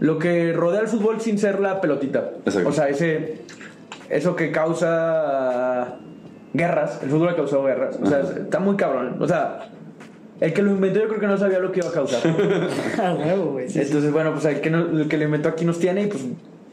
[0.00, 2.30] Lo que rodea al fútbol sin ser la pelotita.
[2.44, 2.68] Exacto.
[2.68, 3.42] O sea, ese.
[4.08, 5.96] eso que causa
[6.54, 7.98] guerras, el fútbol ha causado guerras.
[8.02, 9.16] O sea, está muy cabrón.
[9.20, 9.68] O sea,
[10.40, 12.20] el que lo inventó yo creo que no sabía lo que iba a causar.
[12.98, 13.66] Ah, güey.
[13.66, 16.24] Entonces, bueno, pues el que, no- el que lo inventó aquí nos tiene y pues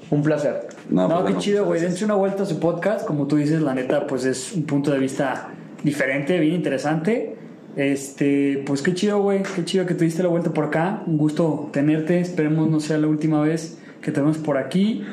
[0.10, 0.68] un placer.
[0.90, 1.80] No, pues qué chido, güey.
[1.80, 1.92] gracias.
[2.00, 3.06] Dense una vuelta a su podcast.
[3.06, 5.50] Como tú dices, la neta, pues es un punto de vista
[5.84, 7.36] diferente, bien interesante.
[7.76, 9.44] Este, pues qué chido, güey.
[9.56, 11.04] Qué chido que te diste la vuelta por acá.
[11.06, 12.20] Un gusto tenerte.
[12.20, 15.04] Esperemos no sea la última vez que te vemos por aquí.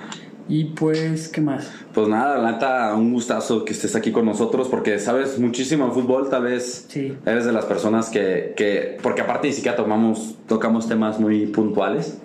[0.49, 1.73] Y pues, ¿qué más?
[1.93, 5.91] Pues nada, la neta, un gustazo que estés aquí con nosotros porque sabes muchísimo de
[5.93, 7.17] fútbol, tal vez Sí.
[7.27, 12.19] eres de las personas que, que porque aparte ni siquiera tomamos, tocamos temas muy puntuales,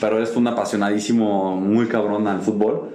[0.00, 2.93] pero eres un apasionadísimo, muy cabrón al fútbol.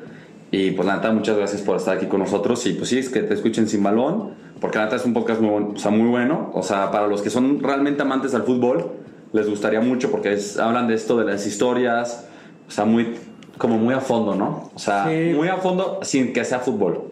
[0.51, 2.65] Y pues la neta, muchas gracias por estar aquí con nosotros.
[2.65, 5.41] Y pues sí, es que te escuchen sin balón, porque la neta es un podcast
[5.41, 6.51] muy, bueno, o sea, muy bueno.
[6.53, 8.91] O sea, para los que son realmente amantes al fútbol,
[9.31, 12.25] les gustaría mucho porque es- hablan de esto, de las historias,
[12.67, 13.15] o sea, muy,
[13.59, 14.71] como muy a fondo, ¿no?
[14.73, 15.33] O sea, Sí.
[15.35, 17.03] muy a fondo sin que sea fútbol.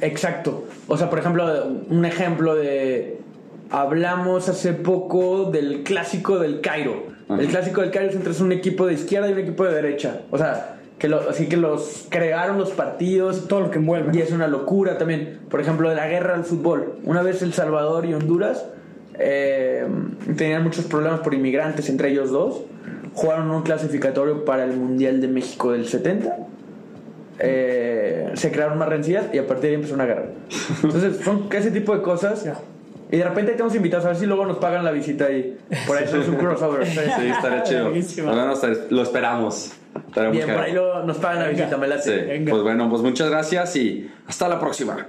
[0.00, 0.64] Exacto.
[0.86, 1.44] O sea, por ejemplo,
[1.90, 3.18] un ejemplo de.
[3.70, 7.02] Hablamos hace poco del clásico del Cairo.
[7.28, 7.40] Ajá.
[7.42, 10.20] El clásico del Cairo es entre un equipo de izquierda y un equipo de derecha.
[10.30, 13.46] O sea, que lo- así que los crearon los partidos.
[13.48, 14.16] Todo lo que envuelve.
[14.16, 15.38] Y es una locura también.
[15.50, 16.94] Por ejemplo, de la guerra al fútbol.
[17.04, 18.64] Una vez El Salvador y Honduras
[19.18, 19.86] eh,
[20.36, 22.62] tenían muchos problemas por inmigrantes, entre ellos dos.
[23.14, 26.36] Jugaron un clasificatorio para el Mundial de México del 70.
[27.40, 30.26] Eh, se crearon más rencillas y a partir de ahí empezó una guerra.
[30.82, 32.44] Entonces, son ese tipo de cosas.
[33.10, 35.56] Y de repente tenemos invitados a ver si luego nos pagan la visita y
[35.86, 36.86] por eso es un crossover.
[36.86, 37.90] Sí, estaría chido.
[37.92, 39.72] Te- lo esperamos.
[40.32, 42.02] Bien, por ahí luego nos pagan la visita, me late.
[42.02, 42.26] Sí.
[42.26, 42.50] Venga.
[42.50, 45.06] Pues bueno, pues muchas gracias y hasta la próxima.